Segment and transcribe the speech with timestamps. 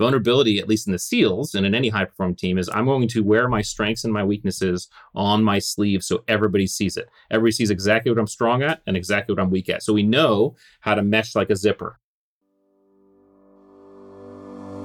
[0.00, 3.06] vulnerability, at least in the SEALs and in any high performing team, is I'm going
[3.08, 7.10] to wear my strengths and my weaknesses on my sleeve so everybody sees it.
[7.30, 9.82] Everybody sees exactly what I'm strong at and exactly what I'm weak at.
[9.82, 12.00] So we know how to mesh like a zipper.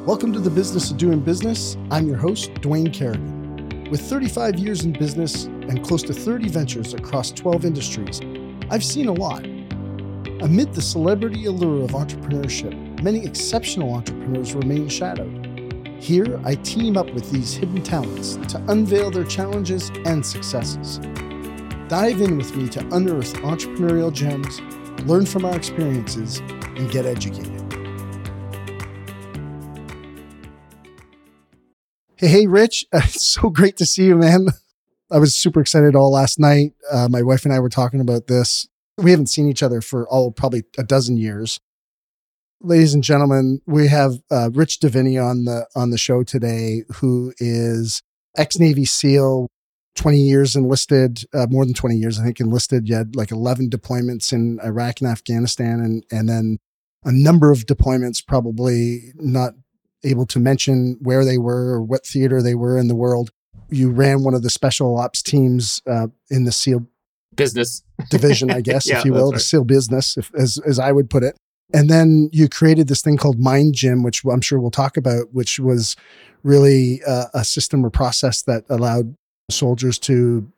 [0.06, 1.78] Welcome to the Business of Doing Business.
[1.92, 3.88] I'm your host, Dwayne Kerrigan.
[3.90, 8.20] With 35 years in business and close to 30 ventures across 12 industries,
[8.70, 9.46] I've seen a lot.
[9.46, 15.46] Amid the celebrity allure of entrepreneurship, many exceptional entrepreneurs remain shadowed.
[16.00, 21.00] Here, I team up with these hidden talents to unveil their challenges and successes.
[21.88, 24.60] Dive in with me to unearth entrepreneurial gems,
[25.08, 27.62] learn from our experiences, and get educated.
[32.18, 32.86] Hey, hey, Rich.
[32.94, 34.48] It's so great to see you, man.
[35.12, 36.74] I was super excited all last night.
[36.92, 38.68] Uh, my wife and I were talking about this.
[38.98, 41.60] We haven't seen each other for all probably a dozen years
[42.62, 47.34] ladies and gentlemen, we have uh, Rich Diviney on the on the show today, who
[47.38, 48.02] is
[48.38, 49.48] ex Navy SEAL,
[49.96, 52.88] twenty years enlisted, uh, more than twenty years, I think, enlisted.
[52.88, 56.58] You had like eleven deployments in Iraq and Afghanistan, and and then
[57.04, 59.54] a number of deployments, probably not
[60.04, 63.32] able to mention where they were or what theater they were in the world.
[63.70, 66.86] You ran one of the special ops teams uh, in the SEAL
[67.36, 69.38] business division, I guess, yeah, if you will, right.
[69.38, 71.36] the SEAL business, if, as as I would put it.
[71.76, 75.34] And then you created this thing called Mind Gym, which I'm sure we'll talk about,
[75.34, 75.98] which was
[76.42, 79.14] really uh, a system or process that allowed
[79.52, 80.50] soldiers to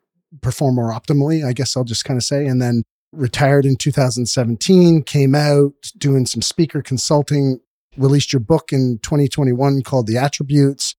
[0.42, 2.46] perform more optimally, I guess I'll just kind of say.
[2.46, 7.58] And then retired in 2017, came out doing some speaker consulting,
[7.96, 10.94] released your book in 2021 called The Attributes,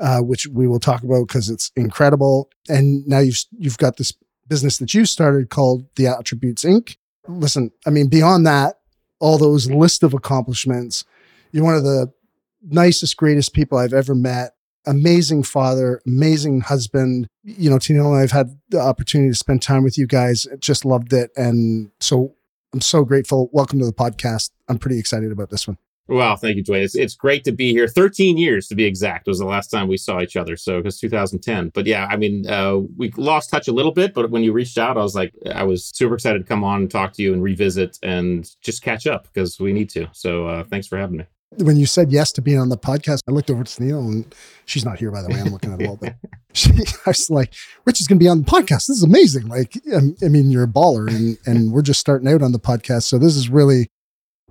[0.00, 2.50] uh, which we will talk about because it's incredible.
[2.68, 4.12] And now you've you've got this
[4.48, 6.96] business that you started called The Attributes Inc.
[7.28, 8.78] Listen, I mean, beyond that,
[9.22, 11.04] all those list of accomplishments.
[11.52, 12.12] You're one of the
[12.60, 14.56] nicest, greatest people I've ever met.
[14.84, 17.28] Amazing father, amazing husband.
[17.44, 20.48] You know, Tina and I've had the opportunity to spend time with you guys.
[20.58, 21.30] Just loved it.
[21.36, 22.34] And so
[22.74, 23.48] I'm so grateful.
[23.52, 24.50] Welcome to the podcast.
[24.68, 25.78] I'm pretty excited about this one.
[26.12, 26.82] Well, thank you, Dwayne.
[26.82, 27.88] It's, it's great to be here.
[27.88, 30.58] 13 years to be exact was the last time we saw each other.
[30.58, 31.70] So it was 2010.
[31.70, 34.12] But yeah, I mean, uh, we lost touch a little bit.
[34.12, 36.82] But when you reached out, I was like, I was super excited to come on
[36.82, 40.06] and talk to you and revisit and just catch up because we need to.
[40.12, 41.24] So uh, thanks for having me.
[41.56, 44.34] When you said yes to being on the podcast, I looked over to Neil and
[44.66, 45.40] she's not here, by the way.
[45.40, 46.14] I'm looking at wall, but
[46.52, 46.72] she,
[47.06, 47.54] I was like,
[47.86, 48.86] Rich is going to be on the podcast.
[48.86, 49.48] This is amazing.
[49.48, 53.04] Like, I mean, you're a baller and, and we're just starting out on the podcast.
[53.04, 53.88] So this is really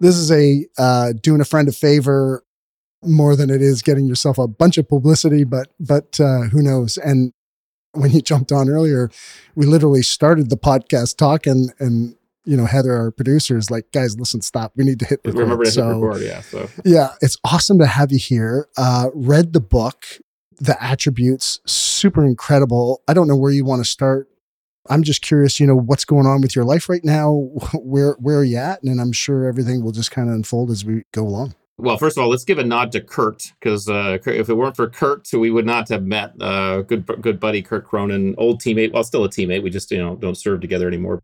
[0.02, 2.44] this is a uh, doing a friend a favor
[3.04, 6.98] more than it is getting yourself a bunch of publicity, but but uh, who knows?
[6.98, 7.34] And
[7.94, 9.10] when you jumped on earlier,
[9.56, 14.20] we literally started the podcast talking, and you know Heather, our producer, is like, "Guys,
[14.20, 14.74] listen, stop.
[14.76, 16.42] We need to hit record." Remember to so, hit record, yeah.
[16.42, 18.68] So yeah, it's awesome to have you here.
[18.78, 20.06] Uh, read the book,
[20.60, 23.04] the attributes, super incredible.
[23.08, 24.31] I don't know where you want to start
[24.90, 27.32] I'm just curious, you know, what's going on with your life right now?
[27.76, 28.82] Where where are you at?
[28.84, 31.56] And I'm sure everything will just kind of unfold as we go along.
[31.78, 34.76] Well, first of all, let's give a nod to Kurt because uh, if it weren't
[34.76, 36.34] for Kurt, we would not have met.
[36.40, 38.94] Uh, good good buddy Kurt Cronin, old teammate.
[38.94, 39.64] Well, still a teammate.
[39.64, 41.24] We just you know don't serve together anymore.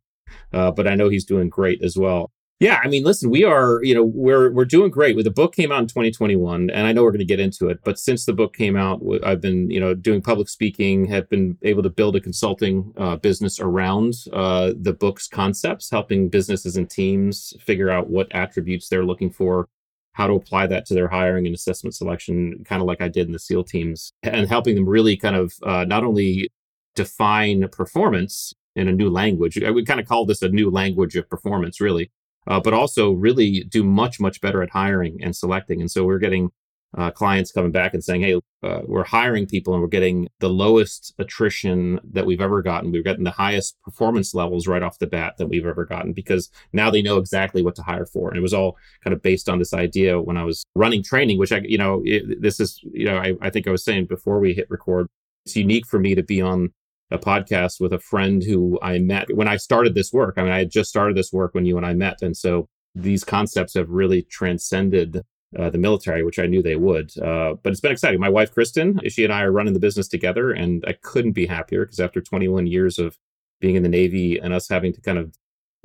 [0.53, 2.31] Uh, but I know he's doing great as well.
[2.59, 5.15] Yeah, I mean, listen, we are, you know, we're we're doing great.
[5.15, 7.69] With the book came out in 2021, and I know we're going to get into
[7.69, 7.79] it.
[7.83, 11.55] But since the book came out, I've been, you know, doing public speaking, have been
[11.61, 16.89] able to build a consulting uh, business around uh, the book's concepts, helping businesses and
[16.89, 19.67] teams figure out what attributes they're looking for,
[20.13, 23.27] how to apply that to their hiring and assessment selection, kind of like I did
[23.27, 26.49] in the SEAL teams, and helping them really kind of uh, not only
[26.95, 29.59] define performance in a new language.
[29.59, 32.09] We kind of call this a new language of performance, really
[32.47, 35.81] uh, but also really do much, much better at hiring and selecting.
[35.81, 36.49] And so we're getting
[36.97, 40.49] uh, clients coming back and saying, hey, uh, we're hiring people and we're getting the
[40.49, 42.91] lowest attrition that we've ever gotten.
[42.91, 46.49] We're getting the highest performance levels right off the bat that we've ever gotten because
[46.73, 48.29] now they know exactly what to hire for.
[48.29, 51.37] And it was all kind of based on this idea when I was running training,
[51.37, 54.05] which I, you know, it, this is, you know, I, I think I was saying
[54.05, 55.07] before we hit record,
[55.45, 56.73] it's unique for me to be on
[57.11, 60.35] a podcast with a friend who I met when I started this work.
[60.37, 62.21] I mean, I had just started this work when you and I met.
[62.21, 65.21] And so these concepts have really transcended
[65.57, 67.17] uh, the military, which I knew they would.
[67.17, 68.19] Uh, but it's been exciting.
[68.19, 71.45] My wife, Kristen, she and I are running the business together, and I couldn't be
[71.45, 73.17] happier because after 21 years of
[73.61, 75.33] being in the Navy and us having to kind of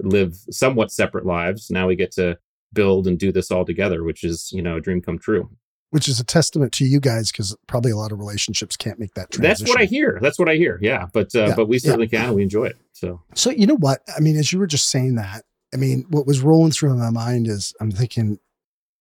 [0.00, 2.36] live somewhat separate lives, now we get to
[2.72, 5.48] build and do this all together, which is, you know, a dream come true
[5.92, 9.12] which is a testament to you guys because probably a lot of relationships can't make
[9.12, 9.66] that transition.
[9.66, 10.18] That's what I hear.
[10.22, 10.78] That's what I hear.
[10.80, 11.54] Yeah, but uh, yeah.
[11.54, 12.24] but we certainly yeah.
[12.24, 12.34] can.
[12.34, 12.78] We enjoy it.
[12.92, 14.36] So so you know what I mean?
[14.36, 15.44] As you were just saying that,
[15.74, 18.38] I mean, what was rolling through my mind is I'm thinking,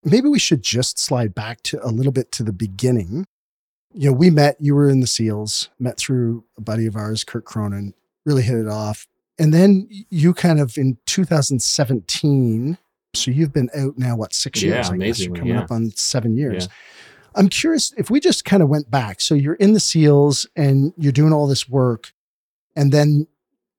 [0.04, 3.26] maybe we should just slide back to a little bit to the beginning.
[3.94, 7.24] You know, we met, you were in the SEALs, met through a buddy of ours,
[7.24, 7.94] Kurt Cronin,
[8.26, 9.08] really hit it off.
[9.40, 12.78] And then you kind of in 2017,
[13.13, 14.88] so you've been out now, what, six years?
[14.88, 15.62] Yeah, I guess you're coming yeah.
[15.62, 16.66] up on seven years.
[16.66, 16.74] Yeah.
[17.36, 19.22] I'm curious if we just kind of went back.
[19.22, 22.13] So you're in the SEALs and you're doing all this work.
[22.75, 23.28] And then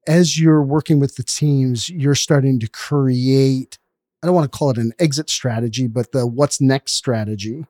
[0.06, 3.78] as you're working with the teams, you're starting to create,
[4.22, 7.66] I don't want to call it an exit strategy, but the what's next strategy.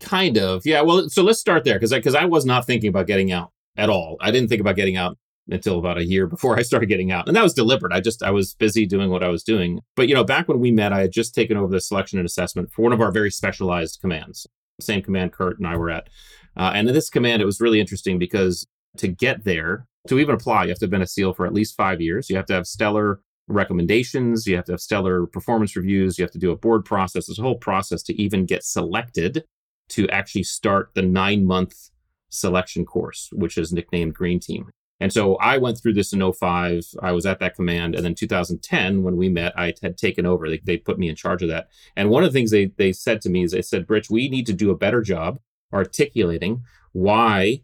[0.00, 0.66] Kind of.
[0.66, 0.82] Yeah.
[0.82, 3.52] Well, so let's start there because I, cause I was not thinking about getting out
[3.76, 4.16] at all.
[4.20, 5.16] I didn't think about getting out
[5.48, 7.28] until about a year before I started getting out.
[7.28, 7.92] And that was deliberate.
[7.92, 9.80] I just, I was busy doing what I was doing.
[9.94, 12.26] But, you know, back when we met, I had just taken over the selection and
[12.26, 14.46] assessment for one of our very specialized commands,
[14.80, 16.08] same command Kurt and I were at.
[16.56, 18.66] Uh, and in this command, it was really interesting because
[18.96, 21.52] to get there, to even apply, you have to have been a SEAL for at
[21.52, 22.30] least five years.
[22.30, 24.46] You have to have stellar recommendations.
[24.46, 26.18] You have to have stellar performance reviews.
[26.18, 27.26] You have to do a board process.
[27.26, 29.44] There's a whole process to even get selected
[29.90, 31.90] to actually start the nine month
[32.28, 34.70] selection course, which is nicknamed Green Team.
[35.00, 36.84] And so I went through this in 05.
[37.02, 37.94] I was at that command.
[37.94, 40.48] And then 2010, when we met, I had taken over.
[40.48, 41.68] They, they put me in charge of that.
[41.96, 44.28] And one of the things they, they said to me is they said, Rich, we
[44.28, 45.38] need to do a better job
[45.72, 46.62] articulating
[46.92, 47.60] why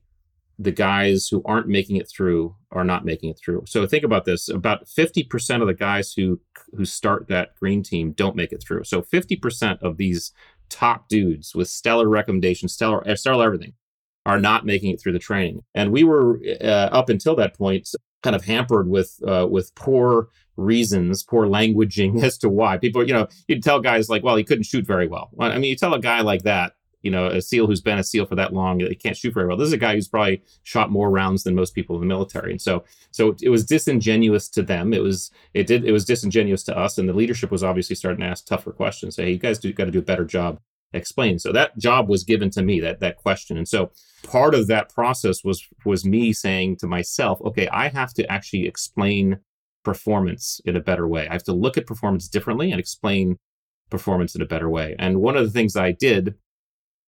[0.58, 3.64] the guys who aren't making it through are not making it through.
[3.67, 6.40] So think about this: about fifty percent of the guys who
[6.76, 8.85] who start that green team don't make it through.
[8.85, 10.32] So fifty percent of these
[10.69, 13.73] top dudes with stellar recommendations, stellar stellar everything,
[14.26, 15.62] are not making it through the training.
[15.74, 17.88] And we were uh, up until that point
[18.22, 23.06] kind of hampered with uh, with poor reasons, poor languaging as to why people.
[23.06, 25.76] You know, you'd tell guys like, "Well, he couldn't shoot very well." I mean, you
[25.76, 26.72] tell a guy like that
[27.02, 29.46] you know, a SEAL who's been a SEAL for that long, he can't shoot very
[29.46, 29.56] well.
[29.56, 32.52] This is a guy who's probably shot more rounds than most people in the military,
[32.52, 34.94] and so so it was disingenuous to them.
[34.94, 38.20] It was it did it was disingenuous to us, and the leadership was obviously starting
[38.20, 39.16] to ask tougher questions.
[39.16, 40.60] Say, hey, you guys do got to do a better job
[40.92, 41.38] explaining.
[41.38, 43.90] So that job was given to me that that question, and so
[44.22, 48.66] part of that process was was me saying to myself, okay, I have to actually
[48.66, 49.38] explain
[49.84, 51.28] performance in a better way.
[51.28, 53.38] I have to look at performance differently and explain
[53.90, 54.96] performance in a better way.
[54.98, 56.34] And one of the things I did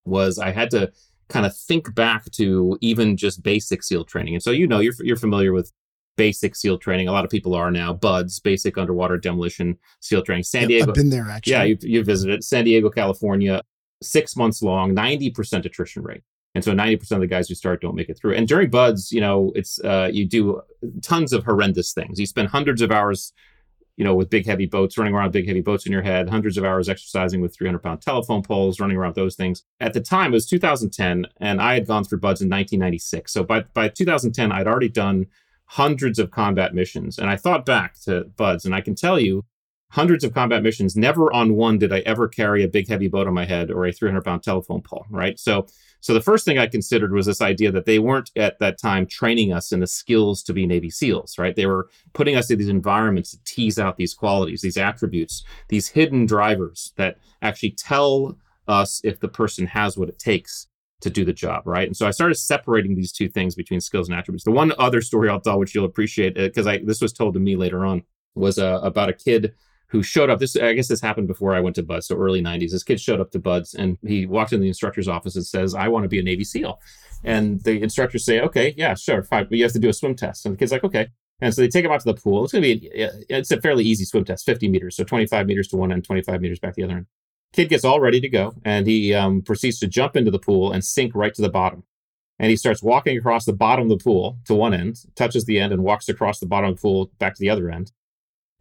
[0.05, 0.93] was I had to
[1.29, 4.35] kind of think back to even just basic SEAL training.
[4.35, 5.73] And so, you know, you're, you're familiar with
[6.17, 7.09] basic SEAL training.
[7.09, 7.93] A lot of people are now.
[7.93, 10.45] BUDS, basic underwater demolition SEAL training.
[10.45, 10.89] San Diego.
[10.89, 11.53] I've been there actually.
[11.53, 13.63] Yeah, you, you visited San Diego, California,
[14.03, 16.23] six months long, 90% attrition rate.
[16.55, 18.35] And so 90% of the guys who start don't make it through.
[18.35, 20.63] And during BUDS, you know, it's uh, you do
[21.03, 22.21] tons of horrendous things.
[22.21, 23.33] You spend hundreds of hours
[23.97, 26.57] you know, with big heavy boats, running around big heavy boats in your head, hundreds
[26.57, 29.63] of hours exercising with 300 pound telephone poles, running around those things.
[29.81, 33.33] At the time, it was 2010, and I had gone through BUDS in 1996.
[33.33, 35.27] So by, by 2010, I'd already done
[35.67, 37.19] hundreds of combat missions.
[37.19, 39.45] And I thought back to BUDS, and I can tell you,
[39.95, 43.29] hundreds of combat missions, never on one did I ever carry a big heavy boat
[43.29, 45.39] on my head or a 300 pound telephone pole, right?
[45.39, 45.67] So
[46.01, 49.07] so the first thing I considered was this idea that they weren't at that time
[49.07, 51.57] training us in the skills to be Navy SEALs, right?
[51.57, 55.89] They were putting us in these environments to tease out these qualities, these attributes, these
[55.89, 58.37] hidden drivers that actually tell
[58.69, 60.67] us if the person has what it takes
[61.01, 61.87] to do the job, right?
[61.87, 64.45] And so I started separating these two things between skills and attributes.
[64.45, 67.35] The one other story I'll tell, which you'll appreciate, because uh, I this was told
[67.35, 68.03] to me later on,
[68.35, 69.55] was uh, about a kid
[69.89, 70.39] who showed up.
[70.39, 72.71] This I guess this happened before I went to BUDS, so early '90s.
[72.73, 75.75] This kid showed up to BUDS and he walked in the instructor's office and says,
[75.75, 76.81] "I want to be a Navy SEAL."
[77.23, 80.15] And the instructors say, "Okay, yeah, sure, fine, but you have to do a swim
[80.15, 81.09] test." And the kid's like, "Okay."
[81.41, 82.45] And so they take him out to the pool.
[82.45, 82.89] It's going to be
[83.29, 86.41] it's a fairly easy swim test, 50 meters, so 25 meters to one end, 25
[86.41, 87.07] meters back the other end.
[87.53, 90.73] Kid gets all ready to go, and he um, proceeds to jump into the pool
[90.73, 91.85] and sink right to the bottom.
[92.39, 95.61] And he starts walking across the bottom of the pool to one end, touches the
[95.61, 97.93] end, and walks across the bottom of the pool back to the other end.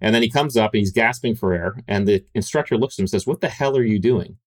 [0.04, 1.78] And then he comes up and he's gasping for air.
[1.88, 4.38] And the instructor looks at him and says, What the hell are you doing?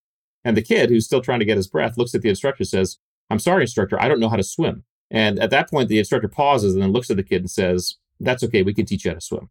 [0.45, 2.69] And the kid, who's still trying to get his breath, looks at the instructor and
[2.69, 2.99] says,
[3.31, 4.85] I'm sorry, instructor, I don't know how to swim.
[5.11, 7.97] And at that point, the instructor pauses and then looks at the kid and says,
[8.21, 9.49] That's okay, we can teach you how to swim.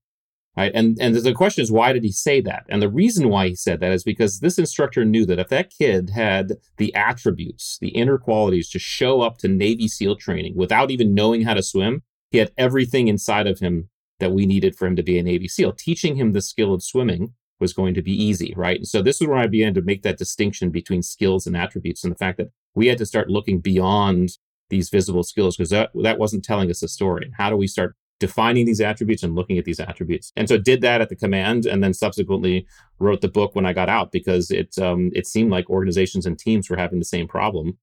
[0.55, 0.71] Right.
[0.73, 2.65] And, and the question is, why did he say that?
[2.69, 5.69] And the reason why he said that is because this instructor knew that if that
[5.69, 10.91] kid had the attributes, the inner qualities to show up to Navy SEAL training without
[10.91, 14.87] even knowing how to swim, he had everything inside of him that we needed for
[14.87, 15.73] him to be a Navy SEAL.
[15.73, 18.77] Teaching him the skill of swimming was going to be easy, right?
[18.77, 22.03] And so this is where I began to make that distinction between skills and attributes
[22.03, 24.31] and the fact that we had to start looking beyond
[24.69, 27.31] these visible skills because that, that wasn't telling us a story.
[27.37, 30.31] How do we start defining these attributes and looking at these attributes?
[30.35, 32.65] And so did that at the command and then subsequently
[32.99, 36.37] wrote the book when I got out because it, um, it seemed like organizations and
[36.37, 37.77] teams were having the same problem,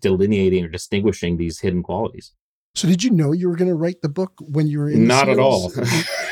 [0.00, 2.32] delineating or distinguishing these hidden qualities.
[2.74, 5.06] So did you know you were going to write the book when you were in?
[5.06, 5.72] Not at all.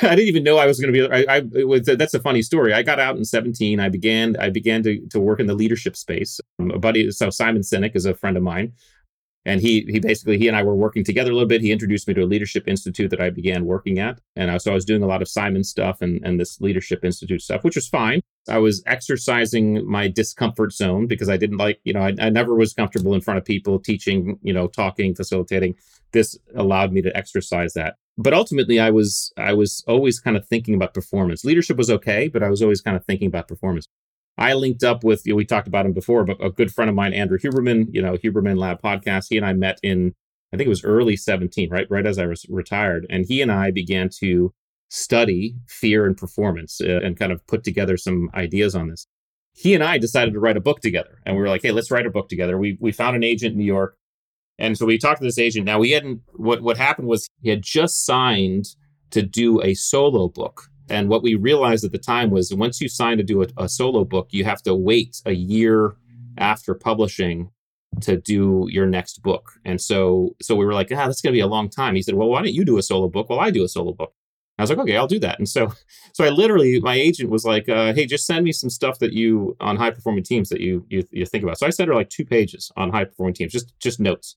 [0.02, 1.14] I didn't even know I was going to be.
[1.14, 2.72] I, I was, that's a funny story.
[2.72, 3.78] I got out in 17.
[3.78, 4.36] I began.
[4.40, 6.40] I began to to work in the leadership space.
[6.58, 8.72] Um, a buddy, so Simon Sinek is a friend of mine,
[9.44, 11.60] and he he basically he and I were working together a little bit.
[11.60, 14.70] He introduced me to a leadership institute that I began working at, and I, so
[14.70, 17.76] I was doing a lot of Simon stuff and and this leadership institute stuff, which
[17.76, 18.20] was fine.
[18.48, 22.54] I was exercising my discomfort zone because I didn't like, you know, I, I never
[22.54, 25.76] was comfortable in front of people teaching, you know, talking, facilitating.
[26.12, 27.96] This allowed me to exercise that.
[28.18, 31.44] But ultimately i was i was always kind of thinking about performance.
[31.44, 33.86] Leadership was okay but i was always kind of thinking about performance
[34.38, 36.88] i linked up with you know, we talked about him before but a good friend
[36.88, 40.14] of mine andrew huberman you know huberman lab podcast he and i met in
[40.52, 43.52] i think it was early 17 right right as i was retired and he and
[43.52, 44.52] i began to
[44.88, 49.06] study fear and performance uh, and kind of put together some ideas on this
[49.54, 51.90] he and i decided to write a book together and we were like hey let's
[51.90, 53.96] write a book together we, we found an agent in new york
[54.58, 55.66] and so we talked to this agent.
[55.66, 58.66] Now we hadn't what what happened was he had just signed
[59.10, 60.68] to do a solo book.
[60.88, 63.68] And what we realized at the time was once you sign to do a, a
[63.68, 65.96] solo book, you have to wait a year
[66.38, 67.50] after publishing
[68.00, 69.52] to do your next book.
[69.64, 71.94] And so so we were like, ah, that's gonna be a long time.
[71.94, 73.28] He said, Well, why don't you do a solo book?
[73.28, 74.12] Well, I do a solo book.
[74.58, 75.38] I was like, okay, I'll do that.
[75.38, 75.72] And so,
[76.12, 79.12] so I literally, my agent was like, uh, hey, just send me some stuff that
[79.12, 81.58] you on high performing teams that you, you you think about.
[81.58, 84.36] So I sent her like two pages on high performing teams, just just notes.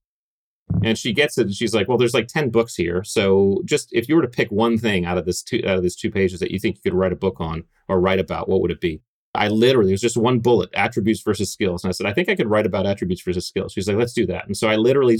[0.82, 3.88] And she gets it, and she's like, "Well, there's like ten books here, so just
[3.92, 6.10] if you were to pick one thing out of this two out of these two
[6.10, 8.70] pages that you think you could write a book on or write about, what would
[8.70, 9.00] it be?"
[9.36, 11.84] I literally, it was just one bullet, attributes versus skills.
[11.84, 13.72] And I said, I think I could write about attributes versus skills.
[13.72, 14.46] She's like, let's do that.
[14.46, 15.18] And so I literally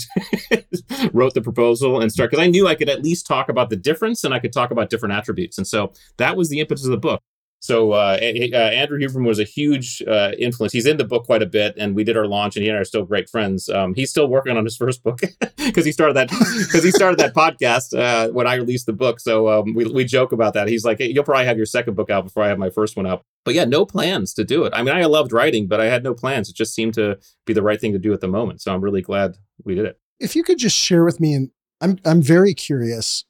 [1.13, 3.77] wrote the proposal and started, because I knew I could at least talk about the
[3.77, 5.59] difference and I could talk about different attributes.
[5.59, 7.23] And so that was the impetus of the book.
[7.67, 10.73] So uh, uh, Andrew Huberman was a huge uh, influence.
[10.73, 12.79] He's in the book quite a bit, and we did our launch, and he and
[12.79, 13.69] I are still great friends.
[13.69, 15.21] Um, he's still working on his first book
[15.57, 19.19] because he started that because he started that podcast uh, when I released the book.
[19.19, 20.69] So um, we we joke about that.
[20.69, 22.97] He's like, hey, "You'll probably have your second book out before I have my first
[22.97, 24.73] one out." But yeah, no plans to do it.
[24.73, 26.49] I mean, I loved writing, but I had no plans.
[26.49, 28.63] It just seemed to be the right thing to do at the moment.
[28.63, 29.99] So I'm really glad we did it.
[30.21, 33.25] If you could just share with me, and I'm I'm very curious.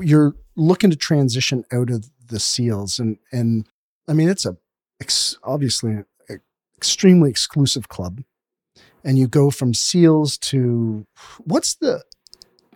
[0.00, 3.66] You're looking to transition out of the seals and and
[4.08, 4.56] I mean, it's a
[5.00, 5.98] ex- obviously
[6.76, 8.22] extremely exclusive club,
[9.04, 11.06] and you go from seals to
[11.44, 12.02] what's the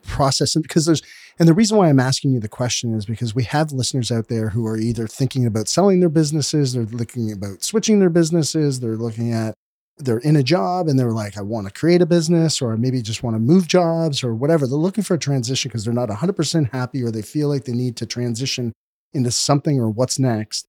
[0.02, 0.54] process?
[0.56, 1.02] Because there's
[1.38, 4.28] and the reason why I'm asking you the question is because we have listeners out
[4.28, 8.80] there who are either thinking about selling their businesses, they're looking about switching their businesses,
[8.80, 9.54] they're looking at
[9.98, 13.02] they're in a job and they're like, I want to create a business or maybe
[13.02, 14.66] just want to move jobs or whatever.
[14.66, 17.72] They're looking for a transition because they're not 100% happy or they feel like they
[17.72, 18.72] need to transition
[19.12, 20.66] into something or what's next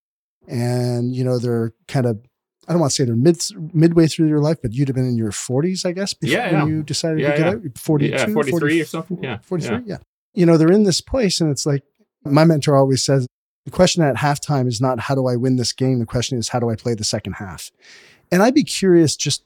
[0.48, 2.20] and you know they're kind of
[2.68, 3.42] I don't want to say they're mid
[3.74, 6.52] midway through your life, but you'd have been in your 40s, I guess, before yeah,
[6.52, 6.66] yeah.
[6.66, 7.78] you decided yeah, to get out.
[7.78, 9.24] 42, yeah, 43 40, or something.
[9.24, 9.80] Yeah, 43.
[9.86, 9.98] Yeah.
[10.34, 11.84] You know, they're in this place, and it's like
[12.24, 13.28] my mentor always says
[13.66, 16.00] the question at halftime is not how do I win this game.
[16.00, 17.70] The question is how do I play the second half.
[18.32, 19.44] And I'd be curious, just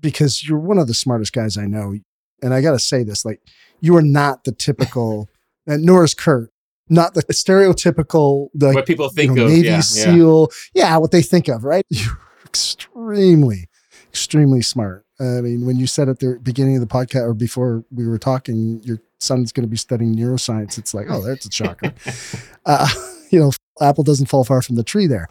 [0.00, 1.98] because you're one of the smartest guys I know,
[2.40, 3.40] and I got to say this, like
[3.80, 5.28] you are not the typical,
[5.66, 6.52] and nor is Kurt
[6.88, 10.50] not the stereotypical the what people think you know, of Navy yeah, SEAL.
[10.74, 10.84] Yeah.
[10.84, 11.84] yeah, what they think of, right?
[11.90, 13.68] You're extremely,
[14.08, 15.04] extremely smart.
[15.20, 18.18] I mean, when you said at the beginning of the podcast or before we were
[18.18, 20.76] talking, your son's going to be studying neuroscience.
[20.76, 21.94] It's like, oh, that's a shocker.
[22.66, 22.88] uh,
[23.30, 25.28] you know, apple doesn't fall far from the tree there.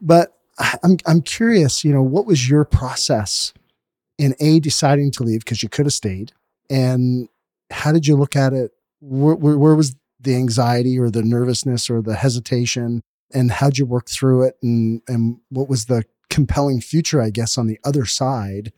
[0.00, 0.34] But
[0.82, 1.84] I'm I'm curious.
[1.84, 3.52] You know, what was your process
[4.18, 6.32] in a deciding to leave because you could have stayed,
[6.70, 7.28] and
[7.70, 8.70] how did you look at it?
[9.00, 13.02] Where, where, where was the anxiety or the nervousness or the hesitation?
[13.32, 14.56] And how'd you work through it?
[14.62, 16.04] And and what was the
[16.34, 18.72] compelling future i guess on the other side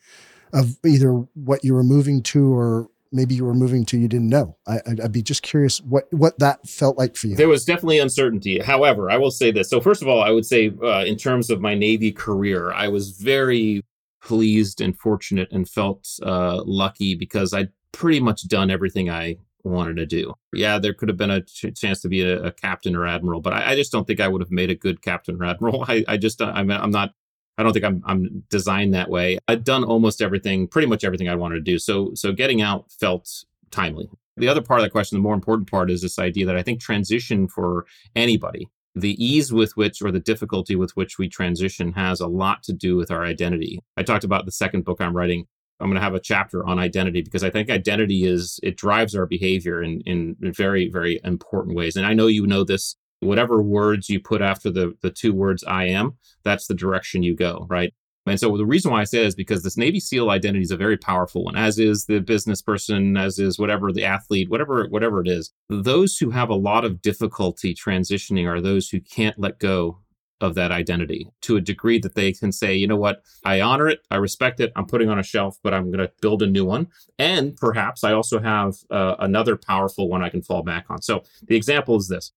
[0.53, 4.29] of either what you were moving to or maybe you were moving to you didn't
[4.29, 4.57] know?
[4.67, 7.37] I, would be just curious what what that felt like for you.
[7.37, 8.59] There was definitely uncertainty.
[8.61, 9.71] However i will say this.
[9.71, 12.89] So first of all i would say uh, in terms of my navy career i
[12.89, 13.83] was very
[14.23, 19.37] pleased and fortunate and felt uh, lucky because i'd pretty much done everything i
[19.67, 20.35] wanted to do.
[20.53, 23.41] Yeah, there could have been a ch- chance to be a, a, captain or admiral,
[23.41, 25.85] but I, I, just don't think I would have made a good captain or admiral.
[25.89, 27.13] I, I just, uh, I'm, I'm not,
[27.59, 29.39] I don't think I'm, I'm designed that way.
[29.49, 31.79] I'd done almost everything, pretty much everything I wanted to do.
[31.79, 33.29] So, so getting out felt
[33.71, 34.09] timely.
[34.37, 36.63] The other part of the question, the more important part, is this idea that I
[36.63, 41.93] think transition for anybody, the ease with which or the difficulty with which we transition
[41.93, 43.81] has a lot to do with our identity.
[43.97, 45.47] I talked about the second book I'm writing
[45.81, 49.15] I'm going to have a chapter on identity because I think identity is it drives
[49.15, 51.97] our behavior in in very very important ways.
[51.97, 52.97] And I know you know this.
[53.21, 57.35] Whatever words you put after the the two words "I am," that's the direction you
[57.35, 57.67] go.
[57.69, 57.95] Right.
[58.27, 60.73] And so the reason why I say that is because this Navy SEAL identity is
[60.73, 64.87] a very powerful one, as is the business person, as is whatever the athlete, whatever
[64.89, 65.53] whatever it is.
[65.69, 70.01] Those who have a lot of difficulty transitioning are those who can't let go
[70.41, 73.89] of that identity to a degree that they can say, you know what, I honor
[73.89, 76.47] it, I respect it, I'm putting on a shelf, but I'm going to build a
[76.47, 76.89] new one.
[77.19, 81.01] And perhaps I also have uh, another powerful one I can fall back on.
[81.03, 82.33] So the example is this.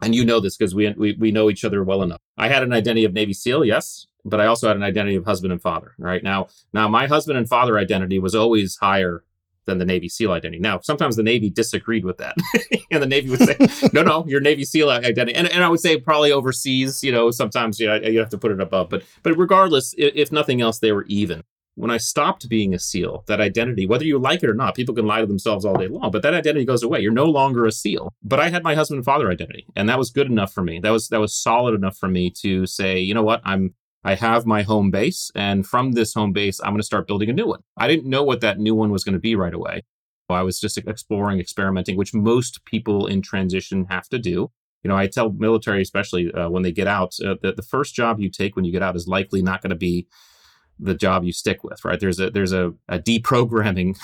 [0.00, 2.20] And you know this because we, we we know each other well enough.
[2.36, 5.24] I had an identity of Navy SEAL, yes, but I also had an identity of
[5.24, 5.94] husband and father.
[5.98, 9.24] Right now, now my husband and father identity was always higher
[9.68, 10.58] than the Navy SEAL identity.
[10.58, 12.36] Now, sometimes the Navy disagreed with that.
[12.90, 13.56] and the Navy would say,
[13.92, 15.34] no, no, your Navy SEAL identity.
[15.34, 18.38] And, and I would say probably overseas, you know, sometimes you, know, you have to
[18.38, 18.88] put it above.
[18.88, 21.44] But, but regardless, if, nothing else, they were even.
[21.74, 24.94] When I stopped being a SEAL, that identity, whether you like it or not, people
[24.94, 27.00] can lie to themselves all day long, but that identity goes away.
[27.00, 28.12] You're no longer a SEAL.
[28.22, 30.80] But I had my husband and father identity, and that was good enough for me.
[30.80, 33.74] That was that was solid enough for me to say, you know what, I'm
[34.04, 37.30] I have my home base, and from this home base, I'm going to start building
[37.30, 37.60] a new one.
[37.76, 39.82] I didn't know what that new one was going to be right away.
[40.30, 44.50] I was just exploring, experimenting, which most people in transition have to do.
[44.82, 47.94] You know, I tell military, especially uh, when they get out, uh, that the first
[47.94, 50.06] job you take when you get out is likely not going to be
[50.78, 51.98] the job you stick with, right?
[51.98, 53.96] There's a there's a, a deprogramming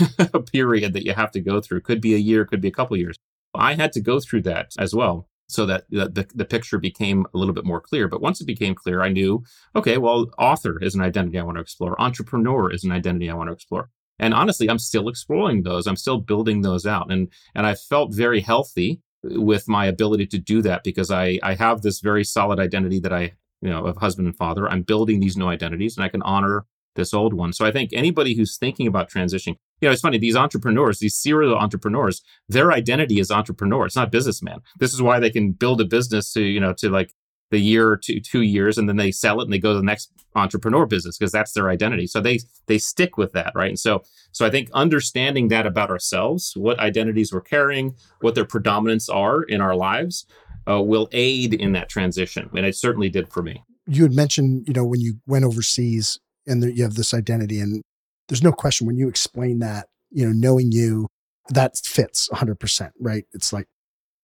[0.52, 1.82] period that you have to go through.
[1.82, 3.16] Could be a year, could be a couple years.
[3.54, 7.38] I had to go through that as well so that the, the picture became a
[7.38, 8.08] little bit more clear.
[8.08, 9.44] But once it became clear, I knew,
[9.76, 12.00] okay, well, author is an identity I want to explore.
[12.00, 15.96] Entrepreneur is an identity I want to explore and honestly i'm still exploring those i'm
[15.96, 20.38] still building those out and and i felt very healthy uh, with my ability to
[20.38, 23.96] do that because i i have this very solid identity that i you know of
[23.96, 27.52] husband and father i'm building these new identities and i can honor this old one.
[27.52, 31.16] So i think anybody who's thinking about transitioning you know it's funny these entrepreneurs these
[31.16, 34.60] serial entrepreneurs their identity is entrepreneur it's not businessman.
[34.78, 37.12] This is why they can build a business to you know to like
[37.50, 39.78] the year or two, two years and then they sell it and they go to
[39.78, 42.06] the next entrepreneur business because that's their identity.
[42.06, 43.68] So they they stick with that right?
[43.68, 48.44] And so so i think understanding that about ourselves what identities we're carrying what their
[48.44, 50.26] predominance are in our lives
[50.68, 53.62] uh, will aid in that transition and it certainly did for me.
[53.86, 57.60] You had mentioned you know when you went overseas and the, you have this identity
[57.60, 57.82] and
[58.28, 61.08] there's no question when you explain that you know knowing you
[61.50, 63.66] that fits 100% right it's like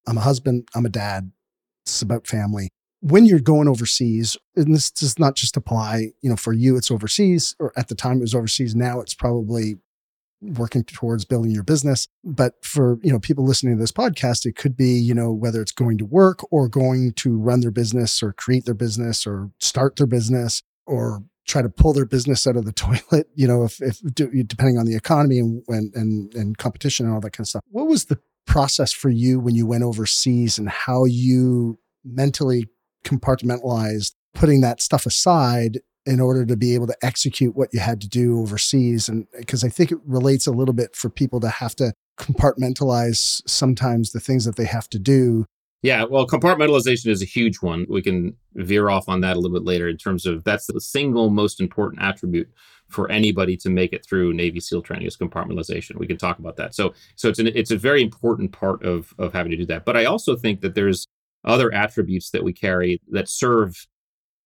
[0.06, 1.32] i'm a husband i'm a dad
[1.84, 6.36] it's about family when you're going overseas, and this does not just apply, you know,
[6.36, 8.74] for you, it's overseas, or at the time it was overseas.
[8.74, 9.76] Now it's probably
[10.42, 12.08] working towards building your business.
[12.24, 15.60] But for, you know, people listening to this podcast, it could be, you know, whether
[15.60, 19.50] it's going to work or going to run their business or create their business or
[19.60, 23.64] start their business or try to pull their business out of the toilet, you know,
[23.64, 27.44] if, if depending on the economy and, and, and, and competition and all that kind
[27.44, 27.62] of stuff.
[27.70, 32.66] What was the process for you when you went overseas and how you mentally
[33.04, 38.00] compartmentalized, putting that stuff aside in order to be able to execute what you had
[38.00, 39.08] to do overseas.
[39.08, 43.42] And because I think it relates a little bit for people to have to compartmentalize
[43.46, 45.46] sometimes the things that they have to do.
[45.82, 47.86] Yeah, well, compartmentalization is a huge one.
[47.88, 50.80] We can veer off on that a little bit later in terms of that's the
[50.80, 52.50] single most important attribute
[52.88, 55.96] for anybody to make it through Navy SEAL training is compartmentalization.
[55.96, 56.74] We can talk about that.
[56.74, 59.86] So, so it's an it's a very important part of of having to do that.
[59.86, 61.06] But I also think that there's
[61.44, 63.86] other attributes that we carry that serve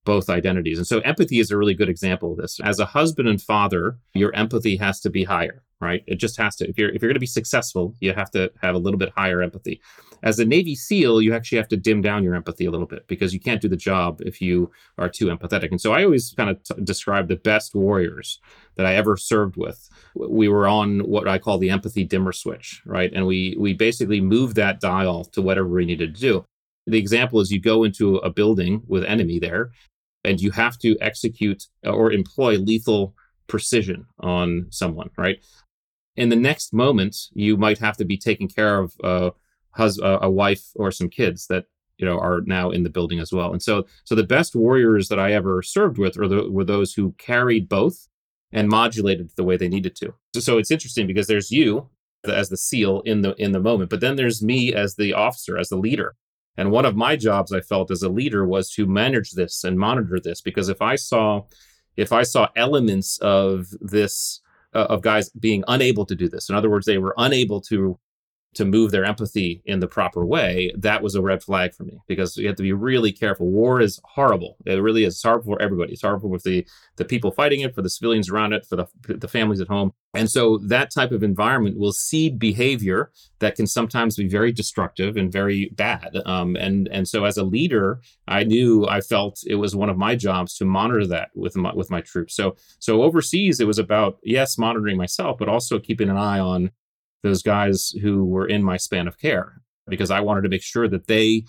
[0.05, 0.79] both identities.
[0.79, 2.61] And so empathy is a really good example of this.
[2.63, 6.05] As a husband and father, your empathy has to be higher, right?
[6.07, 6.69] It just has to.
[6.69, 9.13] If you're if you're going to be successful, you have to have a little bit
[9.17, 9.81] higher empathy.
[10.23, 13.07] As a Navy SEAL, you actually have to dim down your empathy a little bit
[13.09, 15.71] because you can't do the job if you are too empathetic.
[15.71, 18.41] And so I always kind of t- describe the best warriors
[18.77, 19.89] that I ever served with.
[20.15, 23.13] We were on what I call the empathy dimmer switch, right?
[23.15, 26.45] And we we basically moved that dial to whatever we needed to do.
[26.87, 29.71] The example is you go into a building with enemy there
[30.25, 33.15] and you have to execute or employ lethal
[33.47, 35.45] precision on someone, right?
[36.17, 39.31] In the next moment, you might have to be taking care of uh,
[39.73, 41.67] hus- uh, a wife or some kids that
[41.99, 43.53] you know are now in the building as well.
[43.53, 46.95] And so, so the best warriors that I ever served with were, the, were those
[46.95, 48.09] who carried both
[48.53, 50.15] and modulated the way they needed to.
[50.35, 51.89] So, so it's interesting because there's you
[52.27, 55.59] as the SEAL in the in the moment, but then there's me as the officer,
[55.59, 56.17] as the leader,
[56.57, 59.79] and one of my jobs I felt as a leader was to manage this and
[59.79, 61.43] monitor this because if I saw
[61.97, 64.41] if I saw elements of this
[64.75, 67.99] uh, of guys being unable to do this, in other words, they were unable to
[68.55, 71.99] to move their empathy in the proper way, that was a red flag for me
[72.07, 73.47] because you have to be really careful.
[73.47, 74.57] War is horrible.
[74.67, 75.15] It really is.
[75.15, 75.93] It's horrible for everybody.
[75.93, 78.87] It's horrible for the, the people fighting it, for the civilians around it, for the,
[79.07, 79.93] the families at home.
[80.15, 85.17] And so that type of environment will seed behavior that can sometimes be very destructive
[85.17, 86.17] and very bad.
[86.25, 89.99] Um, and, and so as a leader, I knew I felt it was one of
[89.99, 92.37] my jobs to monitor that with my, with my troops.
[92.37, 96.71] So, so overseas, it was about, yes, monitoring myself, but also keeping an eye on
[97.25, 100.87] those guys who were in my span of care because I wanted to make sure
[100.89, 101.45] that they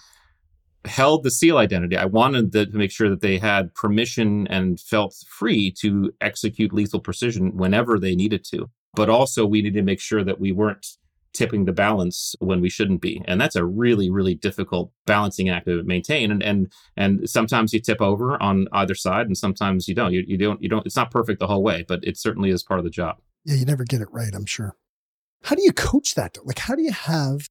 [0.86, 1.98] held the SEAL identity.
[1.98, 7.00] I wanted to make sure that they had permission and felt free to execute lethal
[7.00, 8.70] precision whenever they needed to.
[8.94, 10.88] But also, we needed to make sure that we weren't
[11.34, 13.22] tipping the balance when we shouldn't be.
[13.28, 16.32] And that's a really really difficult balancing act to maintain.
[16.32, 20.14] And and and sometimes you tip over on either side and sometimes you don't.
[20.14, 22.64] You, you don't you don't it's not perfect the whole way but it certainly is
[22.64, 23.18] part of the job.
[23.44, 24.78] Yeah you never get it right i'm sure
[25.46, 26.38] how do you coach that?
[26.44, 27.50] Like, how do you have,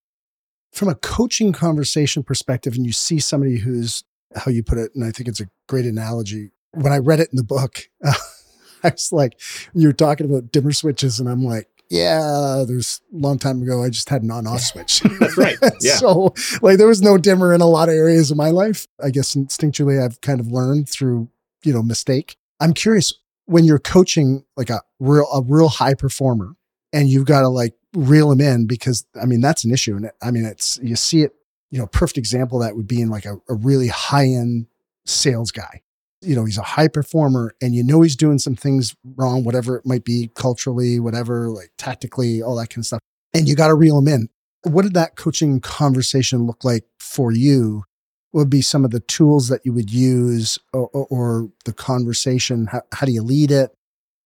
[0.72, 4.02] from a coaching conversation perspective, and you see somebody who's,
[4.34, 6.50] how you put it, and I think it's a great analogy.
[6.72, 8.14] When I read it in the book, uh,
[8.82, 9.40] I was like,
[9.74, 13.90] you're talking about dimmer switches, and I'm like, yeah, there's a long time ago, I
[13.90, 15.00] just had an on off switch.
[15.20, 15.56] That's right.
[15.80, 15.94] Yeah.
[15.94, 18.88] so, like, there was no dimmer in a lot of areas of my life.
[19.00, 21.28] I guess instinctually, I've kind of learned through,
[21.62, 22.36] you know, mistake.
[22.58, 26.56] I'm curious when you're coaching like a real, a real high performer
[26.94, 29.96] and you've got to like reel them in because I mean that's an issue.
[29.96, 31.32] And I mean it's you see it,
[31.70, 34.66] you know, perfect example that would be in like a, a really high end
[35.04, 35.82] sales guy.
[36.22, 39.76] You know, he's a high performer and you know he's doing some things wrong, whatever
[39.76, 43.00] it might be culturally, whatever, like tactically, all that kind of stuff.
[43.34, 44.28] And you got to reel him in.
[44.62, 47.84] What did that coaching conversation look like for you?
[48.30, 51.74] What would be some of the tools that you would use or, or, or the
[51.74, 52.66] conversation?
[52.66, 53.76] How, how do you lead it?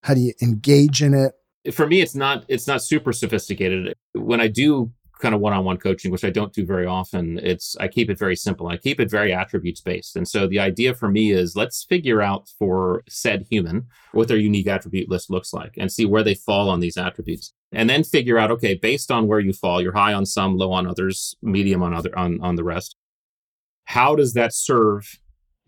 [0.05, 1.33] How do you engage in it?
[1.73, 3.95] For me it's not it's not super sophisticated.
[4.13, 4.91] When i do
[5.21, 8.37] kind of one-on-one coaching which i don't do very often it's i keep it very
[8.37, 8.69] simple.
[8.69, 10.17] I keep it very attributes based.
[10.17, 14.37] And so the idea for me is let's figure out for said human what their
[14.37, 17.53] unique attribute list looks like and see where they fall on these attributes.
[17.73, 20.73] And then figure out okay based on where you fall you're high on some low
[20.73, 22.97] on others medium on other on, on the rest
[23.89, 25.19] how does that serve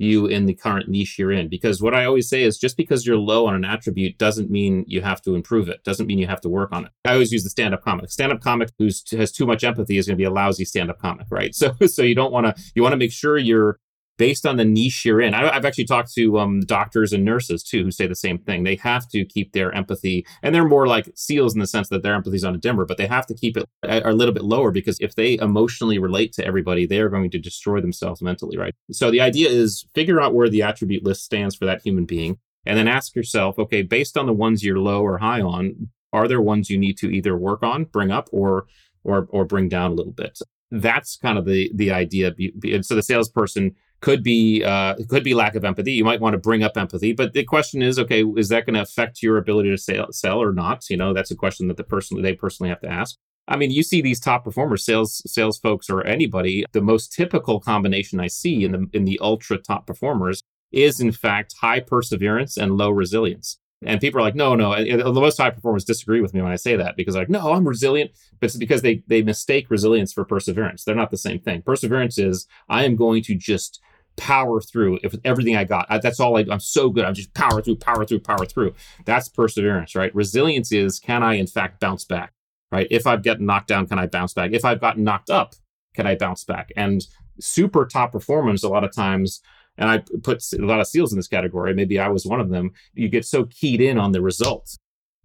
[0.01, 1.49] you in the current niche you're in.
[1.49, 4.85] Because what I always say is just because you're low on an attribute doesn't mean
[4.89, 6.93] you have to improve it, doesn't mean you have to work on it.
[7.05, 8.11] I always use the stand up comic.
[8.11, 10.91] Stand up comic who has too much empathy is going to be a lousy stand
[10.91, 11.55] up comic, right?
[11.61, 13.79] So, so you don't want to, you want to make sure you're
[14.21, 15.33] based on the niche you're in.
[15.33, 18.65] I, have actually talked to um, doctors and nurses too who say the same thing.
[18.65, 22.03] They have to keep their empathy, and they're more like seals in the sense that
[22.03, 24.35] their empathy is on a dimmer, but they have to keep it a, a little
[24.35, 28.21] bit lower because if they emotionally relate to everybody, they are going to destroy themselves
[28.21, 28.75] mentally, right?
[28.93, 32.37] So the idea is figure out where the attribute list stands for that human being,
[32.67, 36.29] and then ask yourself, okay, based on the ones you're low or high on, are
[36.29, 38.67] there ones you need to either work on, bring up, or
[39.03, 40.39] or or bring down a little bit?
[40.71, 42.35] That's kind of the the idea.
[42.83, 45.93] So the salesperson could be uh, could be lack of empathy.
[45.93, 48.75] You might want to bring up empathy, but the question is, okay, is that going
[48.75, 50.89] to affect your ability to sell, sell or not?
[50.89, 53.17] You know, that's a question that the person they personally have to ask.
[53.49, 56.65] I mean, you see these top performers, sales sales folks, or anybody.
[56.73, 61.13] The most typical combination I see in the in the ultra top performers is, in
[61.13, 63.59] fact, high perseverance and low resilience.
[63.83, 64.77] And people are like, no, no.
[64.77, 67.67] the most high performers disagree with me when I say that because, like, no, I'm
[67.67, 68.11] resilient.
[68.39, 70.85] But it's because they they mistake resilience for perseverance.
[70.85, 71.63] They're not the same thing.
[71.63, 73.81] Perseverance is I am going to just
[74.21, 75.87] power through if everything I got.
[75.89, 77.07] I, that's all I, I'm so good.
[77.07, 78.75] I'm just power through, power through, power through.
[79.07, 80.15] That's perseverance, right?
[80.15, 82.35] Resilience is can I in fact bounce back,
[82.71, 82.87] right?
[82.91, 84.51] If I've gotten knocked down, can I bounce back?
[84.53, 85.55] If I've gotten knocked up,
[85.95, 86.71] can I bounce back?
[86.77, 87.03] And
[87.41, 89.41] super top performance, a lot of times,
[89.79, 91.73] and I put a lot of seals in this category.
[91.73, 92.73] Maybe I was one of them.
[92.93, 94.79] You get so keyed in on the results.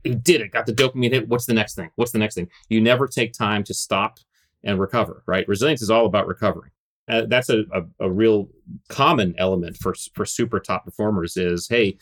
[0.05, 1.27] You did it, got the dopamine hit.
[1.27, 1.89] What's the next thing?
[1.95, 2.47] What's the next thing?
[2.69, 4.19] You never take time to stop
[4.63, 5.45] and recover, right?
[5.49, 6.71] Resilience is all about recovering.
[7.07, 8.49] Uh, that's a, a, a, real
[8.89, 11.95] common element for for super top performers is hey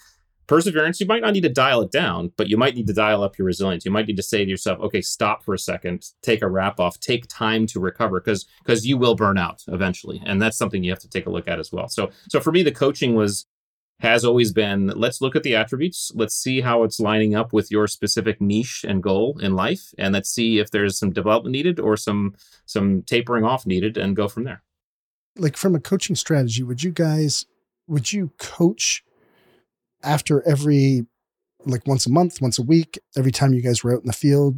[0.47, 3.21] perseverance you might not need to dial it down but you might need to dial
[3.21, 3.83] up your resilience.
[3.83, 6.79] You might need to say to yourself okay stop for a second take a wrap
[6.79, 10.21] off take time to recover because because you will burn out eventually.
[10.25, 11.89] And that's something you have to take a look at as well.
[11.89, 13.45] So so for me the coaching was
[13.99, 17.71] has always been let's look at the attributes let's see how it's lining up with
[17.71, 21.79] your specific niche and goal in life and let's see if there's some development needed
[21.79, 22.35] or some
[22.65, 24.61] some tapering off needed and go from there
[25.38, 27.46] like from a coaching strategy, would you guys
[27.88, 29.04] would you coach
[30.04, 31.06] after every
[31.65, 34.13] like once a month, once a week, every time you guys were out in the
[34.13, 34.56] field?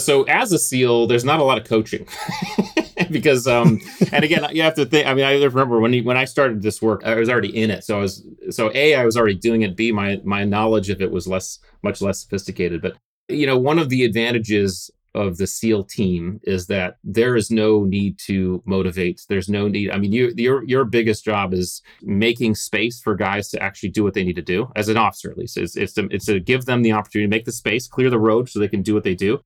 [0.00, 2.06] So as a SEAL, there's not a lot of coaching.
[3.10, 6.16] because um and again you have to think i mean i remember when he, when
[6.16, 9.04] i started this work i was already in it so i was so a i
[9.04, 12.80] was already doing it b my my knowledge of it was less much less sophisticated
[12.80, 12.96] but
[13.28, 17.84] you know one of the advantages of the SEAL team is that there is no
[17.84, 19.22] need to motivate.
[19.28, 19.90] There's no need.
[19.90, 24.04] I mean, you, your your biggest job is making space for guys to actually do
[24.04, 25.56] what they need to do as an officer, at least.
[25.56, 28.20] It's it's to, it's to give them the opportunity to make the space, clear the
[28.20, 29.40] road, so they can do what they do,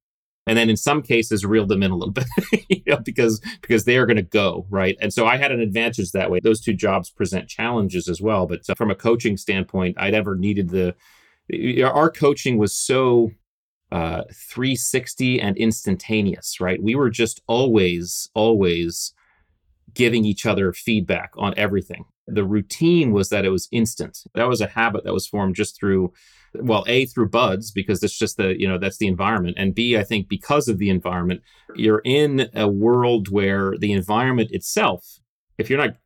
[0.47, 2.27] and then in some cases reel them in a little bit,
[2.69, 4.97] you know, because because they are going to go right.
[5.01, 6.41] And so I had an advantage that way.
[6.43, 10.37] Those two jobs present challenges as well, but uh, from a coaching standpoint, I never
[10.37, 10.95] needed the.
[11.85, 13.33] Our coaching was so
[13.93, 16.83] uh, 360 and instantaneous, right?
[16.83, 19.13] We were just always, always
[19.95, 22.05] giving each other feedback on everything.
[22.27, 24.19] The routine was that it was instant.
[24.35, 26.13] That was a habit that was formed just through,
[26.55, 29.57] well, A, through buds, because it's just the, you know, that's the environment.
[29.59, 31.43] And B, I think because of the environment,
[31.75, 35.19] you're in a world where the environment itself,
[35.59, 35.97] if you're not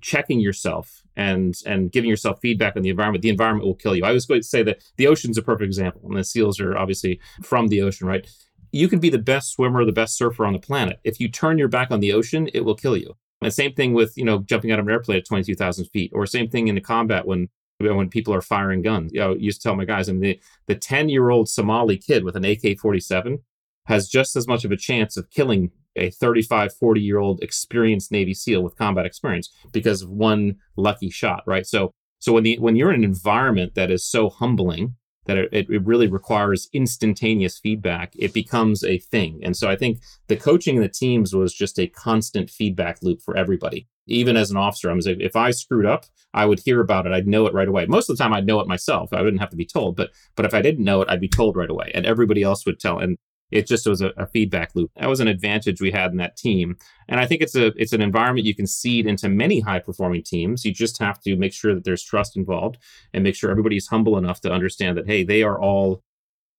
[0.00, 4.04] checking yourself and and giving yourself feedback on the environment, the environment will kill you.
[4.04, 6.76] I was going to say that the ocean's a perfect example, and the seals are
[6.76, 8.26] obviously from the ocean, right?
[8.72, 11.00] You can be the best swimmer, the best surfer on the planet.
[11.04, 13.16] If you turn your back on the ocean, it will kill you.
[13.42, 15.86] And same thing with you know jumping out of an airplane at twenty two thousand
[15.86, 19.12] feet, or same thing in the combat when when people are firing guns.
[19.12, 21.48] You know, I used to tell my guys, I mean, the the ten year old
[21.48, 23.40] Somali kid with an AK forty seven
[23.86, 28.12] has just as much of a chance of killing a 35, 40 year old experienced
[28.12, 31.66] Navy SEAL with combat experience because of one lucky shot, right?
[31.66, 35.70] So, so when the when you're in an environment that is so humbling that it,
[35.70, 39.40] it really requires instantaneous feedback, it becomes a thing.
[39.42, 43.20] And so I think the coaching in the teams was just a constant feedback loop
[43.22, 43.86] for everybody.
[44.06, 47.12] Even as an officer, I was if I screwed up, I would hear about it.
[47.12, 47.86] I'd know it right away.
[47.86, 49.12] Most of the time, I'd know it myself.
[49.12, 49.96] I wouldn't have to be told.
[49.96, 52.66] But but if I didn't know it, I'd be told right away, and everybody else
[52.66, 52.98] would tell.
[52.98, 53.16] And
[53.50, 54.90] it just was a, a, feedback loop.
[54.96, 56.76] That was an advantage we had in that team.
[57.08, 60.22] And I think it's a it's an environment you can seed into many high performing
[60.22, 60.64] teams.
[60.64, 62.78] You just have to make sure that there's trust involved
[63.12, 66.02] and make sure everybody's humble enough to understand that hey, they are all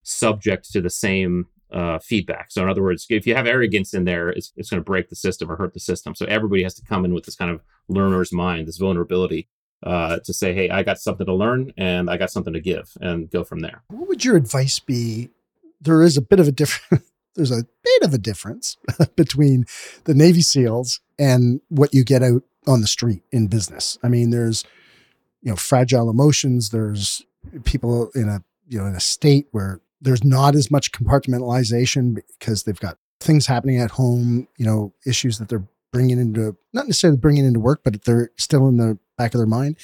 [0.02, 2.50] subject to the same uh, feedback.
[2.50, 5.08] So in other words, if you have arrogance in there, it's, it's going to break
[5.08, 6.14] the system or hurt the system.
[6.14, 9.48] So everybody has to come in with this kind of learner's mind, this vulnerability.
[9.84, 12.96] Uh, to say, hey, I got something to learn and I got something to give,
[13.00, 13.82] and go from there.
[13.88, 15.30] What would your advice be
[15.82, 17.04] there is a bit of a difference.
[17.34, 18.76] there's a bit of a difference
[19.16, 19.64] between
[20.04, 23.98] the Navy SEALs and what you get out on the street in business.
[24.02, 24.64] I mean, there's
[25.42, 26.70] you know fragile emotions.
[26.70, 27.24] There's
[27.64, 32.62] people in a you know in a state where there's not as much compartmentalization because
[32.62, 34.48] they've got things happening at home.
[34.56, 38.68] You know, issues that they're bringing into not necessarily bringing into work, but they're still
[38.68, 39.76] in the back of their mind.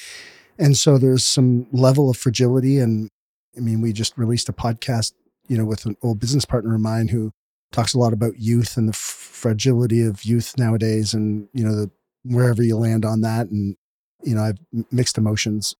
[0.58, 2.78] And so there's some level of fragility.
[2.78, 3.10] And
[3.56, 5.12] I mean, we just released a podcast
[5.48, 7.32] you know, with an old business partner of mine who
[7.72, 11.90] talks a lot about youth and the fragility of youth nowadays and, you know, the,
[12.24, 13.48] wherever you land on that.
[13.48, 13.76] And,
[14.22, 14.58] you know, I've
[14.90, 15.74] mixed emotions.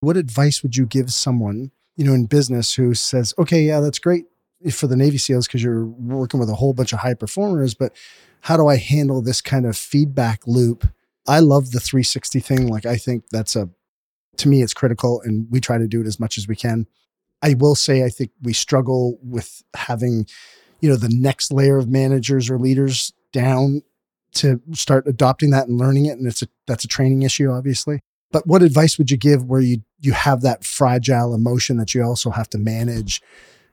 [0.00, 3.98] What advice would you give someone, you know, in business who says, okay, yeah, that's
[3.98, 4.26] great
[4.70, 7.92] for the Navy SEALs because you're working with a whole bunch of high performers, but
[8.42, 10.88] how do I handle this kind of feedback loop?
[11.26, 12.68] I love the 360 thing.
[12.68, 13.68] Like, I think that's a,
[14.38, 16.86] to me, it's critical and we try to do it as much as we can.
[17.42, 20.26] I will say I think we struggle with having,
[20.80, 23.82] you know, the next layer of managers or leaders down
[24.34, 26.18] to start adopting that and learning it.
[26.18, 28.00] And it's a that's a training issue, obviously.
[28.30, 32.02] But what advice would you give where you you have that fragile emotion that you
[32.02, 33.20] also have to manage?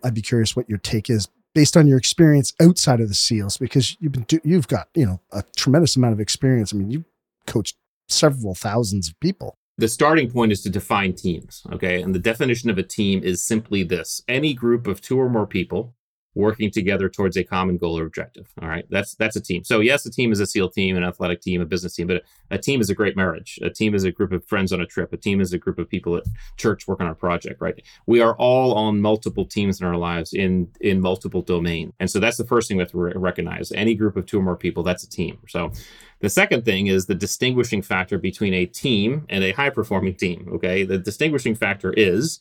[0.03, 3.57] I'd be curious what your take is based on your experience outside of the SEALs,
[3.57, 6.73] because you've been you've got you know a tremendous amount of experience.
[6.73, 7.05] I mean, you
[7.45, 7.77] coached
[8.07, 11.63] several thousands of people the starting point is to define teams.
[11.71, 12.01] Okay.
[12.01, 15.47] And the definition of a team is simply this any group of two or more
[15.47, 15.95] people
[16.35, 18.47] working together towards a common goal or objective.
[18.61, 18.85] All right.
[18.89, 19.63] That's that's a team.
[19.63, 22.17] So yes, a team is a SEAL team, an athletic team, a business team, but
[22.17, 22.21] a,
[22.55, 23.59] a, team is a great marriage.
[23.63, 25.11] A team is a group of friends on a trip.
[25.11, 26.23] A team is a group of people at
[26.57, 27.81] church working on a project, right?
[28.05, 31.93] We are all on multiple teams in our lives in in multiple domains.
[31.99, 33.71] And so that's the first thing we have to re- recognize.
[33.71, 35.39] Any group of two or more people, that's a team.
[35.47, 35.71] So
[36.19, 40.49] the second thing is the distinguishing factor between a team and a high performing team.
[40.53, 40.83] Okay.
[40.83, 42.39] The distinguishing factor is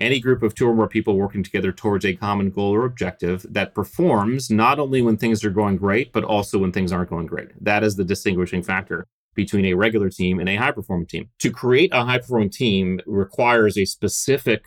[0.00, 3.46] any group of two or more people working together towards a common goal or objective
[3.50, 7.26] that performs not only when things are going great, but also when things aren't going
[7.26, 7.48] great.
[7.62, 11.28] That is the distinguishing factor between a regular team and a high performing team.
[11.38, 14.64] To create a high performing team requires a specific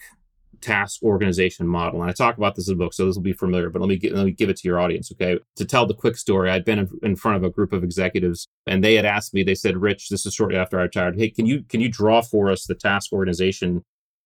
[0.62, 2.02] task organization model.
[2.02, 3.89] And I talk about this in the book, so this will be familiar, but let
[3.89, 5.38] me, get, let me give it to your audience, okay?
[5.58, 8.48] To tell the quick story, I'd been in, in, front of a group of executives
[8.65, 11.30] and they had asked me, they said, Rich, this is shortly after I retired, hey,
[11.30, 13.84] can you, can you draw for us the task organization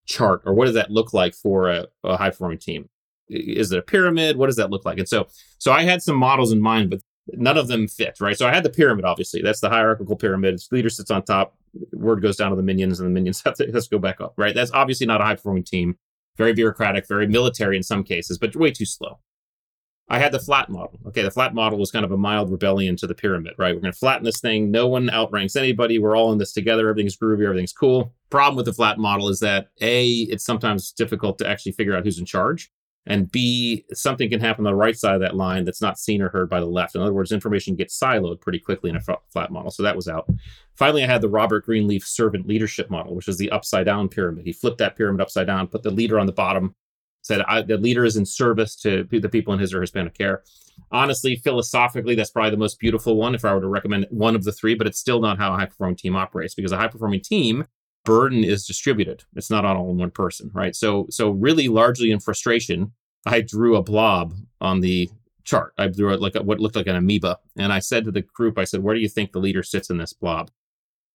[0.08, 2.89] chart or what does that look like for a, a high performing team?
[3.30, 4.38] Is it a pyramid?
[4.38, 4.98] What does that look like?
[4.98, 7.02] And so, so I had some models in mind, but
[7.34, 8.38] none of them fit, right?
[8.38, 9.41] So I had the pyramid, obviously.
[9.41, 10.54] That's the hierarchical pyramid.
[10.54, 11.56] Its Leader sits on top,
[11.91, 14.22] word goes down to the minions, and the minions have to, have to go back
[14.22, 14.56] up, right?
[14.56, 15.98] That's obviously not a high performing team.
[16.38, 19.20] Very bureaucratic, very military in some cases, but way too slow.
[20.10, 21.00] I had the flat model.
[21.08, 23.76] Okay, the flat model was kind of a mild rebellion to the pyramid, right?
[23.76, 24.72] We're going to flatten this thing.
[24.72, 26.00] No one outranks anybody.
[26.00, 26.88] We're all in this together.
[26.88, 27.43] Everything's groovy.
[27.43, 28.13] Everything's cool.
[28.30, 32.06] Problem with the flat model is that A, it's sometimes difficult to actually figure out
[32.06, 32.72] who's in charge.
[33.06, 36.22] And B, something can happen on the right side of that line that's not seen
[36.22, 36.93] or heard by the left.
[36.96, 39.72] In other words, information gets siloed pretty quickly in a flat model.
[39.72, 40.30] So that was out.
[40.76, 44.46] Finally, I had the Robert Greenleaf servant leadership model, which is the upside down pyramid.
[44.46, 46.76] He flipped that pyramid upside down, put the leader on the bottom,
[47.27, 50.43] said the leader is in service to the people in his or Hispanic care.
[50.91, 54.43] Honestly, philosophically, that's probably the most beautiful one if I were to recommend one of
[54.43, 56.87] the three, but it's still not how a high performing team operates because a high
[56.87, 57.65] performing team
[58.05, 59.25] burden is distributed.
[59.35, 60.75] It's not all in one person, right?
[60.75, 62.93] So, so really largely in frustration,
[63.25, 65.09] I drew a blob on the
[65.43, 65.73] chart.
[65.77, 67.39] I drew it like a, what looked like an amoeba.
[67.57, 69.89] And I said to the group, I said, where do you think the leader sits
[69.89, 70.51] in this blob?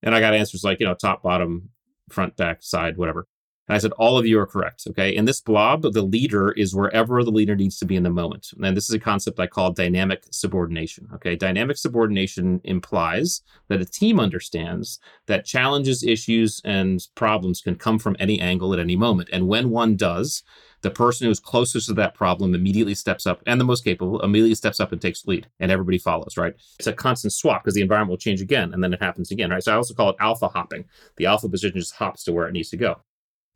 [0.03, 1.71] And I got answers like, you know, top, bottom,
[2.11, 3.27] front, back, side, whatever.
[3.69, 4.85] And I said, all of you are correct.
[4.89, 5.15] Okay.
[5.15, 8.51] In this blob, the leader is wherever the leader needs to be in the moment.
[8.61, 11.09] And this is a concept I call dynamic subordination.
[11.15, 11.37] Okay.
[11.37, 18.17] Dynamic subordination implies that a team understands that challenges, issues, and problems can come from
[18.19, 19.29] any angle at any moment.
[19.33, 20.43] And when one does,
[20.83, 24.55] the person who's closest to that problem immediately steps up and the most capable immediately
[24.55, 27.81] steps up and takes lead and everybody follows right it's a constant swap because the
[27.81, 30.17] environment will change again and then it happens again right so i also call it
[30.21, 30.85] alpha hopping
[31.17, 33.01] the alpha position just hops to where it needs to go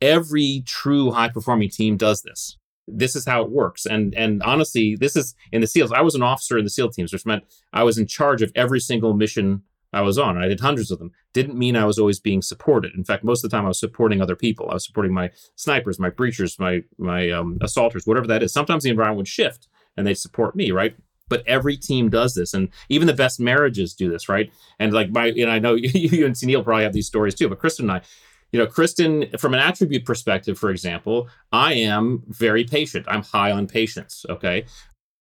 [0.01, 2.57] every true high performing team does this.
[2.87, 3.85] This is how it works.
[3.85, 6.89] And and honestly this is in the seals i was an officer in the seal
[6.89, 10.37] teams which meant i was in charge of every single mission i was on.
[10.37, 11.11] I did hundreds of them.
[11.33, 12.93] Didn't mean i was always being supported.
[12.95, 14.69] In fact most of the time i was supporting other people.
[14.69, 18.53] I was supporting my snipers my breachers my my um, assaulters whatever that is.
[18.53, 20.95] Sometimes the environment would shift and they support me right?
[21.29, 22.53] But every team does this.
[22.53, 24.49] And even the best marriages do this right?
[24.79, 27.59] And like my and i know you and Neil probably have these stories too but
[27.59, 28.01] kristen and i
[28.51, 33.05] you know, Kristen, from an attribute perspective, for example, I am very patient.
[33.09, 34.25] I'm high on patience.
[34.29, 34.65] Okay.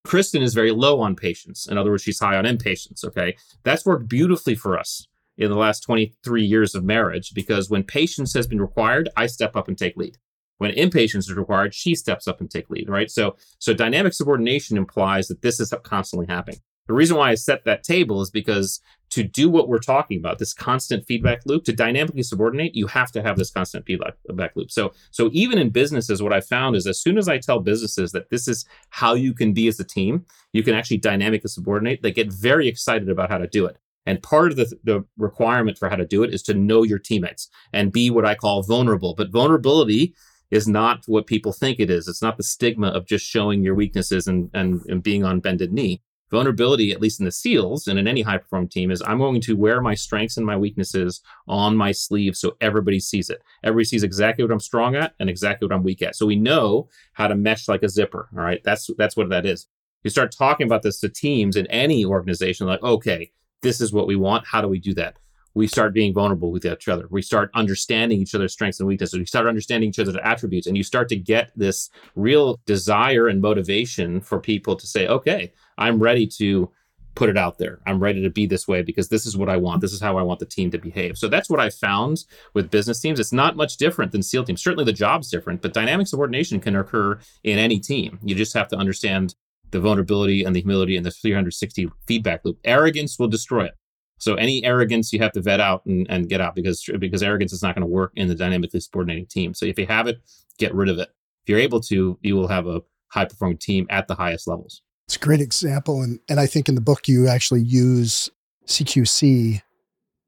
[0.05, 1.67] Kristen is very low on patience.
[1.67, 3.03] In other words, she's high on impatience.
[3.05, 3.37] Okay.
[3.65, 8.33] That's worked beautifully for us in the last 23 years of marriage because when patience
[8.35, 10.17] has been required, I step up and take lead.
[10.59, 13.11] When impatience is required, she steps up and take lead, right?
[13.11, 16.61] So, so dynamic subordination implies that this is constantly happening.
[16.87, 20.39] The reason why I set that table is because to do what we're talking about,
[20.39, 24.71] this constant feedback loop, to dynamically subordinate, you have to have this constant feedback loop.
[24.71, 28.13] So, so even in businesses, what I found is as soon as I tell businesses
[28.13, 32.03] that this is how you can be as a team, you can actually dynamically subordinate,
[32.03, 33.79] they get very excited about how to do it.
[34.07, 37.01] And part of the, the requirement for how to do it is to know your
[37.01, 39.15] teammates and be what I call vulnerable.
[39.15, 40.15] But vulnerability
[40.53, 42.07] is not what people think it is.
[42.07, 45.73] It's not the stigma of just showing your weaknesses and, and, and being on bended
[45.73, 49.19] knee vulnerability, at least in the SEALs and in any high performing team, is I'm
[49.19, 53.43] going to wear my strengths and my weaknesses on my sleeve so everybody sees it.
[53.65, 56.17] Everybody sees exactly what I'm strong at and exactly what I'm weak at.
[56.17, 58.29] So we know how to mesh like a zipper.
[58.37, 58.61] All right.
[58.65, 59.67] That's that's what that is.
[60.05, 64.07] You start talking about this to teams in any organization, like, okay, this is what
[64.07, 64.47] we want.
[64.47, 65.17] How do we do that?
[65.57, 67.07] We start being vulnerable with each other.
[67.11, 69.19] We start understanding each other's strengths and weaknesses.
[69.19, 73.41] We start understanding each other's attributes, and you start to get this real desire and
[73.41, 76.71] motivation for people to say, okay, I'm ready to
[77.15, 77.81] put it out there.
[77.87, 79.81] I'm ready to be this way because this is what I want.
[79.81, 81.17] This is how I want the team to behave.
[81.17, 83.19] So that's what I found with business teams.
[83.19, 84.63] It's not much different than SEAL teams.
[84.63, 88.19] Certainly the job's different, but dynamic subordination can occur in any team.
[88.23, 89.35] You just have to understand
[89.71, 92.59] the vulnerability and the humility and the 360 feedback loop.
[92.63, 93.75] Arrogance will destroy it.
[94.19, 97.53] So any arrogance you have to vet out and, and get out because because arrogance
[97.53, 99.55] is not going to work in the dynamically subordinating team.
[99.55, 100.21] So if you have it,
[100.59, 101.09] get rid of it.
[101.45, 104.83] If you're able to, you will have a high performing team at the highest levels.
[105.07, 108.31] It's a great example, and and I think in the book you actually use
[108.67, 109.63] CQC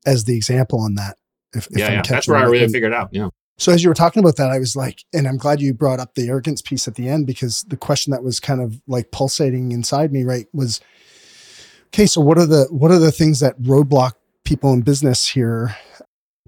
[0.07, 1.17] as the example on that.
[1.55, 2.03] If, if yeah, yeah.
[2.03, 3.09] that's where I really and, figured out.
[3.11, 3.29] Yeah.
[3.59, 5.99] So as you were talking about that, I was like, and I'm glad you brought
[5.99, 9.11] up the arrogance piece at the end because the question that was kind of like
[9.11, 10.81] pulsating inside me, right, was
[11.89, 14.13] Okay, so what are the what are the things that roadblock
[14.45, 15.77] people in business here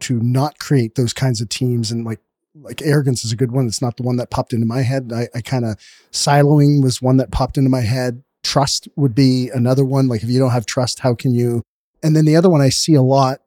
[0.01, 2.21] to not create those kinds of teams and like
[2.55, 3.67] like arrogance is a good one.
[3.67, 5.13] It's not the one that popped into my head.
[5.15, 5.77] I, I kind of
[6.11, 8.23] siloing was one that popped into my head.
[8.43, 10.09] Trust would be another one.
[10.09, 11.63] Like if you don't have trust, how can you?
[12.03, 13.41] And then the other one I see a lot,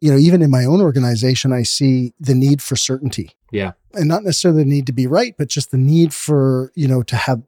[0.00, 3.36] you know, even in my own organization, I see the need for certainty.
[3.52, 3.72] Yeah.
[3.94, 7.02] And not necessarily the need to be right, but just the need for, you know,
[7.04, 7.42] to have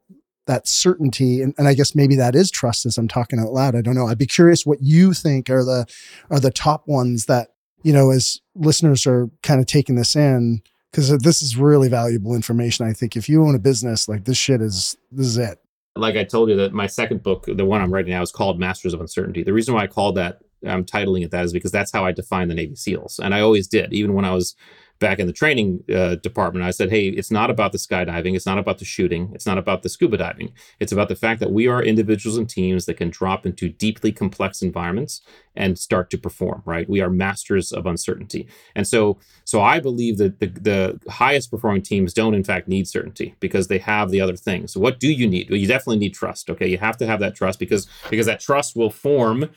[0.47, 3.75] that certainty and, and i guess maybe that is trust as i'm talking out loud
[3.75, 5.85] i don't know i'd be curious what you think are the
[6.29, 7.49] are the top ones that
[7.83, 12.33] you know as listeners are kind of taking this in because this is really valuable
[12.33, 13.15] information i think.
[13.15, 15.59] If you own a business like this shit is this is it.
[15.95, 18.59] Like i told you that my second book the one i'm writing now is called
[18.59, 19.43] masters of uncertainty.
[19.43, 22.11] The reason why i called that i'm titling it that is because that's how i
[22.11, 24.55] define the navy seals and i always did even when i was
[24.99, 26.65] back in the training uh, department.
[26.65, 28.35] I said, hey, it's not about the skydiving.
[28.35, 29.31] It's not about the shooting.
[29.33, 30.53] It's not about the scuba diving.
[30.79, 34.11] It's about the fact that we are individuals and teams that can drop into deeply
[34.11, 35.21] complex environments
[35.55, 36.89] and start to perform, right?
[36.89, 38.47] We are masters of uncertainty.
[38.73, 42.87] And so, so I believe that the, the highest performing teams don't, in fact, need
[42.87, 44.73] certainty because they have the other things.
[44.73, 45.49] So what do you need?
[45.49, 46.49] Well, you definitely need trust.
[46.49, 46.67] Okay.
[46.67, 49.49] You have to have that trust because, because that trust will form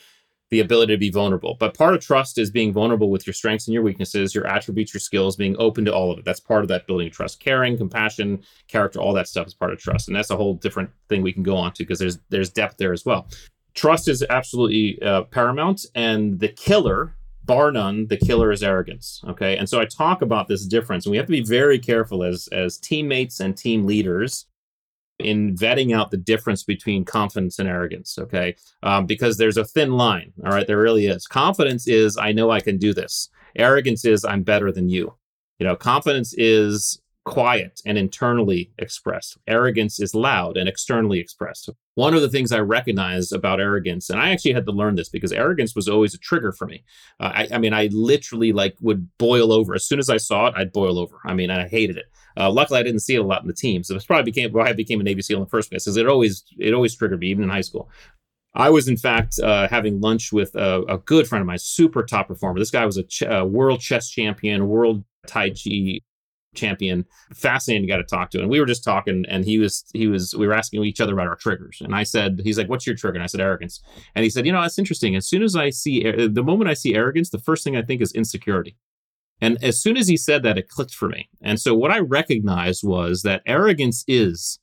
[0.50, 1.56] the ability to be vulnerable.
[1.58, 4.94] But part of trust is being vulnerable with your strengths and your weaknesses, your attributes,
[4.94, 6.24] your skills, being open to all of it.
[6.24, 7.40] That's part of that building trust.
[7.40, 10.08] Caring, compassion, character, all that stuff is part of trust.
[10.08, 12.78] And that's a whole different thing we can go on to because there's there's depth
[12.78, 13.28] there as well.
[13.74, 19.56] Trust is absolutely uh, paramount and the killer bar none the killer is arrogance okay
[19.56, 22.46] and so i talk about this difference and we have to be very careful as
[22.48, 24.47] as teammates and team leaders
[25.18, 28.54] in vetting out the difference between confidence and arrogance, okay?
[28.82, 30.66] Um, because there's a thin line, all right?
[30.66, 31.26] There really is.
[31.26, 33.28] Confidence is, I know I can do this.
[33.56, 35.14] Arrogance is, I'm better than you.
[35.58, 39.36] You know, confidence is quiet and internally expressed.
[39.46, 41.68] Arrogance is loud and externally expressed.
[41.94, 45.08] One of the things I recognize about arrogance, and I actually had to learn this
[45.08, 46.84] because arrogance was always a trigger for me.
[47.20, 50.46] Uh, I, I, mean, I literally like would boil over as soon as I saw
[50.46, 50.54] it.
[50.56, 51.18] I'd boil over.
[51.24, 52.06] I mean, I hated it.
[52.36, 54.52] Uh, luckily, I didn't see it a lot in the team, so it's probably became
[54.52, 55.84] why I became a Navy SEAL in the first place.
[55.84, 57.90] Because it always it always triggered me, even in high school.
[58.54, 62.02] I was, in fact, uh, having lunch with a, a, good friend of mine, super
[62.02, 62.58] top performer.
[62.58, 66.00] This guy was a, ch- a world chess champion, world Tai Chi
[66.54, 67.04] champion
[67.34, 70.34] fascinating guy to talk to and we were just talking and he was he was
[70.34, 72.96] we were asking each other about our triggers and i said he's like what's your
[72.96, 73.80] trigger and i said arrogance
[74.14, 76.74] and he said you know that's interesting as soon as i see the moment i
[76.74, 78.76] see arrogance the first thing i think is insecurity
[79.40, 81.98] and as soon as he said that it clicked for me and so what i
[81.98, 84.58] recognized was that arrogance is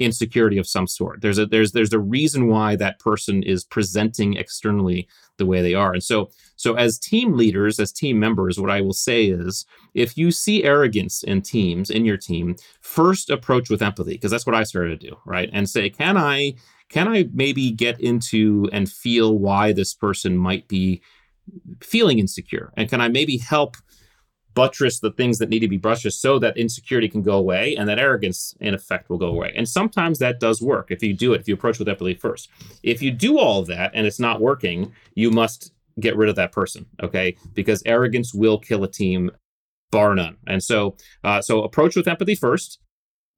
[0.00, 1.20] insecurity of some sort.
[1.20, 5.06] There's a there's there's a reason why that person is presenting externally
[5.36, 5.92] the way they are.
[5.92, 10.16] And so so as team leaders, as team members, what I will say is if
[10.16, 14.54] you see arrogance in teams in your team, first approach with empathy because that's what
[14.54, 15.50] I started to do, right?
[15.52, 16.54] And say, can I
[16.88, 21.02] can I maybe get into and feel why this person might be
[21.82, 22.72] feeling insecure?
[22.76, 23.76] And can I maybe help
[24.54, 27.88] buttress the things that need to be buttressed so that insecurity can go away and
[27.88, 29.52] that arrogance in effect will go away.
[29.56, 32.48] And sometimes that does work if you do it if you approach with empathy first.
[32.82, 36.36] If you do all of that and it's not working you must get rid of
[36.36, 37.36] that person okay?
[37.54, 39.30] Because arrogance will kill a team
[39.90, 40.36] bar none.
[40.46, 42.80] And so uh, so approach with empathy first.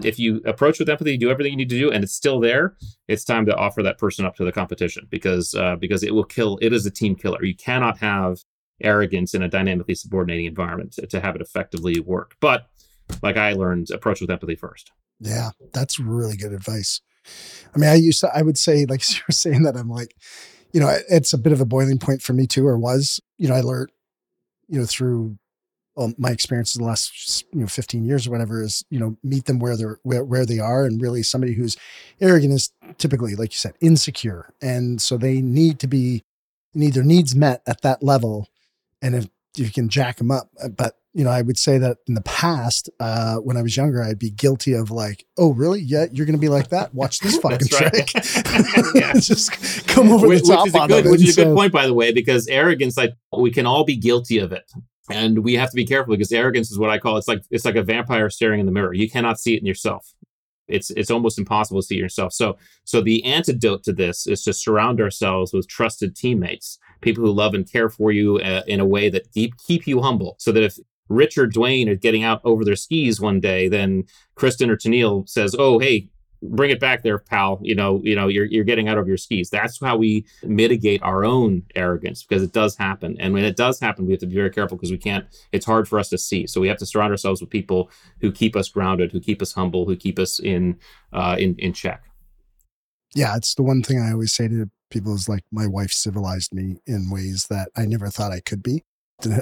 [0.03, 2.77] If you approach with empathy do everything you need to do and it's still there
[3.07, 6.25] it's time to offer that person up to the competition because uh, because it will
[6.25, 7.45] kill it is a team killer.
[7.45, 8.39] You cannot have
[8.81, 12.37] arrogance in a dynamically subordinating environment to, to have it effectively work.
[12.41, 12.67] But
[13.23, 14.93] like I learned, approach with empathy first.
[15.21, 17.01] Yeah, that's really good advice.
[17.75, 20.15] I mean, I used to, I would say, like you were saying that, I'm like,
[20.73, 23.49] you know, it's a bit of a boiling point for me too, or was, you
[23.49, 23.91] know, I learned,
[24.69, 25.37] you know, through
[25.95, 29.45] well, my experiences the last, you know, 15 years or whatever is, you know, meet
[29.45, 30.85] them where they're, where, where they are.
[30.85, 31.77] And really somebody who's
[32.21, 34.55] arrogant is typically, like you said, insecure.
[34.63, 36.25] And so they need to be,
[36.75, 38.49] need their needs met at that level
[39.03, 40.51] and if you can jack them up.
[40.63, 43.77] Uh, but you know, I would say that in the past, uh, when I was
[43.77, 45.81] younger, I'd be guilty of like, oh, really?
[45.81, 46.95] Yeah, you're going to be like that.
[46.95, 48.07] Watch this fucking trick.
[49.21, 51.73] Just come over which, the top which is, a good, which is a good point,
[51.73, 54.71] by the way, because arrogance, like we can all be guilty of it.
[55.11, 57.65] And we have to be careful because arrogance is what I call it's like it's
[57.65, 58.95] like a vampire staring in the mirror.
[58.95, 60.15] You cannot see it in yourself.
[60.69, 62.33] It's it's almost impossible to see yourself.
[62.33, 67.33] So so the antidote to this is to surround ourselves with trusted teammates people who
[67.33, 70.37] love and care for you uh, in a way that keep, keep you humble.
[70.39, 70.79] So that if
[71.09, 75.29] Rich or Dwayne are getting out over their skis one day, then Kristen or Tennille
[75.29, 76.09] says, "Oh, hey,
[76.43, 77.61] bring it back there, pal.
[77.63, 81.03] You know, you know, you're you're getting out of your skis." That's how we mitigate
[81.03, 84.27] our own arrogance because it does happen, and when it does happen, we have to
[84.27, 85.27] be very careful because we can't.
[85.53, 87.91] It's hard for us to see, so we have to surround ourselves with people
[88.21, 90.79] who keep us grounded, who keep us humble, who keep us in
[91.13, 92.05] uh, in in check.
[93.15, 96.55] Yeah, it's the one thing I always say to people is like my wife civilized
[96.55, 98.85] me in ways that I never thought I could be.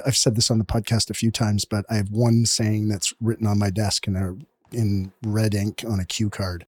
[0.05, 3.13] I've said this on the podcast a few times, but I have one saying that's
[3.19, 4.35] written on my desk in a,
[4.75, 6.65] in red ink on a cue card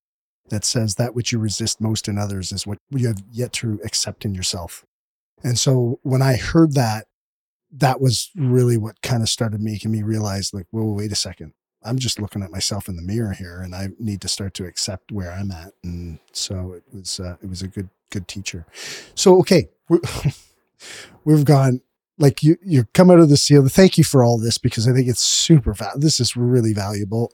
[0.50, 3.80] that says that which you resist most in others is what you have yet to
[3.84, 4.84] accept in yourself.
[5.44, 7.06] And so when I heard that,
[7.72, 11.54] that was really what kind of started making me realize like, whoa, wait a second.
[11.84, 14.66] I'm just looking at myself in the mirror here and I need to start to
[14.66, 15.74] accept where I'm at.
[15.84, 18.66] And so it was, uh, it was a good good teacher.
[19.16, 21.82] So, okay, we have gone
[22.18, 23.68] like you, you come out of the seal.
[23.68, 27.34] Thank you for all this because I think it's super, val- this is really valuable.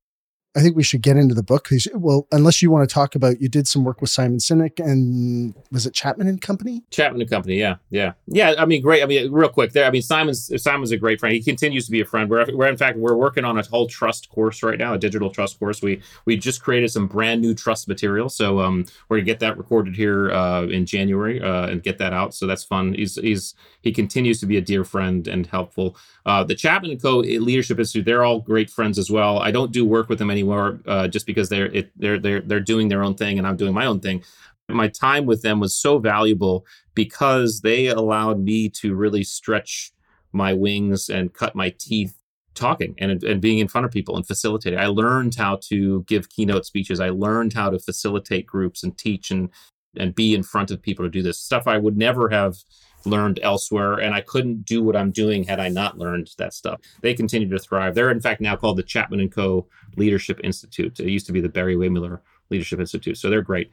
[0.56, 1.70] I think we should get into the book.
[1.94, 5.54] Well, unless you want to talk about, you did some work with Simon Sinek and
[5.72, 6.84] was it Chapman and Company?
[6.90, 8.56] Chapman and Company, yeah, yeah, yeah.
[8.58, 9.04] I mean, great.
[9.04, 9.86] I mean, real quick there.
[9.86, 11.36] I mean, Simon's Simon's a great friend.
[11.36, 12.28] He continues to be a friend.
[12.32, 15.30] We're, we're in fact we're working on a whole trust course right now, a digital
[15.30, 15.84] trust course.
[15.84, 19.56] We we just created some brand new trust material, so um, we're gonna get that
[19.56, 22.34] recorded here uh, in January uh, and get that out.
[22.34, 22.96] So that's fun.
[22.96, 25.96] He's he's he continues to be a dear friend and helpful.
[26.26, 27.18] Uh, the Chapman and Co.
[27.18, 29.40] Leadership Institute, they're all great friends as well.
[29.40, 32.60] I don't do work with them anymore uh, just because they're it, they're they're they're
[32.60, 34.24] doing their own thing and I'm doing my own thing.
[34.68, 39.92] My time with them was so valuable because they allowed me to really stretch
[40.32, 42.16] my wings and cut my teeth
[42.54, 44.78] talking and, and being in front of people and facilitating.
[44.78, 47.00] I learned how to give keynote speeches.
[47.00, 49.50] I learned how to facilitate groups and teach and
[49.98, 52.58] and be in front of people to do this stuff I would never have
[53.06, 56.82] learned elsewhere and I couldn't do what I'm doing had I not learned that stuff.
[57.02, 57.96] They continue to thrive.
[57.96, 59.68] They're in fact now called the Chapman and Co.
[59.96, 61.00] Leadership Institute.
[61.00, 62.20] It used to be the Barry-Wehmiller
[62.50, 63.18] Leadership Institute.
[63.18, 63.72] So they're great.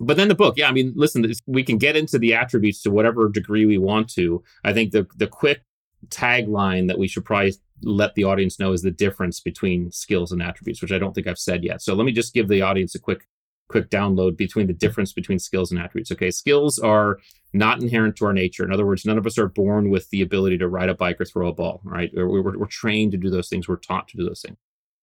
[0.00, 2.90] But then the book, yeah, I mean, listen, we can get into the attributes to
[2.90, 4.42] whatever degree we want to.
[4.62, 5.62] I think the the quick
[6.08, 10.42] tagline that we should probably let the audience know is the difference between skills and
[10.42, 11.82] attributes, which I don't think I've said yet.
[11.82, 13.26] So let me just give the audience a quick
[13.68, 16.10] quick download between the difference between skills and attributes.
[16.10, 17.18] Okay, skills are
[17.52, 18.64] not inherent to our nature.
[18.64, 21.20] In other words, none of us are born with the ability to ride a bike
[21.20, 22.10] or throw a ball, right?
[22.14, 23.68] We're, we're, we're trained to do those things.
[23.68, 24.56] We're taught to do those things.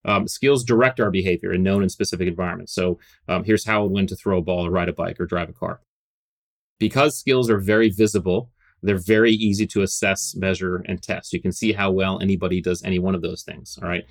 [0.04, 2.74] Um, skills direct our behavior in known and specific environments.
[2.74, 5.26] So um, here's how and when to throw a ball or ride a bike or
[5.26, 5.82] drive a car.
[6.80, 8.52] Because skills are very visible,
[8.84, 11.34] they're very easy to assess, measure, and test.
[11.34, 13.80] You can see how well anybody does any one of those things.
[13.82, 14.04] All right.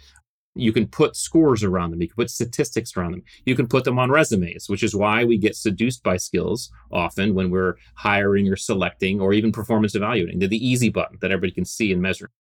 [0.55, 2.01] You can put scores around them.
[2.01, 3.23] You can put statistics around them.
[3.45, 7.35] You can put them on resumes, which is why we get seduced by skills often
[7.35, 10.39] when we're hiring or selecting or even performance evaluating.
[10.39, 12.31] They're the easy button that everybody can see and measure.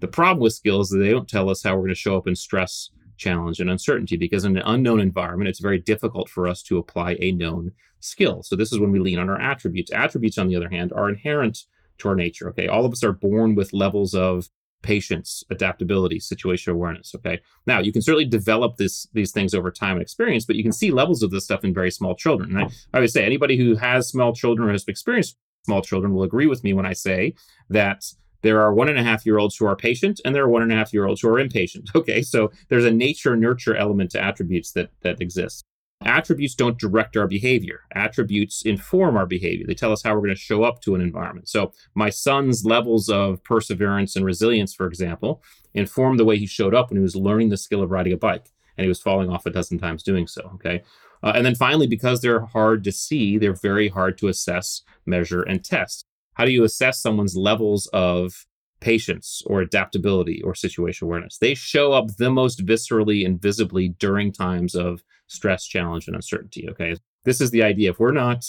[0.00, 2.26] The problem with skills is they don't tell us how we're going to show up
[2.26, 6.62] in stress, challenge, and uncertainty because in an unknown environment, it's very difficult for us
[6.64, 8.42] to apply a known skill.
[8.42, 9.92] So this is when we lean on our attributes.
[9.92, 11.66] Attributes, on the other hand, are inherent
[11.98, 12.48] to our nature.
[12.48, 12.66] Okay.
[12.66, 14.48] All of us are born with levels of
[14.82, 17.14] patience, adaptability, situational awareness.
[17.14, 17.40] Okay.
[17.66, 20.72] Now you can certainly develop this these things over time and experience, but you can
[20.72, 22.56] see levels of this stuff in very small children.
[22.56, 26.14] And I, I would say anybody who has small children or has experienced small children
[26.14, 27.34] will agree with me when I say
[27.68, 28.04] that
[28.42, 30.62] there are one and a half year olds who are patient and there are one
[30.62, 31.90] and a half year olds who are impatient.
[32.00, 32.22] Okay.
[32.22, 35.62] So there's a nature nurture element to attributes that that exists.
[36.06, 37.82] Attributes don't direct our behavior.
[37.94, 39.66] Attributes inform our behavior.
[39.66, 41.48] They tell us how we're going to show up to an environment.
[41.48, 45.42] So, my son's levels of perseverance and resilience, for example,
[45.74, 48.16] informed the way he showed up when he was learning the skill of riding a
[48.16, 50.50] bike and he was falling off a dozen times doing so.
[50.54, 50.82] Okay.
[51.22, 55.42] Uh, and then finally, because they're hard to see, they're very hard to assess, measure,
[55.42, 56.06] and test.
[56.34, 58.46] How do you assess someone's levels of
[58.80, 61.36] patience or adaptability or situational awareness?
[61.36, 66.68] They show up the most viscerally and visibly during times of stress, challenge, and uncertainty.
[66.70, 66.96] Okay.
[67.24, 67.90] This is the idea.
[67.90, 68.44] If we're not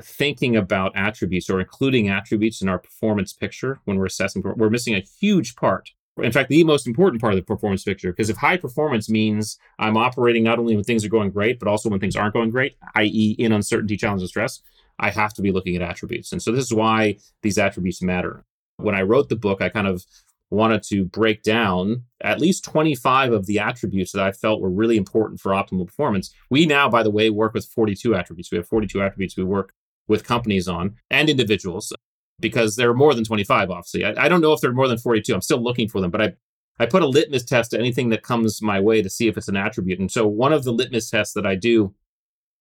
[0.00, 4.94] thinking about attributes or including attributes in our performance picture when we're assessing, we're missing
[4.94, 5.90] a huge part.
[6.22, 9.58] In fact, the most important part of the performance picture, because if high performance means
[9.78, 12.50] I'm operating not only when things are going great, but also when things aren't going
[12.50, 14.60] great, i.e., in uncertainty, challenge, and stress,
[14.98, 16.30] I have to be looking at attributes.
[16.30, 18.44] And so this is why these attributes matter.
[18.76, 20.04] When I wrote the book, I kind of
[20.50, 24.96] wanted to break down at least 25 of the attributes that I felt were really
[24.96, 26.32] important for optimal performance.
[26.50, 28.50] We now, by the way, work with 42 attributes.
[28.50, 29.72] We have 42 attributes we work
[30.06, 31.92] with companies on and individuals
[32.40, 34.04] because there are more than 25, obviously.
[34.04, 35.34] I, I don't know if there are more than 42.
[35.34, 36.32] I'm still looking for them, but I,
[36.78, 39.48] I put a litmus test to anything that comes my way to see if it's
[39.48, 40.00] an attribute.
[40.00, 41.94] And so one of the litmus tests that I do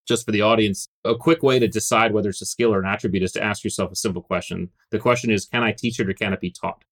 [0.07, 2.85] just for the audience, a quick way to decide whether it's a skill or an
[2.85, 4.69] attribute is to ask yourself a simple question.
[4.91, 6.83] The question is, can I teach it or can it be taught?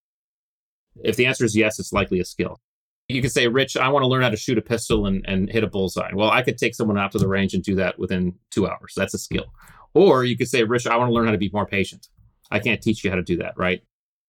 [1.04, 2.60] If the answer is yes, it's likely a skill.
[3.08, 5.50] You could say, Rich, I want to learn how to shoot a pistol and, and
[5.50, 6.12] hit a bullseye.
[6.14, 8.94] Well, I could take someone out to the range and do that within two hours.
[8.96, 9.54] That's a skill.
[9.94, 12.08] Or you could say, Rich, I want to learn how to be more patient.
[12.52, 13.82] I can't teach you how to do that, right?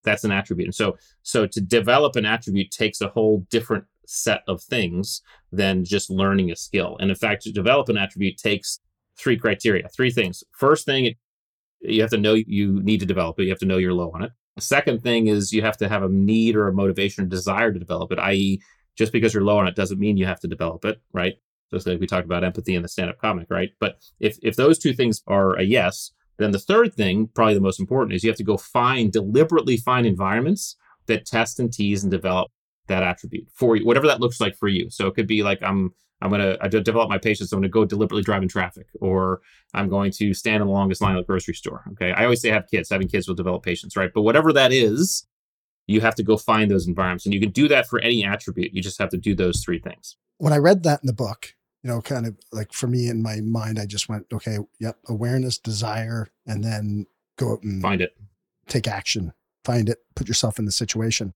[0.05, 0.67] That's an attribute.
[0.67, 5.85] And so, so to develop an attribute takes a whole different set of things than
[5.85, 6.97] just learning a skill.
[7.01, 8.81] And in fact, to develop an attribute takes
[9.17, 10.43] three criteria, three things.
[10.53, 11.15] First thing,
[11.81, 13.45] you have to know you need to develop it.
[13.45, 14.33] You have to know you're low on it.
[14.57, 17.73] The second thing is you have to have a need or a motivation or desire
[17.73, 18.61] to develop it, i.e.,
[18.97, 21.35] just because you're low on it doesn't mean you have to develop it, right?
[21.71, 23.71] Just like we talked about empathy in the stand-up comic, right?
[23.81, 27.61] But if if those two things are a yes, then the third thing, probably the
[27.61, 30.77] most important, is you have to go find deliberately find environments
[31.07, 32.51] that test and tease and develop
[32.89, 34.91] that attribute for you, whatever that looks like for you.
[34.91, 37.51] So it could be like I'm I'm going to develop my patience.
[37.51, 39.41] So I'm going to go deliberately drive in traffic, or
[39.75, 41.85] I'm going to stand in the longest line at the grocery store.
[41.93, 42.13] Okay.
[42.13, 42.91] I always say have kids.
[42.91, 44.11] Having kids will develop patience, right?
[44.15, 45.27] But whatever that is,
[45.89, 47.27] you have to go find those environments.
[47.27, 48.73] And you can do that for any attribute.
[48.73, 50.17] You just have to do those three things.
[50.39, 53.23] When I read that in the book, you know, kind of like for me in
[53.23, 57.07] my mind, I just went, okay, yep, awareness, desire, and then
[57.37, 58.17] go out and find it,
[58.69, 59.33] take action,
[59.65, 61.35] find it, put yourself in the situation.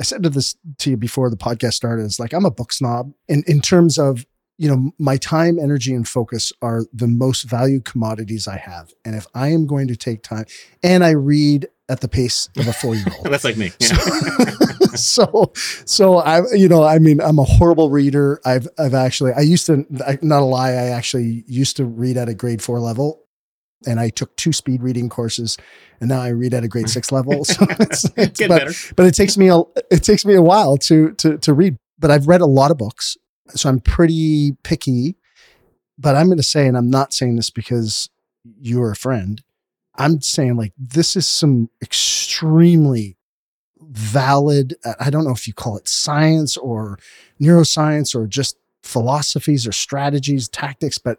[0.00, 2.72] I said to this to you before the podcast started, it's like I'm a book
[2.72, 4.26] snob in, in terms of,
[4.58, 8.92] you know, my time, energy, and focus are the most valued commodities I have.
[9.04, 10.46] And if I am going to take time
[10.82, 13.26] and I read at the pace of a four year old.
[13.30, 13.72] That's like me.
[13.78, 13.96] Yeah.
[14.94, 18.40] so, so I, you know, I mean, I'm a horrible reader.
[18.44, 22.16] I've, I've actually, I used to, I, not a lie, I actually used to read
[22.16, 23.25] at a grade four level
[23.86, 25.56] and I took two speed reading courses
[26.00, 27.44] and now I read at a grade six level.
[27.44, 28.72] So it's, it's but, better.
[28.96, 29.60] but it takes me a,
[29.90, 32.78] it takes me a while to, to, to read, but I've read a lot of
[32.78, 33.16] books.
[33.50, 35.16] So I'm pretty picky,
[35.98, 38.08] but I'm going to say, and I'm not saying this because
[38.60, 39.42] you're a friend.
[39.96, 43.16] I'm saying like this is some extremely
[43.80, 46.98] valid, I don't know if you call it science or
[47.40, 51.18] neuroscience or just philosophies or strategies, tactics, but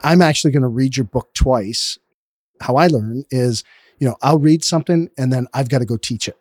[0.00, 1.98] I'm actually going to read your book twice.
[2.60, 3.64] How I learn is,
[3.98, 6.36] you know, I'll read something and then I've got to go teach it.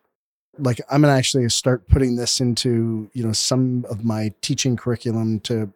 [0.58, 4.76] Like I'm going to actually start putting this into, you know, some of my teaching
[4.76, 5.72] curriculum to,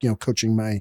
[0.00, 0.80] you know, coaching my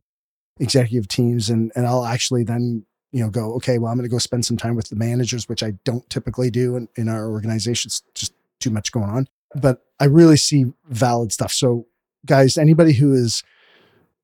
[0.59, 4.11] executive teams and and I'll actually then you know go okay well i'm going to
[4.11, 7.29] go spend some time with the managers which i don't typically do in, in our
[7.29, 11.87] organizations just too much going on but i really see valid stuff so
[12.25, 13.43] guys anybody who is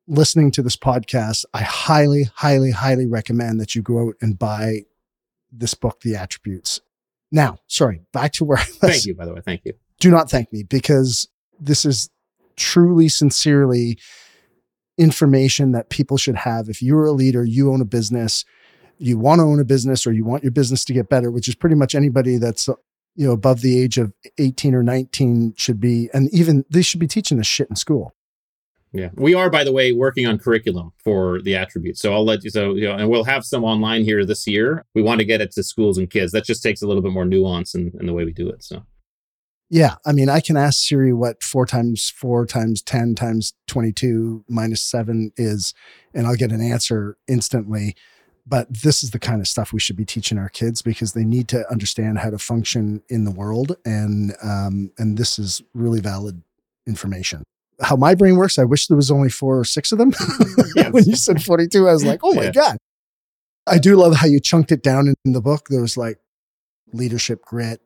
[0.07, 4.81] listening to this podcast i highly highly highly recommend that you go out and buy
[5.51, 6.81] this book the attributes.
[7.31, 8.77] Now sorry back to where i was.
[8.77, 9.41] thank you by the way.
[9.41, 9.73] Thank you.
[9.99, 11.27] Do not thank me because
[11.59, 12.09] this is
[12.55, 13.97] truly sincerely
[14.97, 16.69] information that people should have.
[16.69, 18.45] If you're a leader you own a business
[18.97, 21.49] you want to own a business or you want your business to get better, which
[21.49, 22.67] is pretty much anybody that's
[23.15, 26.99] you know above the age of 18 or 19 should be and even they should
[26.99, 28.13] be teaching this shit in school.
[28.95, 29.09] Yeah.
[29.15, 32.01] We are by the way working on curriculum for the attributes.
[32.01, 34.85] So I'll let you so you know and we'll have some online here this year.
[34.95, 36.31] We want to get it to schools and kids.
[36.31, 38.63] That just takes a little bit more nuance in, in the way we do it.
[38.63, 38.83] So
[39.69, 44.45] yeah, I mean, I can ask Siri what four times four times 10 times 22
[44.47, 45.73] minus seven is,
[46.13, 47.95] and I'll get an answer instantly
[48.47, 51.23] but this is the kind of stuff we should be teaching our kids because they
[51.23, 55.99] need to understand how to function in the world and um, and this is really
[55.99, 56.41] valid
[56.87, 57.43] information
[57.81, 60.13] how my brain works i wish there was only four or six of them
[60.75, 60.91] yes.
[60.91, 62.51] when you said 42 i was like oh my yeah.
[62.51, 62.77] god
[63.67, 66.19] i do love how you chunked it down in the book there was like
[66.93, 67.81] leadership grit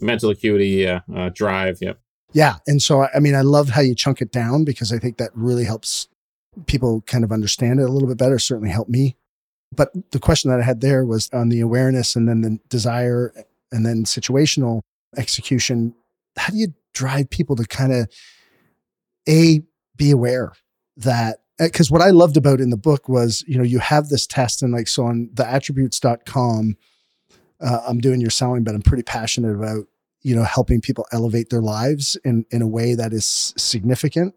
[0.00, 1.94] mental acuity yeah uh, drive yeah
[2.32, 5.16] yeah and so i mean i love how you chunk it down because i think
[5.16, 6.08] that really helps
[6.66, 9.16] people kind of understand it a little bit better certainly helped me
[9.74, 13.32] but the question that I had there was on the awareness and then the desire
[13.72, 14.82] and then situational
[15.16, 15.94] execution.
[16.36, 18.08] How do you drive people to kind of
[19.28, 19.62] a
[19.96, 20.52] be aware
[20.96, 24.26] that because what I loved about in the book was, you know, you have this
[24.26, 26.76] test and like so on the attributes.com,
[27.60, 29.86] uh, I'm doing your selling, but I'm pretty passionate about,
[30.20, 34.34] you know, helping people elevate their lives in, in a way that is significant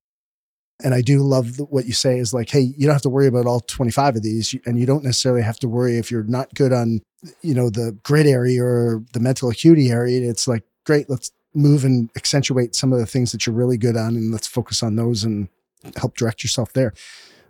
[0.81, 3.27] and I do love what you say is like, hey, you don't have to worry
[3.27, 4.55] about all 25 of these.
[4.65, 7.01] And you don't necessarily have to worry if you're not good on,
[7.41, 10.29] you know, the grit area or the mental acuity area.
[10.29, 13.97] It's like, great, let's move and accentuate some of the things that you're really good
[13.97, 15.49] on and let's focus on those and
[15.97, 16.93] help direct yourself there.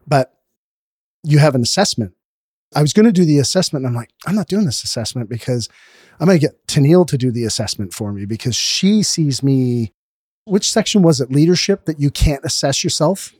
[0.07, 0.33] But
[1.23, 2.13] you have an assessment.
[2.75, 5.29] I was going to do the assessment and I'm like, I'm not doing this assessment
[5.29, 5.69] because
[6.19, 9.93] I'm going to get Tennille to do the assessment for me because she sees me
[10.45, 11.31] which section was it?
[11.31, 13.33] Leadership that you can't assess yourself?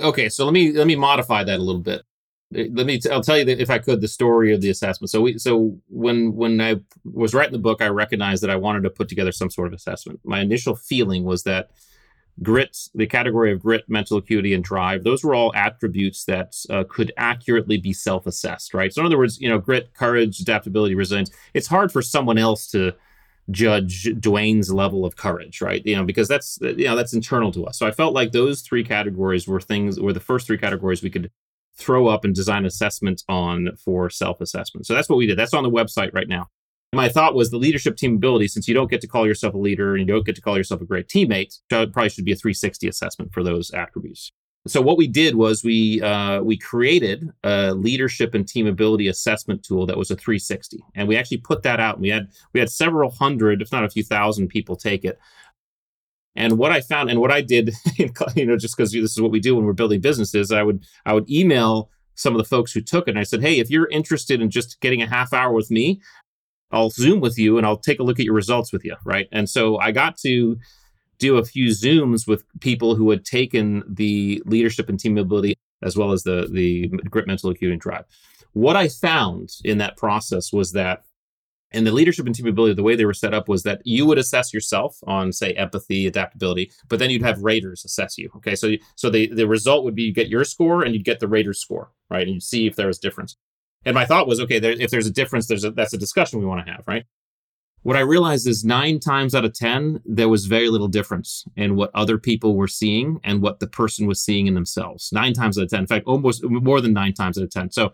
[0.00, 2.02] Okay, so let me let me modify that a little bit.
[2.50, 2.98] Let me.
[3.12, 5.10] I'll tell you that if I could, the story of the assessment.
[5.10, 5.38] So we.
[5.38, 9.08] So when when I was writing the book, I recognized that I wanted to put
[9.08, 10.20] together some sort of assessment.
[10.24, 11.70] My initial feeling was that
[12.42, 16.84] grit, the category of grit, mental acuity, and drive, those were all attributes that uh,
[16.88, 18.92] could accurately be self-assessed, right?
[18.92, 21.30] So in other words, you know, grit, courage, adaptability, resilience.
[21.54, 22.92] It's hard for someone else to
[23.50, 25.84] judge Dwayne's level of courage, right?
[25.84, 27.78] You know, because that's you know that's internal to us.
[27.78, 31.10] So I felt like those three categories were things were the first three categories we
[31.10, 31.30] could
[31.78, 34.86] throw up and design assessments on for self-assessment.
[34.86, 35.38] So that's what we did.
[35.38, 36.48] That's on the website right now.
[36.94, 39.58] My thought was the leadership team ability, since you don't get to call yourself a
[39.58, 42.36] leader and you don't get to call yourself a great teammate, probably should be a
[42.36, 44.32] 360 assessment for those attributes
[44.68, 49.62] so what we did was we uh, we created a leadership and team ability assessment
[49.62, 52.70] tool that was a 360 and we actually put that out we had we had
[52.70, 55.18] several hundred if not a few thousand people take it
[56.38, 57.74] and what i found and what i did
[58.34, 60.82] you know just because this is what we do when we're building businesses i would
[61.04, 63.68] i would email some of the folks who took it and i said hey if
[63.70, 66.00] you're interested in just getting a half hour with me
[66.70, 69.28] I'll Zoom with you and I'll take a look at your results with you, right?
[69.32, 70.58] And so I got to
[71.18, 75.96] do a few Zooms with people who had taken the leadership and team ability as
[75.96, 78.04] well as the the grit mental acuity drive.
[78.52, 81.04] What I found in that process was that
[81.72, 84.06] and the leadership and team ability, the way they were set up was that you
[84.06, 88.30] would assess yourself on, say, empathy, adaptability, but then you'd have raters assess you.
[88.36, 91.20] Okay, so so the the result would be you get your score and you'd get
[91.20, 92.22] the raters score, right?
[92.22, 93.36] And you'd see if there was difference.
[93.84, 96.40] And my thought was, okay, there, if there's a difference, there's a, that's a discussion
[96.40, 97.04] we want to have, right?
[97.82, 101.76] What I realized is nine times out of 10, there was very little difference in
[101.76, 105.10] what other people were seeing and what the person was seeing in themselves.
[105.12, 105.80] Nine times out of 10.
[105.80, 107.70] In fact, almost more than nine times out of 10.
[107.70, 107.92] So,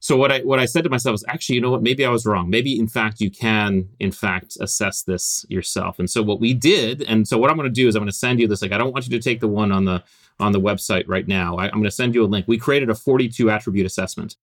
[0.00, 1.82] so what I what I said to myself is actually, you know what?
[1.82, 2.50] Maybe I was wrong.
[2.50, 5.98] Maybe in fact you can in fact assess this yourself.
[5.98, 8.10] And so what we did, and so what I'm going to do is I'm going
[8.10, 8.62] to send you this.
[8.62, 10.02] Like I don't want you to take the one on the
[10.38, 11.56] on the website right now.
[11.56, 12.46] I, I'm going to send you a link.
[12.46, 14.36] We created a 42 attribute assessment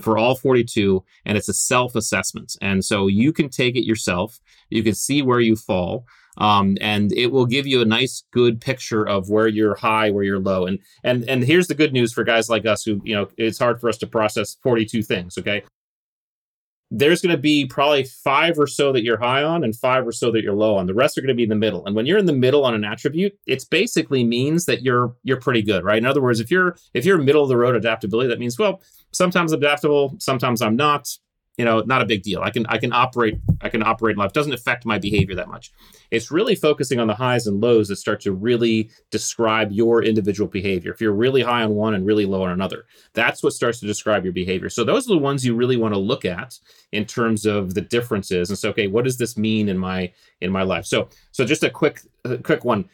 [0.00, 4.40] for all 42 and it's a self assessment and so you can take it yourself
[4.70, 6.06] you can see where you fall
[6.38, 10.24] um, and it will give you a nice good picture of where you're high where
[10.24, 13.14] you're low and and and here's the good news for guys like us who you
[13.14, 15.62] know it's hard for us to process 42 things okay
[16.90, 20.12] there's going to be probably five or so that you're high on and five or
[20.12, 20.86] so that you're low on.
[20.86, 21.84] The rest are going to be in the middle.
[21.84, 25.40] And when you're in the middle on an attribute, it basically means that you're you're
[25.40, 25.98] pretty good, right?
[25.98, 28.80] In other words, if you're if you're middle of the road adaptability, that means well,
[29.12, 31.08] sometimes adaptable, sometimes I'm not
[31.58, 32.40] you know, not a big deal.
[32.40, 34.28] I can I can operate I can operate in life.
[34.28, 35.72] It doesn't affect my behavior that much.
[36.12, 40.48] It's really focusing on the highs and lows that start to really describe your individual
[40.48, 40.92] behavior.
[40.92, 43.86] If you're really high on one and really low on another, that's what starts to
[43.86, 44.70] describe your behavior.
[44.70, 46.56] So those are the ones you really want to look at
[46.92, 48.50] in terms of the differences.
[48.50, 50.86] And so, okay, what does this mean in my in my life?
[50.86, 52.88] So so just a quick a quick one.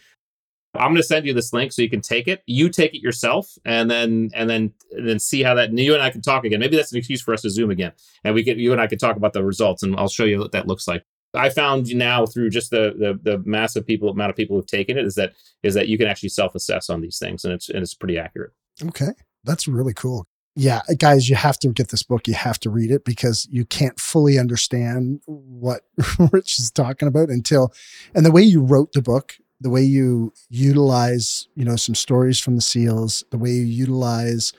[0.74, 2.42] I'm going to send you this link so you can take it.
[2.46, 5.70] You take it yourself, and then and then and then see how that.
[5.70, 6.60] And you and I can talk again.
[6.60, 7.92] Maybe that's an excuse for us to zoom again,
[8.24, 10.38] and we get you and I can talk about the results, and I'll show you
[10.38, 11.04] what that looks like.
[11.34, 14.96] I found now through just the, the the massive people amount of people who've taken
[14.96, 17.68] it is that is that you can actually self assess on these things, and it's
[17.68, 18.52] and it's pretty accurate.
[18.82, 19.12] Okay,
[19.44, 20.26] that's really cool.
[20.56, 22.28] Yeah, guys, you have to get this book.
[22.28, 25.82] You have to read it because you can't fully understand what
[26.32, 27.72] Rich is talking about until,
[28.14, 29.34] and the way you wrote the book
[29.64, 34.52] the way you utilize, you know, some stories from the SEALs, the way you utilize,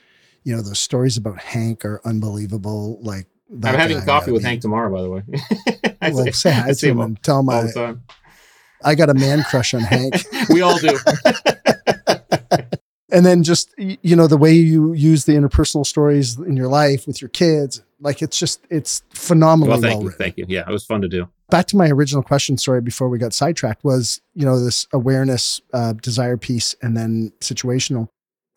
[0.43, 2.97] you know, those stories about Hank are unbelievable.
[3.03, 5.21] Like I'm having coffee with Hank tomorrow, by the way.
[6.11, 7.95] well, say, say hi to him and tell him I,
[8.83, 10.15] I got a man crush on Hank.
[10.49, 10.97] we all do.
[13.15, 17.07] and then just you know the way you use the interpersonal stories in your life
[17.07, 20.19] with your kids like it's just it's phenomenally well, thank well you, written.
[20.19, 23.09] thank you yeah it was fun to do back to my original question, sorry, before
[23.09, 28.07] we got sidetracked, was you know this awareness, uh, desire piece, and then situational.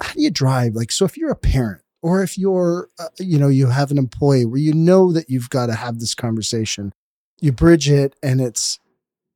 [0.01, 0.75] How do you drive?
[0.75, 3.99] Like, so if you're a parent, or if you're, uh, you know, you have an
[3.99, 6.93] employee where you know that you've got to have this conversation,
[7.41, 8.79] you bridge it, and it's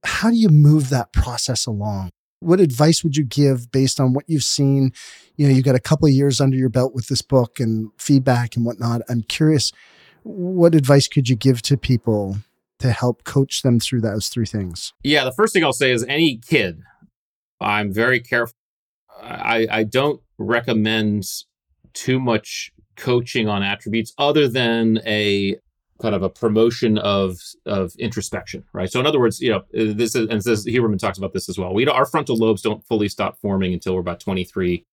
[0.05, 2.11] how do you move that process along?
[2.43, 4.93] What advice would you give based on what you've seen?
[5.37, 7.91] You know, you got a couple of years under your belt with this book and
[7.99, 9.03] feedback and whatnot.
[9.09, 9.73] I'm curious,
[10.25, 12.39] what advice could you give to people
[12.81, 14.93] to help coach them through those three things?
[15.03, 16.83] Yeah, the first thing I'll say is any kid,
[17.61, 18.57] I'm very careful.
[19.23, 21.25] I, I don't recommend
[21.95, 25.57] too much coaching on attributes other than a
[26.03, 28.91] kind of a promotion of of introspection, right?
[28.91, 31.57] So in other words, you know, this is, and this Huberman talks about this as
[31.57, 31.73] well.
[31.73, 34.85] We our frontal lobes don't fully stop forming until we're about 23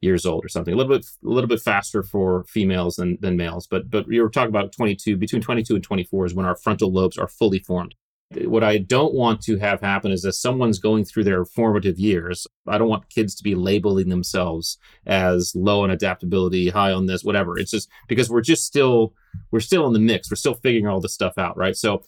[0.00, 0.72] years old or something.
[0.72, 4.20] A little bit a little bit faster for females than than males, but but we
[4.20, 7.58] were talking about 22 between 22 and 24 is when our frontal lobes are fully
[7.58, 7.94] formed.
[8.30, 12.46] What I don't want to have happen is that someone's going through their formative years.
[12.66, 17.22] I don't want kids to be labeling themselves as low on adaptability, high on this,
[17.22, 17.58] whatever.
[17.58, 19.12] It's just because we're just still
[19.50, 20.30] we're still in the mix.
[20.30, 21.76] We're still figuring all this stuff out, right?
[21.76, 22.02] So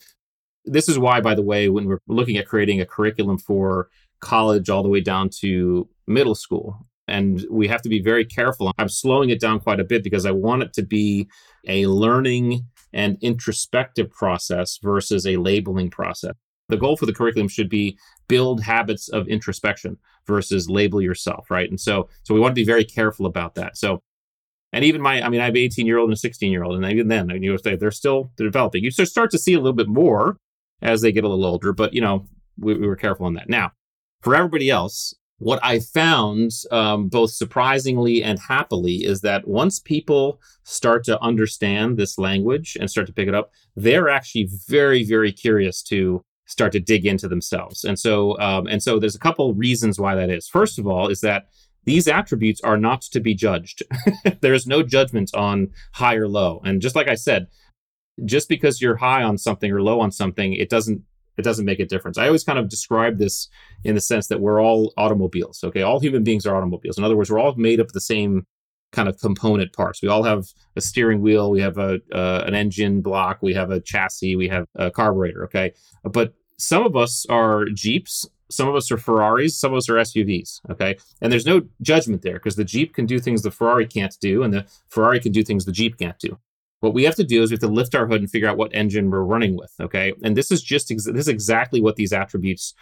[0.64, 3.88] this is why, by the way, when we're looking at creating a curriculum for
[4.20, 8.72] college all the way down to middle school, and we have to be very careful.
[8.78, 11.28] I'm slowing it down quite a bit because I want it to be
[11.68, 12.66] a learning
[12.96, 16.32] and introspective process versus a labeling process.
[16.68, 21.68] The goal for the curriculum should be build habits of introspection versus label yourself, right?
[21.70, 23.76] And so so we want to be very careful about that.
[23.76, 24.00] So
[24.72, 26.64] and even my, I mean, I have an 18 year old and a 16 year
[26.64, 28.82] old, and even then, you know, they're still they're developing.
[28.82, 30.38] You start to see a little bit more
[30.82, 32.26] as they get a little older, but you know,
[32.58, 33.48] we, we were careful on that.
[33.48, 33.72] Now,
[34.22, 40.40] for everybody else, what I found, um, both surprisingly and happily, is that once people
[40.64, 45.32] start to understand this language and start to pick it up, they're actually very, very
[45.32, 47.84] curious to start to dig into themselves.
[47.84, 50.48] And so, um, and so, there's a couple reasons why that is.
[50.48, 51.48] First of all, is that
[51.84, 53.82] these attributes are not to be judged.
[54.40, 56.60] there is no judgment on high or low.
[56.64, 57.46] And just like I said,
[58.24, 61.02] just because you're high on something or low on something, it doesn't
[61.36, 62.18] it doesn't make a difference.
[62.18, 63.48] I always kind of describe this
[63.84, 65.62] in the sense that we're all automobiles.
[65.64, 66.98] Okay, all human beings are automobiles.
[66.98, 68.46] In other words, we're all made up of the same
[68.92, 70.02] kind of component parts.
[70.02, 73.70] We all have a steering wheel, we have a uh, an engine block, we have
[73.70, 75.44] a chassis, we have a carburetor.
[75.44, 75.72] Okay,
[76.04, 79.94] but some of us are Jeeps, some of us are Ferraris, some of us are
[79.94, 80.60] SUVs.
[80.70, 84.16] Okay, and there's no judgment there because the Jeep can do things the Ferrari can't
[84.20, 86.38] do, and the Ferrari can do things the Jeep can't do.
[86.80, 88.58] What we have to do is we have to lift our hood and figure out
[88.58, 89.72] what engine we're running with.
[89.80, 92.74] Okay, and this is just ex- this is exactly what these attributes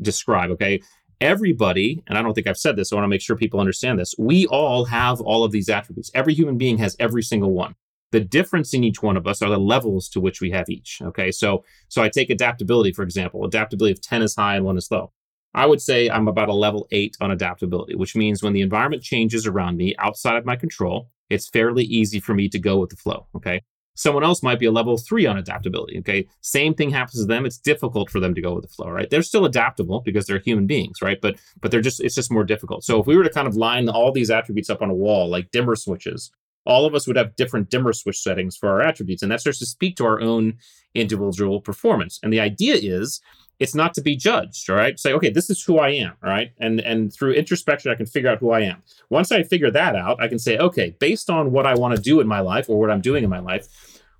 [0.00, 0.50] describe.
[0.50, 0.80] Okay,
[1.20, 3.60] everybody, and I don't think I've said this, so I want to make sure people
[3.60, 4.14] understand this.
[4.18, 6.10] We all have all of these attributes.
[6.14, 7.74] Every human being has every single one.
[8.12, 11.00] The difference in each one of us are the levels to which we have each.
[11.02, 13.44] Okay, so so I take adaptability for example.
[13.44, 15.12] Adaptability of ten is high and one is low.
[15.54, 19.02] I would say I'm about a level eight on adaptability, which means when the environment
[19.02, 22.90] changes around me outside of my control, it's fairly easy for me to go with
[22.90, 23.26] the flow.
[23.34, 23.62] Okay.
[23.94, 25.98] Someone else might be a level three on adaptability.
[25.98, 26.26] Okay.
[26.40, 27.44] Same thing happens to them.
[27.44, 29.10] It's difficult for them to go with the flow, right?
[29.10, 31.20] They're still adaptable because they're human beings, right?
[31.20, 32.84] But but they're just it's just more difficult.
[32.84, 35.28] So if we were to kind of line all these attributes up on a wall
[35.28, 36.30] like dimmer switches,
[36.64, 39.22] all of us would have different dimmer switch settings for our attributes.
[39.22, 40.54] And that starts to speak to our own
[40.94, 42.18] individual performance.
[42.22, 43.20] And the idea is
[43.60, 44.98] it's not to be judged all right?
[44.98, 46.52] Say okay this is who i am right?
[46.58, 48.82] And and through introspection i can figure out who i am.
[49.10, 52.02] Once i figure that out i can say okay based on what i want to
[52.02, 53.68] do in my life or what i'm doing in my life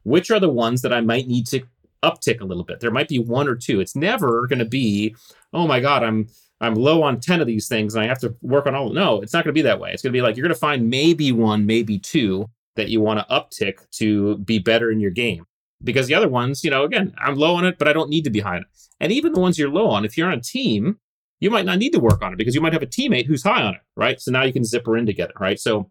[0.05, 1.61] which are the ones that i might need to
[2.03, 2.80] uptick a little bit?
[2.80, 3.80] There might be one or two.
[3.80, 5.14] It's never going to be
[5.53, 6.28] oh my god i'm
[6.61, 9.20] i'm low on 10 of these things and i have to work on all no
[9.20, 9.93] it's not going to be that way.
[9.93, 13.01] It's going to be like you're going to find maybe one maybe two that you
[13.01, 15.45] want to uptick to be better in your game
[15.83, 18.24] because the other ones, you know, again, I'm low on it, but I don't need
[18.24, 18.68] to be high on it.
[19.01, 20.99] And even the ones you're low on, if you're on a team,
[21.41, 23.43] you might not need to work on it because you might have a teammate who's
[23.43, 24.20] high on it, right?
[24.20, 25.59] So now you can zipper in together, right?
[25.59, 25.91] So,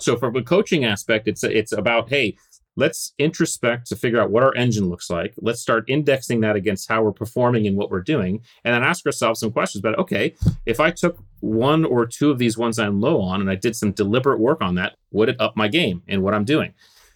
[0.00, 2.36] so from a coaching aspect, it's it's about hey,
[2.76, 5.34] let's introspect to figure out what our engine looks like.
[5.40, 9.04] Let's start indexing that against how we're performing and what we're doing, and then ask
[9.04, 10.34] ourselves some questions about okay,
[10.64, 13.76] if I took one or two of these ones I'm low on and I did
[13.76, 16.72] some deliberate work on that, would it up my game in what I'm doing?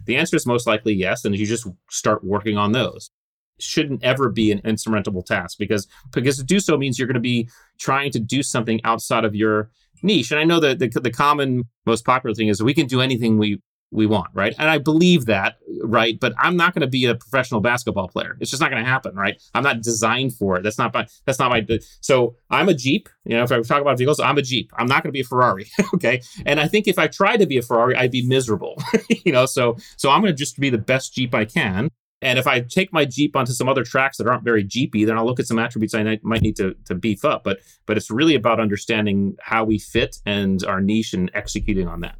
[0.06, 3.10] The answer is most likely yes, and you just start working on those.
[3.58, 7.20] shouldn't ever be an insurmountable task because because to do so means you're going to
[7.20, 7.48] be
[7.78, 9.70] trying to do something outside of your
[10.02, 10.30] niche.
[10.30, 13.38] And I know that the, the common, most popular thing is we can do anything
[13.38, 13.60] we
[13.90, 14.54] we want, right?
[14.58, 16.18] And I believe that, right?
[16.18, 18.36] But I'm not going to be a professional basketball player.
[18.40, 19.40] It's just not going to happen, right?
[19.54, 20.62] I'm not designed for it.
[20.62, 21.06] That's not my.
[21.24, 21.66] That's not my.
[22.00, 23.08] So I'm a Jeep.
[23.24, 24.72] You know, if I talk about vehicles, I'm a Jeep.
[24.76, 26.22] I'm not going to be a Ferrari, okay?
[26.46, 28.80] And I think if I tried to be a Ferrari, I'd be miserable.
[29.24, 31.90] you know, so so I'm going to just be the best Jeep I can.
[32.22, 35.16] And if I take my Jeep onto some other tracks that aren't very Jeepy, then
[35.16, 37.44] I'll look at some attributes I might need to, to beef up.
[37.44, 42.00] But but it's really about understanding how we fit and our niche and executing on
[42.00, 42.16] that.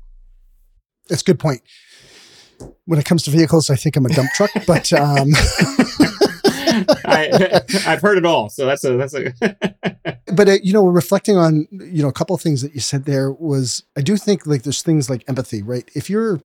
[1.11, 1.61] That's a good point.
[2.87, 5.31] When it comes to vehicles, I think I'm a dump truck, but um,
[7.05, 9.33] I, have heard it all, so that's a that's a.
[10.33, 13.05] but uh, you know, reflecting on you know a couple of things that you said
[13.05, 15.89] there was, I do think like there's things like empathy, right?
[15.95, 16.41] If you're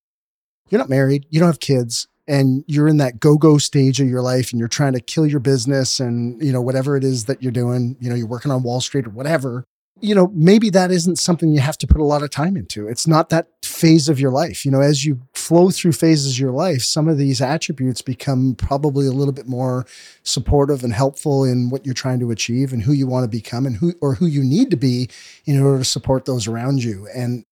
[0.70, 4.22] you're not married, you don't have kids, and you're in that go-go stage of your
[4.22, 7.42] life and you're trying to kill your business and you know whatever it is that
[7.44, 9.66] you're doing you know you're working on wall street or whatever
[10.02, 12.88] you know, maybe that isn't something you have to put a lot of time into.
[12.88, 14.66] It's not that phase of your life.
[14.66, 18.56] You know, as you flow through phases of your life, some of these attributes become
[18.56, 19.86] probably a little bit more
[20.24, 23.66] supportive and helpful in what you're trying to achieve and who you want to become
[23.66, 25.10] and who or who you need to be
[25.46, 27.08] in order to support those around you.
[27.16, 27.46] And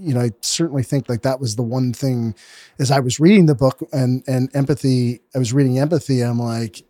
[0.00, 2.34] you know, I certainly think like that was the one thing
[2.78, 6.82] as I was reading the book and and empathy, I was reading empathy, I'm like,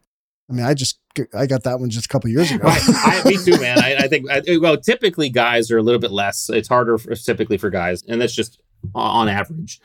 [0.50, 0.98] I mean, I just
[1.34, 2.64] I got that one just a couple years ago.
[2.66, 3.78] I, me too, man.
[3.78, 6.48] I, I think I, well, typically guys are a little bit less.
[6.48, 8.60] It's harder for, typically for guys, and that's just
[8.94, 9.80] on average.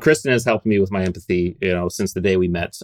[0.00, 2.76] Kristen has helped me with my empathy, you know, since the day we met.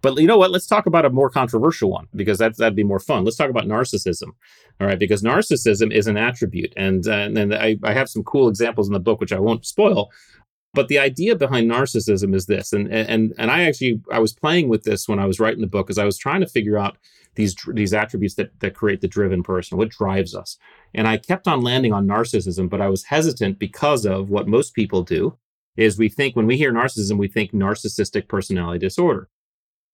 [0.00, 0.50] But you know what?
[0.50, 3.24] Let's talk about a more controversial one because that's that'd be more fun.
[3.24, 4.28] Let's talk about narcissism,
[4.80, 4.98] all right?
[4.98, 8.92] Because narcissism is an attribute, and uh, and I, I have some cool examples in
[8.92, 10.10] the book which I won't spoil.
[10.74, 14.68] But the idea behind narcissism is this, and and and I actually I was playing
[14.68, 16.98] with this when I was writing the book, because I was trying to figure out
[17.36, 20.58] these these attributes that that create the driven person, what drives us.
[20.94, 24.74] And I kept on landing on narcissism, but I was hesitant because of what most
[24.74, 25.38] people do
[25.76, 29.28] is we think when we hear narcissism, we think narcissistic personality disorder.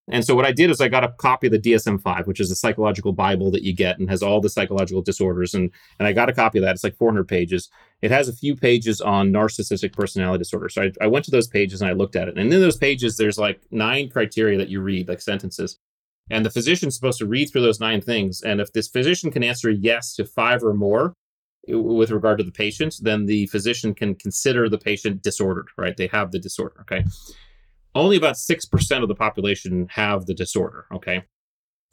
[0.08, 2.50] And so what I did is I got a copy of the DSM-5, which is
[2.50, 5.54] a psychological Bible that you get and has all the psychological disorders.
[5.54, 6.72] And, and I got a copy of that.
[6.72, 7.70] It's like 400 pages.
[8.02, 10.68] It has a few pages on narcissistic personality disorder.
[10.68, 12.36] So I, I went to those pages and I looked at it.
[12.36, 15.78] And in those pages, there's like nine criteria that you read, like sentences.
[16.30, 18.42] And the physician's supposed to read through those nine things.
[18.42, 21.14] And if this physician can answer yes to five or more
[21.66, 25.96] with regard to the patient, then the physician can consider the patient disordered, right?
[25.96, 27.04] They have the disorder, okay?
[27.94, 30.86] Only about 6% of the population have the disorder.
[30.92, 31.24] Okay.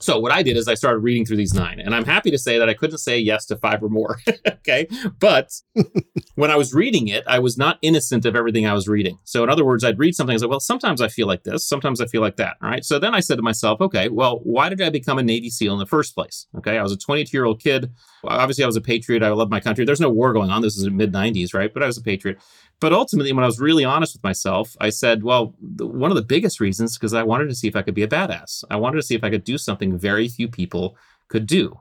[0.02, 2.38] So what I did is I started reading through these nine, and I'm happy to
[2.38, 4.20] say that I couldn't say yes to five or more.
[4.48, 4.88] okay,
[5.20, 5.52] but
[6.36, 9.20] when I was reading it, I was not innocent of everything I was reading.
[9.26, 10.34] So in other words, I'd read something.
[10.34, 12.58] I was like, well, sometimes I feel like this, sometimes I feel like that.
[12.64, 12.84] All right.
[12.84, 15.74] So then I said to myself, okay, well, why did I become a Navy SEAL
[15.74, 16.48] in the first place?
[16.58, 17.92] Okay, I was a 22 year old kid.
[18.24, 19.22] Obviously, I was a patriot.
[19.22, 19.86] I love my country.
[19.86, 20.64] There's no war going on.
[20.64, 21.72] This is mid 90s, right?
[21.72, 22.40] But I was a patriot.
[22.82, 26.16] But ultimately, when I was really honest with myself, I said, well, the, one of
[26.16, 28.64] the biggest reasons because I wanted to see if I could be a badass.
[28.72, 30.98] I wanted to see if I could do something very few people
[31.30, 31.80] could do.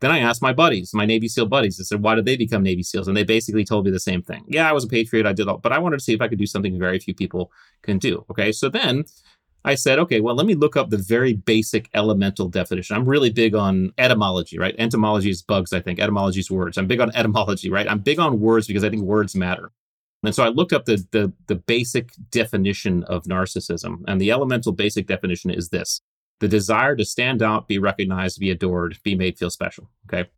[0.00, 2.62] Then I asked my buddies, my Navy SEAL buddies, I said, why did they become
[2.62, 3.08] Navy SEALs?
[3.08, 4.44] And they basically told me the same thing.
[4.48, 5.26] Yeah, I was a patriot.
[5.26, 7.14] I did all, but I wanted to see if I could do something very few
[7.14, 7.52] people
[7.82, 8.24] can do.
[8.30, 8.52] Okay.
[8.52, 9.04] So then
[9.66, 12.96] I said, okay, well, let me look up the very basic elemental definition.
[12.96, 14.74] I'm really big on etymology, right?
[14.78, 15.98] Entomology is bugs, I think.
[15.98, 16.78] Etymology is words.
[16.78, 17.90] I'm big on etymology, right?
[17.90, 19.72] I'm big on words because I think words matter.
[20.22, 24.72] And so I looked up the, the, the basic definition of narcissism, and the elemental
[24.72, 26.00] basic definition is this:
[26.40, 29.90] the desire to stand out, be recognized, be adored, be made feel special.
[30.08, 30.28] Okay,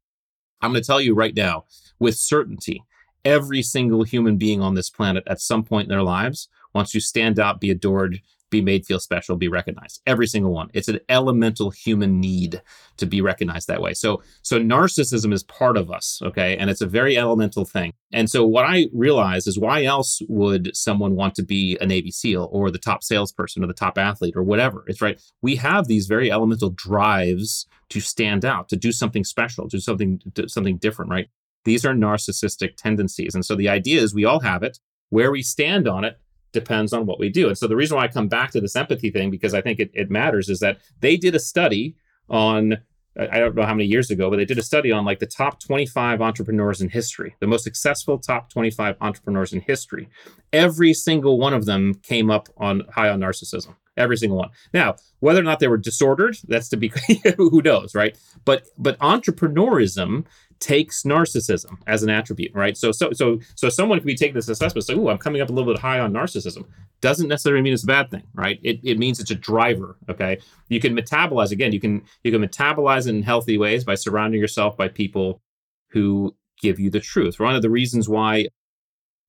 [0.60, 1.64] I'm going to tell you right now
[1.98, 2.82] with certainty,
[3.24, 7.00] every single human being on this planet at some point in their lives wants to
[7.00, 8.20] stand out, be adored,
[8.50, 10.00] be made feel special, be recognized.
[10.06, 10.70] Every single one.
[10.72, 12.62] It's an elemental human need
[12.96, 13.94] to be recognized that way.
[13.94, 16.56] So, so narcissism is part of us, okay?
[16.56, 17.92] And it's a very elemental thing.
[18.12, 22.10] And so what I realize is why else would someone want to be a Navy
[22.10, 24.84] SEAL or the top salesperson or the top athlete or whatever?
[24.86, 25.20] It's right.
[25.42, 29.80] We have these very elemental drives to stand out, to do something special, to do
[29.80, 31.28] something, something different, right?
[31.64, 33.34] These are narcissistic tendencies.
[33.34, 34.78] And so the idea is we all have it.
[35.10, 36.18] Where we stand on it
[36.52, 37.48] depends on what we do.
[37.48, 39.80] And so the reason why I come back to this empathy thing, because I think
[39.80, 41.96] it, it matters, is that they did a study
[42.28, 42.78] on,
[43.18, 45.26] I don't know how many years ago, but they did a study on like the
[45.26, 50.08] top 25 entrepreneurs in history, the most successful top 25 entrepreneurs in history.
[50.52, 53.74] Every single one of them came up on high on narcissism.
[53.96, 54.50] Every single one.
[54.72, 56.92] Now, whether or not they were disordered, that's to be
[57.36, 58.16] who knows, right?
[58.44, 60.24] But but entrepreneurism
[60.60, 62.76] takes narcissism as an attribute, right?
[62.76, 65.50] So, so, so, so someone could be taking this assessment, say, "Oh, I'm coming up
[65.50, 66.64] a little bit high on narcissism."
[67.00, 68.58] Doesn't necessarily mean it's a bad thing, right?
[68.62, 69.96] It, it means it's a driver.
[70.08, 70.38] Okay,
[70.68, 71.72] you can metabolize again.
[71.72, 75.42] You can you can metabolize in healthy ways by surrounding yourself by people
[75.90, 77.38] who give you the truth.
[77.38, 78.48] One of the reasons why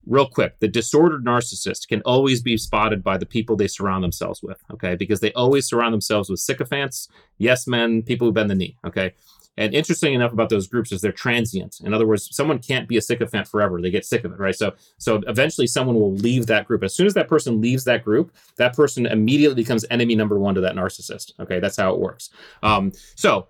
[0.07, 4.41] real quick the disordered narcissist can always be spotted by the people they surround themselves
[4.41, 8.55] with okay because they always surround themselves with sycophants yes men people who bend the
[8.55, 9.13] knee okay
[9.59, 11.81] and interesting enough about those groups is they're transient.
[11.83, 13.81] In other words, someone can't be a sycophant forever.
[13.81, 14.55] They get sick of it, right?
[14.55, 16.81] So so eventually someone will leave that group.
[16.83, 20.55] As soon as that person leaves that group, that person immediately becomes enemy number one
[20.55, 21.33] to that narcissist.
[21.41, 22.29] Okay, that's how it works.
[22.63, 23.49] Um, so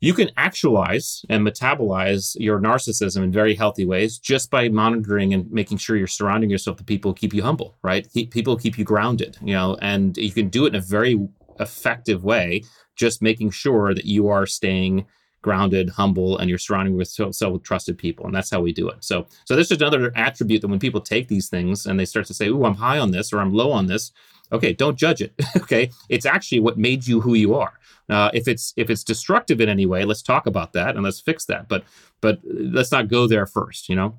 [0.00, 5.50] you can actualize and metabolize your narcissism in very healthy ways just by monitoring and
[5.52, 8.08] making sure you're surrounding yourself with people who keep you humble, right?
[8.30, 11.14] People keep you grounded, you know, and you can do it in a very
[11.60, 12.62] effective way
[12.96, 15.06] just making sure that you are staying
[15.42, 18.24] grounded, humble, and you're surrounding yourself with trusted people.
[18.24, 18.98] And that's how we do it.
[19.00, 22.26] So, so this is another attribute that when people take these things and they start
[22.26, 24.12] to say, "Oh, I'm high on this" or "I'm low on this,"
[24.52, 25.34] okay, don't judge it.
[25.56, 27.72] okay, it's actually what made you who you are.
[28.08, 31.20] Uh, if it's if it's destructive in any way, let's talk about that and let's
[31.20, 31.68] fix that.
[31.68, 31.84] But
[32.20, 33.88] but let's not go there first.
[33.88, 34.18] You know.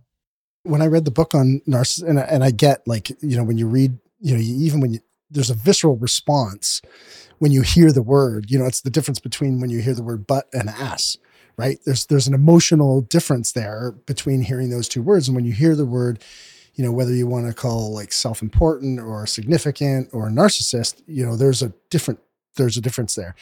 [0.63, 3.57] When I read the book on narcissism, and, and I get like you know when
[3.57, 4.99] you read you know even when you,
[5.33, 6.81] there's a visceral response
[7.39, 8.49] when you hear the word.
[8.49, 11.17] You know, it's the difference between when you hear the word butt and ass,
[11.57, 11.79] right?
[11.85, 15.27] There's there's an emotional difference there between hearing those two words.
[15.27, 16.23] And when you hear the word,
[16.75, 21.35] you know, whether you want to call like self-important or significant or narcissist, you know,
[21.35, 22.19] there's a different
[22.55, 23.35] there's a difference there.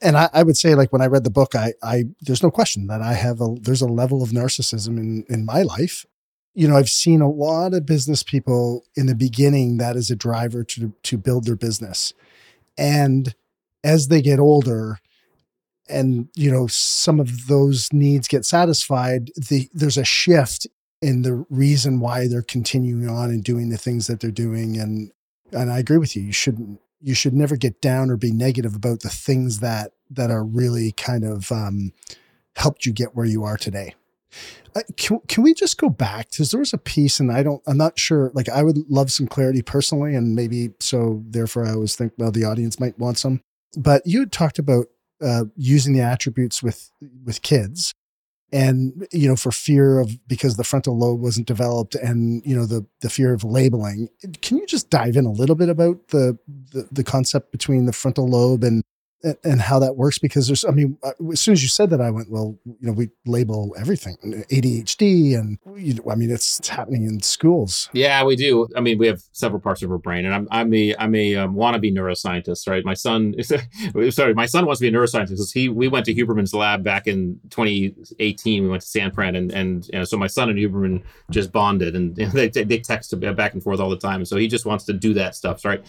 [0.00, 2.50] And I, I, would say, like when I read the book, I, I there's no
[2.50, 6.06] question that I have a there's a level of narcissism in in my life.
[6.56, 10.16] You know, I've seen a lot of business people in the beginning that is a
[10.16, 12.14] driver to to build their business.
[12.78, 13.34] And
[13.84, 14.98] as they get older
[15.86, 20.66] and you know some of those needs get satisfied the, there's a shift
[21.02, 24.78] in the reason why they're continuing on and doing the things that they're doing.
[24.78, 25.12] And
[25.52, 28.74] and I agree with you you shouldn't you should never get down or be negative
[28.74, 31.92] about the things that that are really kind of um,
[32.56, 33.94] helped you get where you are today
[34.74, 36.30] uh, can, can we just go back?
[36.30, 39.10] Because there was a piece and i don't i'm not sure like i would love
[39.10, 43.18] some clarity personally and maybe so therefore i always think well the audience might want
[43.18, 43.40] some.
[43.76, 44.86] But you had talked about
[45.22, 46.90] uh, using the attributes with
[47.24, 47.94] with kids
[48.52, 52.66] and you know for fear of because the frontal lobe wasn't developed and you know
[52.66, 54.08] the the fear of labeling.
[54.42, 56.38] Can you just dive in a little bit about the
[56.72, 58.82] the, the concept between the frontal lobe and
[59.22, 61.90] and, and how that works because there's, I mean, uh, as soon as you said
[61.90, 64.16] that, I went, well, you know, we label everything
[64.50, 67.88] ADHD, and you know, I mean, it's, it's happening in schools.
[67.92, 68.68] Yeah, we do.
[68.76, 71.36] I mean, we have several parts of our brain, and I'm I'm a I'm a
[71.36, 72.84] um, wannabe neuroscientist, right?
[72.84, 73.34] My son,
[74.10, 77.06] sorry, my son wants to be a neuroscientist he we went to Huberman's lab back
[77.06, 78.62] in 2018.
[78.62, 81.52] We went to San Fran, and and you know, so my son and Huberman just
[81.52, 84.66] bonded, and they they text back and forth all the time, and so he just
[84.66, 85.84] wants to do that stuff, right?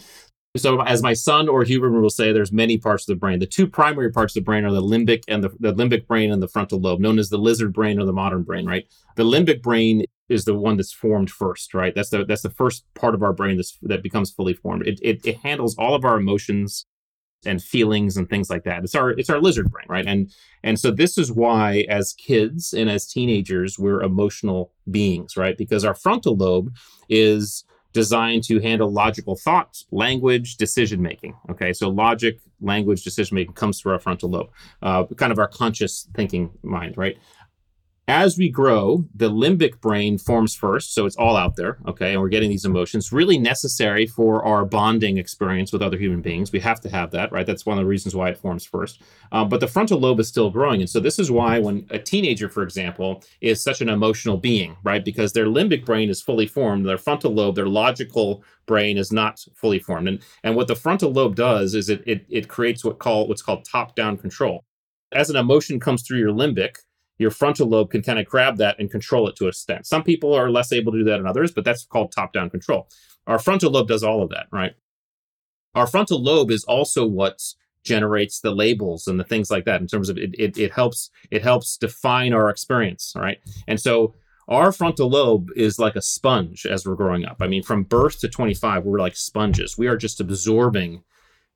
[0.57, 3.39] So, as my son or Huberman will say, there's many parts of the brain.
[3.39, 6.31] The two primary parts of the brain are the limbic and the, the limbic brain
[6.31, 8.85] and the frontal lobe, known as the lizard brain or the modern brain, right?
[9.15, 11.93] The limbic brain is the one that's formed first, right?
[11.95, 14.87] That's the that's the first part of our brain that's, that becomes fully formed.
[14.87, 16.85] It, it, it handles all of our emotions
[17.45, 18.83] and feelings and things like that.
[18.83, 20.05] It's our it's our lizard brain, right?
[20.05, 20.31] And
[20.63, 25.57] and so this is why as kids and as teenagers we're emotional beings, right?
[25.57, 26.75] Because our frontal lobe
[27.09, 27.63] is
[27.97, 31.33] designed to handle logical thought, language, decision making.
[31.49, 34.49] Okay, so logic, language, decision making comes through our frontal lobe,
[34.83, 37.17] uh, kind of our conscious thinking mind, right?
[38.09, 42.21] As we grow, the limbic brain forms first, so it's all out there, okay, and
[42.21, 46.53] we're getting these emotions really necessary for our bonding experience with other human beings.
[46.53, 47.45] We have to have that, right?
[47.45, 49.01] That's one of the reasons why it forms first.
[49.33, 51.99] Um, but the frontal lobe is still growing, and so this is why when a
[51.99, 55.03] teenager, for example, is such an emotional being, right?
[55.03, 59.43] Because their limbic brain is fully formed, their frontal lobe, their logical brain is not
[59.53, 62.99] fully formed, and and what the frontal lobe does is it it, it creates what
[62.99, 64.63] call what's called top down control.
[65.11, 66.75] As an emotion comes through your limbic,
[67.17, 69.85] your frontal lobe can kind of grab that and control it to a extent.
[69.85, 72.49] Some people are less able to do that than others, but that's called top down
[72.49, 72.87] control.
[73.25, 74.73] Our frontal lobe does all of that, right?
[75.75, 77.41] Our frontal lobe is also what
[77.83, 81.09] generates the labels and the things like that in terms of it, it, it helps
[81.31, 84.13] it helps define our experience right and so
[84.49, 88.19] our frontal lobe is like a sponge as we're growing up i mean from birth
[88.19, 91.01] to 25 we're like sponges we are just absorbing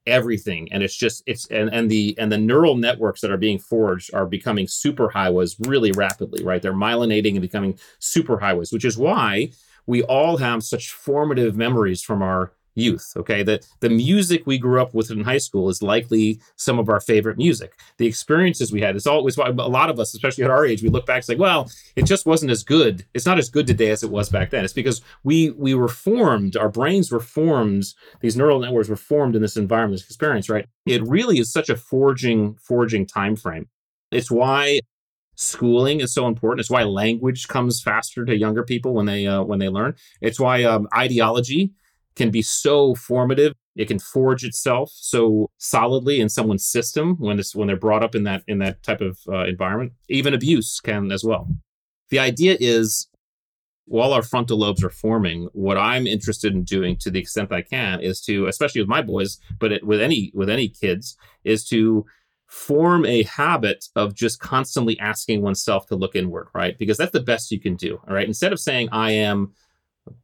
[0.05, 0.71] everything.
[0.71, 4.13] And it's just it's and, and the and the neural networks that are being forged
[4.13, 6.61] are becoming super highways really rapidly right?
[6.61, 9.51] They're myelinating and becoming super highways which is why
[9.85, 13.13] we all have such formative memories from our youth.
[13.17, 13.43] Okay.
[13.43, 16.99] The, the music we grew up with in high school is likely some of our
[16.99, 17.79] favorite music.
[17.97, 20.89] The experiences we had, it's always a lot of us, especially at our age, we
[20.89, 23.05] look back and say, well, it just wasn't as good.
[23.13, 24.63] It's not as good today as it was back then.
[24.63, 27.85] It's because we, we were formed, our brains were formed,
[28.21, 30.67] these neural networks were formed in this environment, this experience, right?
[30.85, 33.67] It really is such a forging, forging time frame.
[34.11, 34.81] It's why
[35.35, 36.59] schooling is so important.
[36.59, 39.95] It's why language comes faster to younger people when they uh, when they learn.
[40.21, 41.71] It's why um, ideology
[42.21, 43.53] can be so formative.
[43.75, 48.13] It can forge itself so solidly in someone's system when it's when they're brought up
[48.13, 49.93] in that in that type of uh, environment.
[50.07, 51.47] Even abuse can as well.
[52.09, 53.07] The idea is
[53.85, 57.61] while our frontal lobes are forming, what I'm interested in doing to the extent I
[57.61, 61.67] can is to, especially with my boys, but it, with any with any kids, is
[61.69, 62.05] to
[62.47, 66.77] form a habit of just constantly asking oneself to look inward, right?
[66.77, 67.99] Because that's the best you can do.
[68.07, 68.27] All right.
[68.27, 69.53] Instead of saying I am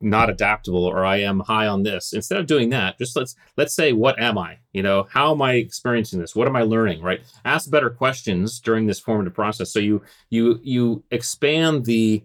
[0.02, 2.14] not adaptable or I am high on this.
[2.14, 4.58] Instead of doing that, just let's let's say what am I?
[4.74, 6.36] You know, how am I experiencing this?
[6.36, 7.22] What am I learning, right?
[7.46, 12.24] Ask better questions during this formative process so you you you expand the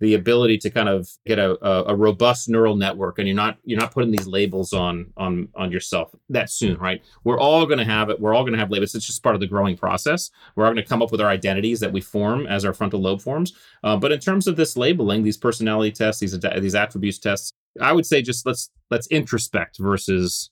[0.00, 3.58] the ability to kind of get a, a, a, robust neural network and you're not
[3.64, 7.02] you're not putting these labels on on on yourself that soon right?
[7.24, 9.34] We're all going to have it we're all going to have labels it's just part
[9.34, 10.30] of the growing process.
[10.56, 13.00] We're all going to come up with our identities that we form as our frontal
[13.00, 13.52] lobe forms.
[13.84, 17.92] Uh, but in terms of this labeling these personality tests these these attributes tests i
[17.92, 20.50] would say just let's let's introspect versus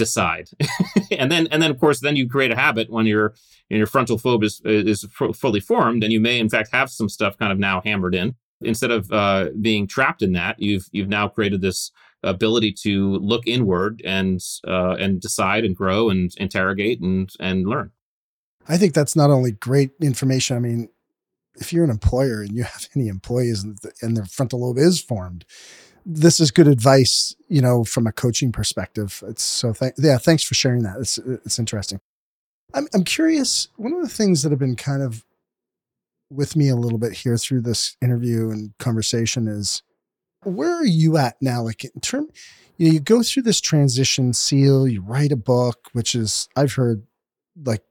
[0.00, 0.48] decide.
[1.18, 3.34] And then and then of course then you create a habit when your
[3.68, 7.36] your frontal lobe is is fully formed and you may in fact have some stuff
[7.36, 11.28] kind of now hammered in instead of uh, being trapped in that, you've you've now
[11.28, 11.90] created this
[12.22, 17.92] ability to look inward and uh, and decide and grow and interrogate and and learn.
[18.68, 20.56] I think that's not only great information.
[20.56, 20.88] I mean,
[21.54, 25.00] if you're an employer and you have any employees and, the, their frontal lobe is
[25.00, 25.44] formed,
[26.04, 27.34] this is good advice.
[27.48, 29.22] You know, from a coaching perspective.
[29.26, 30.18] It's so th- yeah.
[30.18, 30.98] Thanks for sharing that.
[30.98, 32.00] It's it's interesting.
[32.74, 33.68] I'm I'm curious.
[33.76, 35.24] One of the things that have been kind of
[36.30, 39.82] with me a little bit here through this interview and conversation is
[40.44, 41.62] where are you at now?
[41.62, 42.28] Like in term,
[42.78, 46.72] you know, you go through this transition seal, you write a book, which is I've
[46.74, 47.02] heard
[47.64, 47.82] like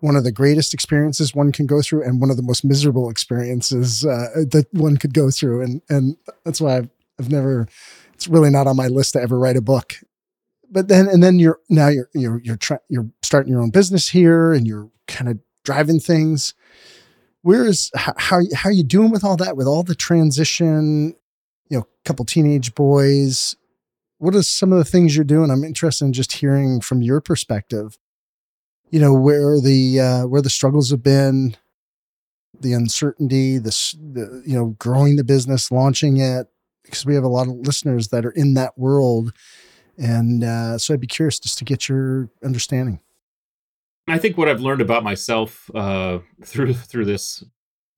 [0.00, 3.10] one of the greatest experiences one can go through and one of the most miserable
[3.10, 5.62] experiences uh, that one could go through.
[5.62, 7.68] And, and that's why I've, I've never,
[8.14, 9.96] it's really not on my list to ever write a book.
[10.70, 14.08] But then, and then you're now you're, you're, you're trying, you're starting your own business
[14.08, 16.54] here and you're kind of driving things
[17.48, 18.12] where is how
[18.54, 21.14] how are you doing with all that with all the transition
[21.70, 23.56] you know couple teenage boys?
[24.18, 25.50] What are some of the things you're doing?
[25.50, 27.98] I'm interested in just hearing from your perspective
[28.90, 31.56] you know where the uh, where the struggles have been,
[32.60, 33.70] the uncertainty, the,
[34.12, 36.46] the you know growing the business, launching it,
[36.84, 39.32] because we have a lot of listeners that are in that world,
[39.96, 43.00] and uh, so I'd be curious just to get your understanding.
[44.08, 47.44] I think what I've learned about myself uh, through through this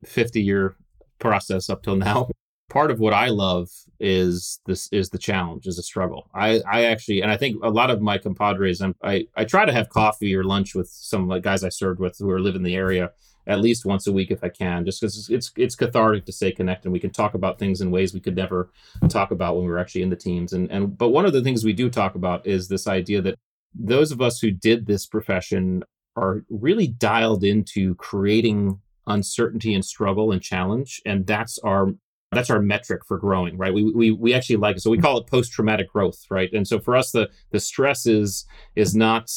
[0.05, 0.77] fifty year
[1.19, 2.29] process up till now
[2.71, 3.69] part of what I love
[3.99, 6.31] is this is the challenge, is a struggle.
[6.35, 9.67] I I actually and I think a lot of my compadres, I'm, I I try
[9.67, 12.55] to have coffee or lunch with some like guys I served with who are live
[12.57, 13.11] in the area
[13.47, 16.53] at least once a week if I can, just because it's it's cathartic to stay
[16.53, 16.87] connected.
[16.87, 18.71] And we can talk about things in ways we could never
[19.09, 20.53] talk about when we were actually in the teams.
[20.53, 23.35] And and but one of the things we do talk about is this idea that
[23.75, 25.85] those of us who did this profession
[26.21, 31.89] are really dialed into creating uncertainty and struggle and challenge and that's our
[32.33, 33.75] that's our metric for growing right?
[33.75, 34.81] We, we we actually like it.
[34.81, 36.53] So we call it post-traumatic growth right?
[36.53, 39.31] And so for us the the stress is is not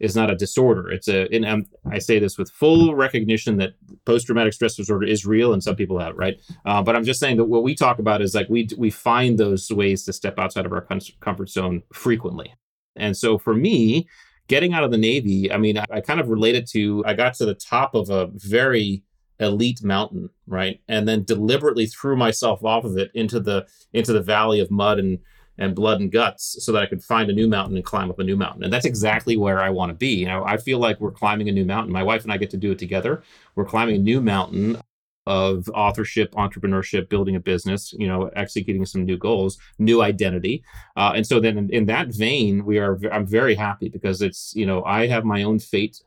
[0.00, 0.90] is not a disorder.
[0.90, 3.74] It's a and I'm, i say this with full recognition that
[4.04, 6.40] post-traumatic stress disorder is real and some people have right?
[6.64, 9.38] Uh, but i'm just saying that what we talk about is like we we find
[9.38, 10.86] those ways to step outside of our
[11.20, 12.52] comfort zone frequently.
[12.96, 14.08] And so for me
[14.48, 17.34] getting out of the navy i mean I, I kind of related to i got
[17.34, 19.02] to the top of a very
[19.40, 20.80] elite mountain, right?
[20.88, 24.98] And then deliberately threw myself off of it into the into the valley of mud
[24.98, 25.18] and
[25.60, 28.20] and blood and guts so that I could find a new mountain and climb up
[28.20, 28.62] a new mountain.
[28.62, 30.14] And that's exactly where I want to be.
[30.14, 31.92] You know, I feel like we're climbing a new mountain.
[31.92, 33.24] My wife and I get to do it together.
[33.56, 34.80] We're climbing a new mountain
[35.28, 40.64] of authorship, entrepreneurship, building a business, you know, executing some new goals, new identity.
[40.96, 44.54] Uh, and so then in, in, that vein, we are, I'm very happy because it's,
[44.56, 46.02] you know, I have my own fate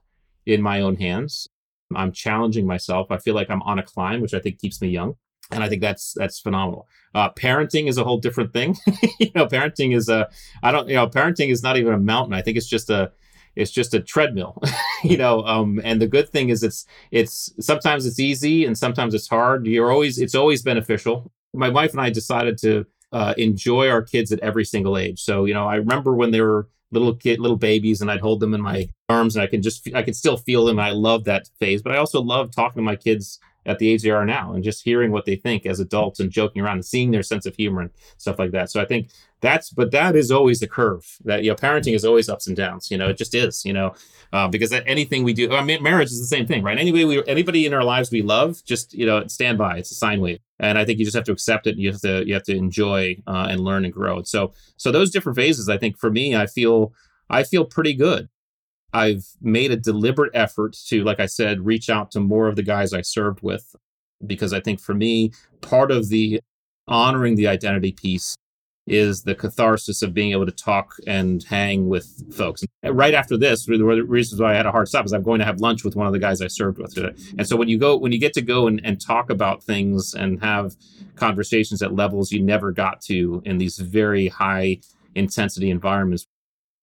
[0.47, 1.47] in my own hands.
[1.95, 3.11] I'm challenging myself.
[3.11, 5.15] I feel like I'm on a climb, which I think keeps me young.
[5.51, 6.87] And I think that's that's phenomenal.
[7.13, 8.77] Uh, parenting is a whole different thing.
[9.19, 10.29] you know, parenting is a
[10.63, 12.33] I don't you know parenting is not even a mountain.
[12.33, 13.11] I think it's just a
[13.55, 14.61] it's just a treadmill.
[15.03, 19.13] you know, um, and the good thing is it's it's sometimes it's easy and sometimes
[19.13, 19.65] it's hard.
[19.65, 21.31] You're always it's always beneficial.
[21.53, 25.21] My wife and I decided to uh, enjoy our kids at every single age.
[25.21, 28.39] So you know, I remember when they were little kid, little babies, and I'd hold
[28.39, 30.79] them in my arms, and I can just, I can still feel them.
[30.79, 34.01] I love that phase, but I also love talking to my kids at the age
[34.01, 36.85] they are now and just hearing what they think as adults and joking around and
[36.85, 38.71] seeing their sense of humor and stuff like that.
[38.71, 39.09] So I think
[39.41, 42.55] that's, but that is always a curve that, you know, parenting is always ups and
[42.55, 43.93] downs, you know, it just is, you know,
[44.33, 46.77] uh, because anything we do, I mean, marriage is the same thing, right?
[46.77, 49.95] Anyway, we, anybody in our lives we love, just, you know, stand by, it's a
[49.95, 50.39] sine wave.
[50.59, 52.43] And I think you just have to accept it and you have to, you have
[52.43, 54.17] to enjoy uh, and learn and grow.
[54.17, 56.93] And so, so those different phases, I think for me, I feel,
[57.29, 58.29] I feel pretty good.
[58.93, 62.63] I've made a deliberate effort to, like I said, reach out to more of the
[62.63, 63.75] guys I served with,
[64.25, 65.31] because I think for me,
[65.61, 66.41] part of the
[66.87, 68.35] honoring the identity piece
[68.87, 72.63] is the catharsis of being able to talk and hang with folks.
[72.83, 75.21] Right after this, one of the reasons why I had a hard stop is I'm
[75.21, 77.13] going to have lunch with one of the guys I served with today.
[77.37, 80.15] And so when you go, when you get to go and, and talk about things
[80.15, 80.75] and have
[81.15, 84.79] conversations at levels you never got to in these very high
[85.13, 86.25] intensity environments,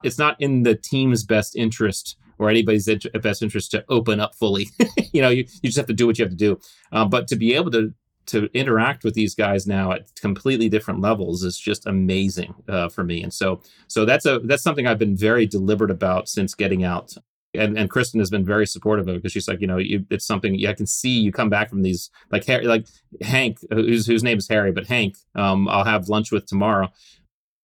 [0.03, 2.89] it's not in the team's best interest or anybody's
[3.21, 4.69] best interest to open up fully.
[5.13, 6.59] you know, you, you just have to do what you have to do.
[6.93, 7.93] Um, but to be able to
[8.27, 13.03] to interact with these guys now at completely different levels is just amazing uh, for
[13.03, 13.23] me.
[13.23, 17.15] And so so that's a that's something I've been very deliberate about since getting out.
[17.55, 20.05] And, and Kristen has been very supportive of it because she's like, you know, you,
[20.11, 22.87] it's something I can see you come back from these like Harry, like
[23.23, 26.93] Hank, whose whose name is Harry, but Hank, um, I'll have lunch with tomorrow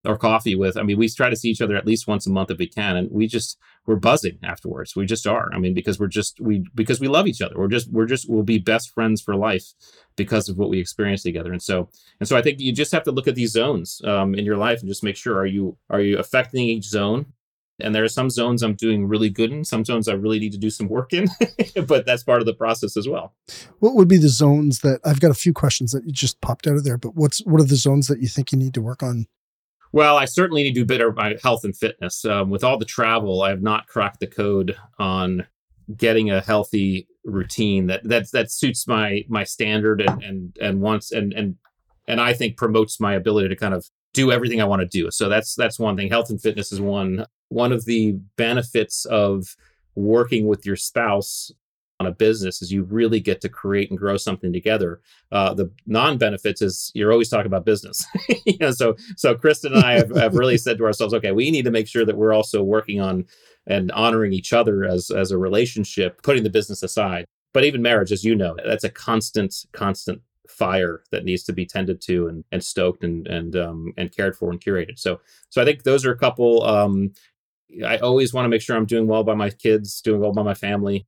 [0.05, 0.77] or coffee with.
[0.77, 2.67] I mean, we try to see each other at least once a month if we
[2.67, 4.97] can, and we just we're buzzing afterwards.
[4.97, 5.51] We just are.
[5.53, 7.55] I mean, because we're just we because we love each other.
[7.57, 9.73] We're just we're just we'll be best friends for life
[10.17, 11.53] because of what we experience together.
[11.53, 11.89] And so
[12.21, 14.57] and so I think you just have to look at these zones um, in your
[14.57, 17.27] life and just make sure are you are you affecting each zone.
[17.81, 20.53] And there are some zones I'm doing really good in, some zones I really need
[20.53, 21.27] to do some work in,
[21.89, 23.35] but that's part of the process as well.
[23.81, 26.69] What would be the zones that I've got a few questions that you just popped
[26.69, 28.81] out of there, but what's what are the zones that you think you need to
[28.81, 29.27] work on
[29.95, 32.25] well, I certainly need to do better my health and fitness.
[32.25, 35.47] Um, with all the travel, I have not cracked the code on
[35.97, 41.13] getting a healthy routine that that that suits my my standard and and and wants
[41.13, 41.55] and and
[42.09, 45.13] and I think promotes my ability to kind of do everything I want to do.
[45.13, 46.09] So that's that's one thing.
[46.11, 49.55] Health and fitness is one one of the benefits of
[49.95, 51.53] working with your spouse
[52.05, 55.01] on a business is you really get to create and grow something together.
[55.33, 58.05] Uh, the non-benefits is you're always talking about business.
[58.47, 61.51] you know, so so Kristen and I have, have really said to ourselves, okay, we
[61.51, 63.27] need to make sure that we're also working on
[63.67, 67.25] and honoring each other as as a relationship, putting the business aside.
[67.53, 71.65] But even marriage, as you know, that's a constant, constant fire that needs to be
[71.65, 74.99] tended to and, and stoked and and um, and cared for and curated.
[74.99, 75.21] So
[75.51, 76.65] so I think those are a couple.
[76.65, 77.13] Um,
[77.85, 80.43] I always want to make sure I'm doing well by my kids, doing well by
[80.43, 81.07] my family.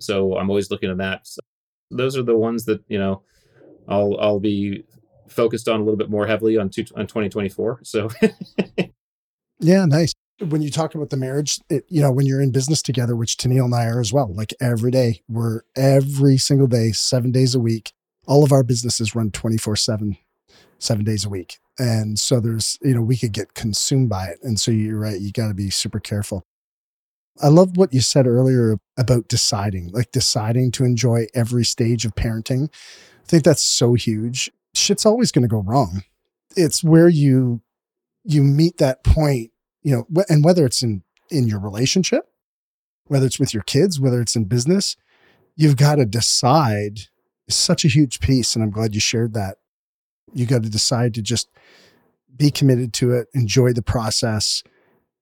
[0.00, 1.26] So I'm always looking at that.
[1.26, 1.40] So
[1.90, 3.22] those are the ones that, you know,
[3.88, 4.84] I'll I'll be
[5.28, 7.80] focused on a little bit more heavily on, two, on 2024.
[7.82, 8.08] So
[9.60, 10.12] Yeah, nice.
[10.40, 13.36] When you talk about the marriage, it, you know, when you're in business together, which
[13.36, 17.54] Tennille and I are as well, like every day, we're every single day, seven days
[17.54, 17.92] a week.
[18.26, 20.16] All of our businesses run 24 7,
[20.78, 21.58] seven days a week.
[21.78, 24.38] And so there's, you know, we could get consumed by it.
[24.42, 26.42] And so you're right, you got to be super careful.
[27.42, 32.14] I love what you said earlier about deciding, like deciding to enjoy every stage of
[32.14, 32.70] parenting.
[32.72, 34.50] I think that's so huge.
[34.74, 36.02] Shit's always going to go wrong.
[36.56, 37.62] It's where you
[38.24, 39.52] you meet that point,
[39.82, 42.28] you know, and whether it's in in your relationship,
[43.06, 44.96] whether it's with your kids, whether it's in business,
[45.56, 47.00] you've got to decide.
[47.48, 49.58] It's such a huge piece, and I'm glad you shared that.
[50.32, 51.48] You got to decide to just
[52.34, 54.62] be committed to it, enjoy the process,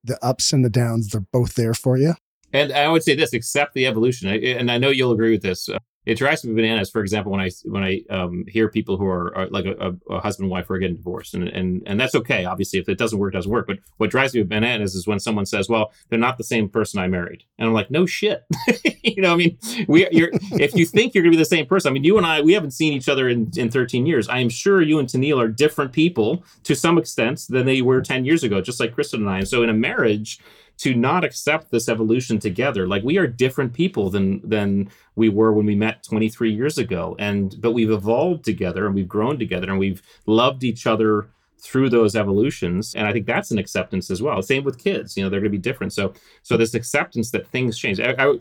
[0.04, 2.14] the ups and the downs, they're both there for you.
[2.52, 4.28] And I would say this: accept the evolution.
[4.28, 6.90] And I know you'll agree with this uh, it drives me bananas.
[6.90, 10.20] For example, when I when I um, hear people who are, are like a, a,
[10.20, 12.44] husband and wife who are getting divorced, and and and that's okay.
[12.44, 13.66] Obviously, if it doesn't work, it doesn't work.
[13.66, 17.00] But what drives me bananas is when someone says, "Well, they're not the same person
[17.00, 18.44] I married," and I'm like, "No shit."
[19.02, 19.58] you know, I mean,
[19.88, 22.26] we you're if you think you're gonna be the same person, I mean, you and
[22.26, 24.28] I we haven't seen each other in in 13 years.
[24.28, 28.00] I am sure you and Tennille are different people to some extent than they were
[28.00, 29.38] 10 years ago, just like Kristen and I.
[29.38, 30.38] And so in a marriage
[30.78, 32.86] to not accept this evolution together.
[32.86, 37.16] Like we are different people than than we were when we met 23 years ago.
[37.18, 41.28] And but we've evolved together and we've grown together and we've loved each other
[41.64, 45.24] through those evolutions and i think that's an acceptance as well same with kids you
[45.24, 48.34] know they're going to be different so so this acceptance that things change I, I,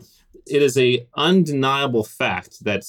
[0.46, 2.84] it is a undeniable fact that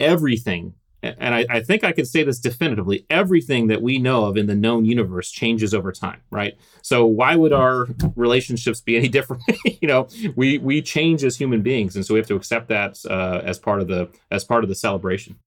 [0.00, 4.36] everything and I, I, think I can say this definitively everything that we know of
[4.36, 6.54] in the known universe changes over time, right?
[6.82, 9.42] So why would our relationships be any different?
[9.64, 12.98] you know, we we change as human beings, and so we have to accept that
[13.08, 15.38] uh, as part of the as part of the celebration.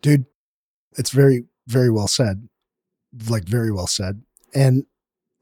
[0.00, 0.26] Dude,
[0.96, 2.48] it's very very well said,
[3.28, 4.22] like very well said.
[4.54, 4.84] And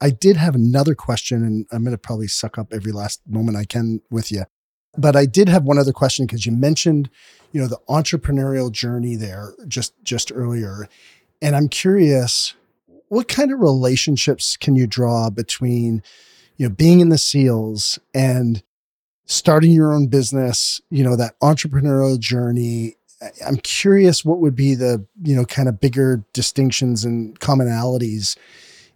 [0.01, 3.57] I did have another question, and I'm going to probably suck up every last moment
[3.57, 4.43] I can with you.
[4.97, 7.09] But I did have one other question because you mentioned,
[7.51, 10.87] you know, the entrepreneurial journey there just just earlier,
[11.41, 12.53] and I'm curious,
[13.09, 16.03] what kind of relationships can you draw between,
[16.57, 18.63] you know, being in the SEALs and
[19.25, 20.79] starting your own business?
[20.89, 22.95] You know, that entrepreneurial journey.
[23.45, 28.35] I'm curious what would be the you know kind of bigger distinctions and commonalities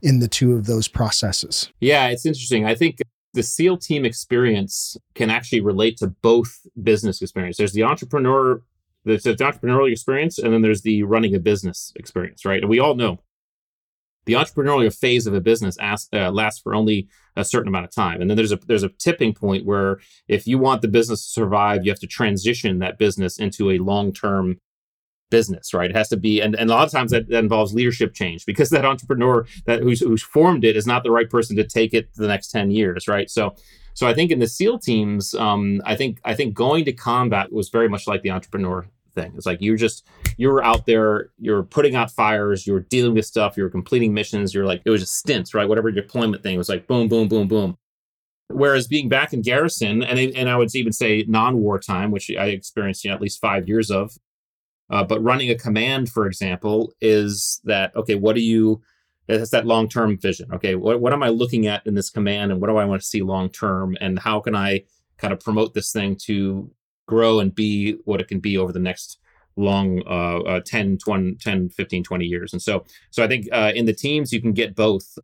[0.01, 1.71] in the two of those processes.
[1.79, 2.65] Yeah, it's interesting.
[2.65, 2.99] I think
[3.33, 7.57] the SEAL team experience can actually relate to both business experience.
[7.57, 8.61] There's the entrepreneur,
[9.05, 12.61] there's the entrepreneurial experience, and then there's the running a business experience, right?
[12.61, 13.19] And we all know
[14.25, 18.21] the entrepreneurial phase of a business uh, lasts for only a certain amount of time,
[18.21, 21.31] and then there's a there's a tipping point where if you want the business to
[21.31, 24.59] survive, you have to transition that business into a long term
[25.29, 25.89] business, right?
[25.89, 28.45] It has to be, and, and a lot of times that, that involves leadership change
[28.45, 31.93] because that entrepreneur that who's, who's formed it is not the right person to take
[31.93, 33.29] it the next 10 years, right?
[33.29, 33.55] So,
[33.93, 37.51] so I think in the SEAL teams, um, I think, I think going to combat
[37.51, 39.33] was very much like the entrepreneur thing.
[39.35, 43.57] It's like you're just, you're out there, you're putting out fires, you're dealing with stuff,
[43.57, 45.67] you're completing missions, you're like, it was just stints, right?
[45.67, 47.77] Whatever deployment thing was like boom, boom, boom, boom.
[48.49, 53.03] Whereas being back in garrison, and and I would even say non-wartime, which I experienced
[53.03, 54.17] you know, at least five years of,
[54.89, 58.15] uh, but running a command, for example, is that okay?
[58.15, 58.81] What do you?
[59.27, 60.51] It's that long term vision.
[60.53, 63.01] Okay, what what am I looking at in this command, and what do I want
[63.01, 64.83] to see long term, and how can I
[65.17, 66.71] kind of promote this thing to
[67.07, 69.19] grow and be what it can be over the next
[69.55, 73.71] long uh, uh 10 20 10 15 20 years and so so i think uh,
[73.75, 75.17] in the teams you can get both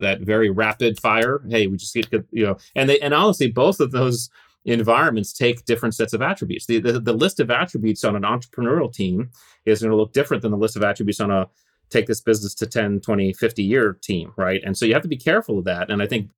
[0.00, 3.78] that very rapid fire hey we just get you know and they and honestly both
[3.78, 4.28] of those
[4.72, 6.66] environments take different sets of attributes.
[6.66, 9.30] The, the, the list of attributes on an entrepreneurial team
[9.64, 11.48] is going to look different than the list of attributes on a
[11.88, 14.60] take this business to 10, 20, 50 year team, right?
[14.64, 15.90] And so you have to be careful of that.
[15.90, 16.30] And I think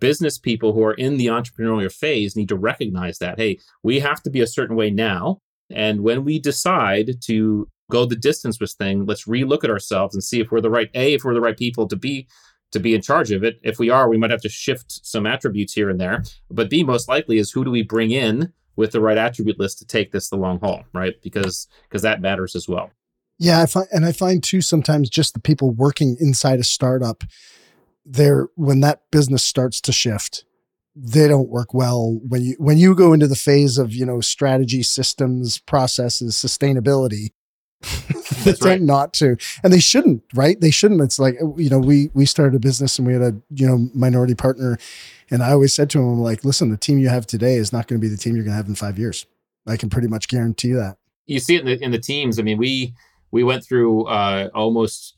[0.00, 4.22] business people who are in the entrepreneurial phase need to recognize that, hey, we have
[4.22, 5.40] to be a certain way now.
[5.70, 10.22] And when we decide to go the distance with thing, let's relook at ourselves and
[10.22, 12.28] see if we're the right A, if we're the right people to be
[12.72, 13.58] to be in charge of it.
[13.62, 16.22] If we are, we might have to shift some attributes here and there.
[16.50, 19.78] But B, most likely, is who do we bring in with the right attribute list
[19.78, 21.14] to take this the long haul, right?
[21.22, 22.90] Because because that matters as well.
[23.38, 27.24] Yeah, I find and I find too sometimes just the people working inside a startup,
[28.04, 30.44] there when that business starts to shift,
[30.94, 34.20] they don't work well when you when you go into the phase of you know
[34.20, 37.30] strategy, systems, processes, sustainability.
[38.44, 40.60] they tend not to, and they shouldn't, right?
[40.60, 41.00] They shouldn't.
[41.00, 43.88] It's like you know, we we started a business and we had a you know
[43.94, 44.78] minority partner,
[45.30, 47.86] and I always said to him, like, listen, the team you have today is not
[47.86, 49.26] going to be the team you're going to have in five years.
[49.66, 50.96] I can pretty much guarantee that.
[51.26, 52.38] You see it in the, in the teams.
[52.38, 52.94] I mean, we
[53.30, 55.16] we went through uh, almost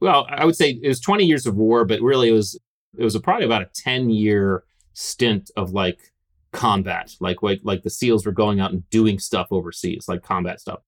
[0.00, 2.58] well, I would say it was 20 years of war, but really it was
[2.98, 6.12] it was a, probably about a 10 year stint of like
[6.52, 10.60] combat, like like like the SEALs were going out and doing stuff overseas, like combat
[10.60, 10.80] stuff.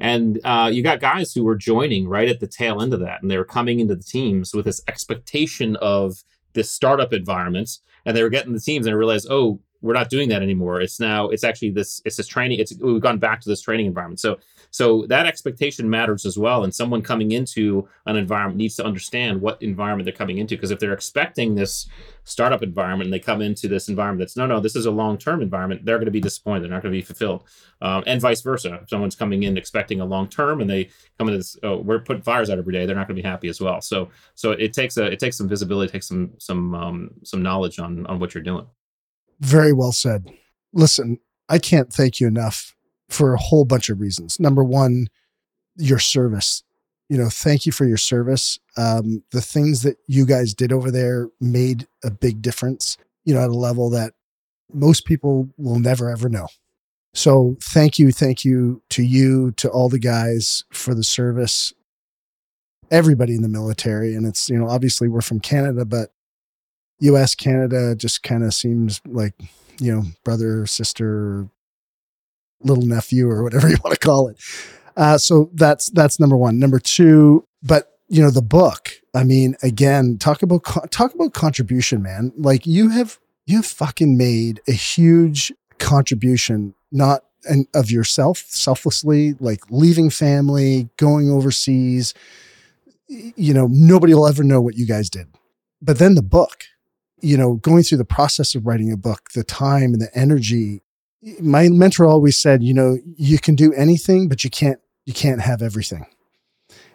[0.00, 3.20] And uh, you got guys who were joining right at the tail end of that,
[3.20, 6.22] and they were coming into the teams with this expectation of
[6.52, 7.70] this startup environment,
[8.04, 10.80] and they were getting the teams and realized, oh, we're not doing that anymore.
[10.80, 12.58] It's now it's actually this it's this training.
[12.58, 14.20] It's we've gone back to this training environment.
[14.20, 14.38] So
[14.70, 16.64] so that expectation matters as well.
[16.64, 20.56] And someone coming into an environment needs to understand what environment they're coming into.
[20.56, 21.88] Because if they're expecting this
[22.24, 25.16] startup environment and they come into this environment that's no, no, this is a long
[25.16, 26.64] term environment, they're going to be disappointed.
[26.64, 27.44] They're not going to be fulfilled.
[27.80, 28.80] Um, and vice versa.
[28.82, 32.00] If someone's coming in expecting a long term and they come into this, oh, we're
[32.00, 33.80] putting fires out every day, they're not going to be happy as well.
[33.80, 37.42] So so it takes a it takes some visibility, it takes some some um, some
[37.42, 38.66] knowledge on on what you're doing.
[39.40, 40.32] Very well said.
[40.72, 42.74] Listen, I can't thank you enough
[43.08, 44.38] for a whole bunch of reasons.
[44.38, 45.08] Number one,
[45.76, 46.62] your service.
[47.08, 48.58] You know, thank you for your service.
[48.76, 53.40] Um, the things that you guys did over there made a big difference, you know,
[53.40, 54.12] at a level that
[54.72, 56.48] most people will never ever know.
[57.14, 61.72] So thank you, thank you to you, to all the guys for the service,
[62.90, 64.14] everybody in the military.
[64.14, 66.12] And it's, you know, obviously we're from Canada, but
[67.00, 69.34] US, Canada just kind of seems like,
[69.80, 71.48] you know, brother, sister,
[72.62, 74.40] little nephew or whatever you want to call it.
[74.96, 76.58] Uh, so that's that's number one.
[76.58, 78.90] Number two, but you know the book.
[79.14, 82.32] I mean, again, talk about talk about contribution, man.
[82.36, 89.34] Like you have you have fucking made a huge contribution, not and of yourself selflessly,
[89.38, 92.12] like leaving family, going overseas.
[93.06, 95.28] You know, nobody will ever know what you guys did.
[95.80, 96.64] But then the book,
[97.20, 100.82] you know, going through the process of writing a book, the time and the energy
[101.40, 105.40] my mentor always said, you know, you can do anything, but you can't you can't
[105.40, 106.06] have everything.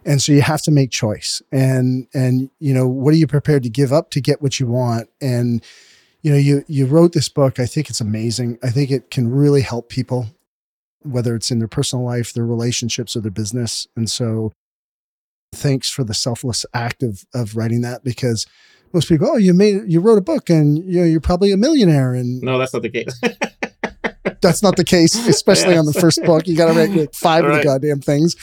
[0.06, 1.42] And so you have to make choice.
[1.52, 4.68] And and you know, what are you prepared to give up to get what you
[4.68, 5.10] want?
[5.22, 5.64] And
[6.22, 7.60] you know, you you wrote this book.
[7.60, 8.60] I think it's amazing.
[8.64, 10.28] I think it can really help people,
[11.02, 13.88] whether it's in their personal life, their relationships, or their business.
[13.96, 14.54] And so
[15.54, 18.46] thanks for the selfless act of of writing that because
[18.94, 21.58] most people, oh, you made you wrote a book and you know you're probably a
[21.58, 22.14] millionaire.
[22.14, 23.20] And no, that's not the case.
[24.44, 26.48] that's not the case, especially on the first book.
[26.48, 27.52] You got to write like five right.
[27.52, 28.36] of the goddamn things.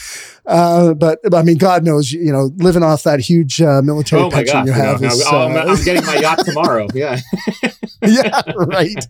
[0.45, 4.29] Uh, but I mean, God knows, you know, living off that huge uh, military oh
[4.29, 5.03] pension gosh, you have.
[5.03, 6.87] is, uh, I'm, I'm getting my yacht tomorrow.
[6.93, 7.19] Yeah.
[8.05, 8.41] yeah.
[8.55, 9.07] Right.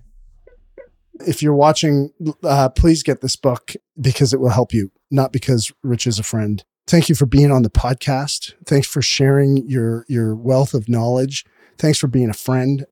[1.25, 2.11] If you're watching,
[2.43, 6.23] uh, please get this book because it will help you, not because Rich is a
[6.23, 6.63] friend.
[6.91, 8.53] Thank you for being on the podcast.
[8.65, 11.45] Thanks for sharing your your wealth of knowledge.
[11.77, 12.85] Thanks for being a friend.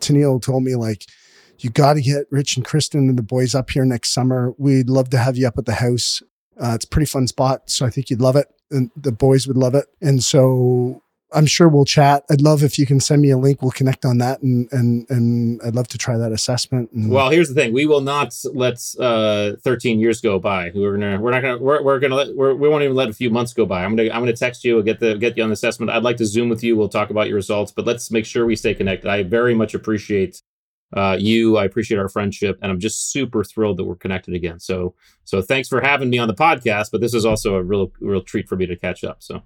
[0.00, 1.06] Tennille told me like
[1.58, 4.52] you got to get Rich and Kristen and the boys up here next summer.
[4.58, 6.22] We'd love to have you up at the house.
[6.62, 7.70] Uh, it's a pretty fun spot.
[7.70, 8.48] So I think you'd love it.
[8.70, 9.86] And the boys would love it.
[10.02, 11.02] And so
[11.34, 12.24] I'm sure we'll chat.
[12.30, 13.62] I'd love if you can send me a link.
[13.62, 16.90] We'll connect on that, and and and I'd love to try that assessment.
[16.92, 20.72] And well, here's the thing: we will not let uh, 13 years go by.
[20.74, 23.12] We're gonna, we're not gonna, we're, we're gonna let, we're, we won't even let a
[23.12, 23.84] few months go by.
[23.84, 25.90] I'm gonna, I'm gonna text you, and get the, get you on the assessment.
[25.90, 26.76] I'd like to zoom with you.
[26.76, 29.08] We'll talk about your results, but let's make sure we stay connected.
[29.08, 30.42] I very much appreciate
[30.94, 31.56] uh, you.
[31.56, 34.60] I appreciate our friendship, and I'm just super thrilled that we're connected again.
[34.60, 34.94] So,
[35.24, 36.90] so thanks for having me on the podcast.
[36.90, 39.22] But this is also a real, real treat for me to catch up.
[39.22, 39.42] So,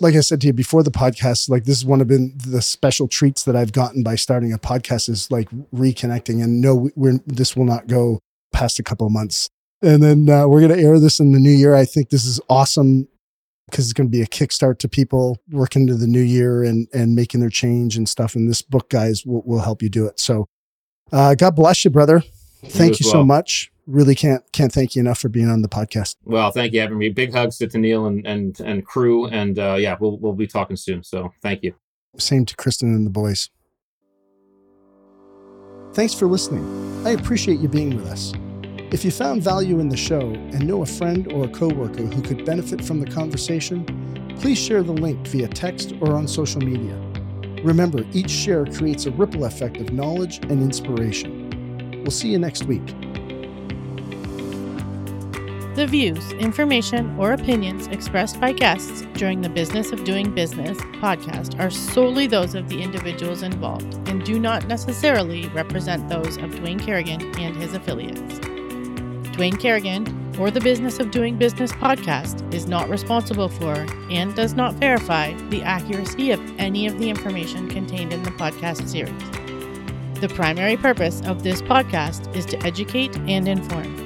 [0.00, 2.62] like I said to you before the podcast, like this is one of been the
[2.62, 6.42] special treats that I've gotten by starting a podcast is like reconnecting.
[6.42, 8.20] And no, we're this will not go
[8.52, 9.48] past a couple of months.
[9.82, 11.74] And then uh, we're going to air this in the new year.
[11.74, 13.08] I think this is awesome
[13.70, 16.88] because it's going to be a kickstart to people working into the new year and
[16.92, 18.34] and making their change and stuff.
[18.34, 20.20] And this book, guys, will, will help you do it.
[20.20, 20.46] So
[21.12, 22.22] uh, God bless you, brother.
[22.64, 23.22] Thank you, you well.
[23.22, 23.70] so much.
[23.86, 26.16] Really can't can't thank you enough for being on the podcast.
[26.24, 27.08] Well, thank you having me.
[27.08, 30.76] Big hugs to Neil and and and crew, and uh, yeah, we'll we'll be talking
[30.76, 31.04] soon.
[31.04, 31.74] So thank you.
[32.18, 33.50] Same to Kristen and the boys.
[35.94, 37.06] Thanks for listening.
[37.06, 38.32] I appreciate you being with us.
[38.92, 42.22] If you found value in the show and know a friend or a coworker who
[42.22, 43.84] could benefit from the conversation,
[44.40, 46.94] please share the link via text or on social media.
[47.62, 52.02] Remember, each share creates a ripple effect of knowledge and inspiration.
[52.02, 52.94] We'll see you next week.
[55.76, 61.60] The views, information, or opinions expressed by guests during the Business of Doing Business podcast
[61.60, 66.80] are solely those of the individuals involved and do not necessarily represent those of Dwayne
[66.80, 68.38] Kerrigan and his affiliates.
[69.36, 73.74] Dwayne Kerrigan or the Business of Doing Business podcast is not responsible for
[74.10, 78.88] and does not verify the accuracy of any of the information contained in the podcast
[78.88, 80.20] series.
[80.22, 84.05] The primary purpose of this podcast is to educate and inform.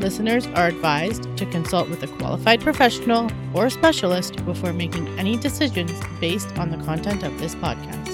[0.00, 5.92] Listeners are advised to consult with a qualified professional or specialist before making any decisions
[6.20, 8.13] based on the content of this podcast.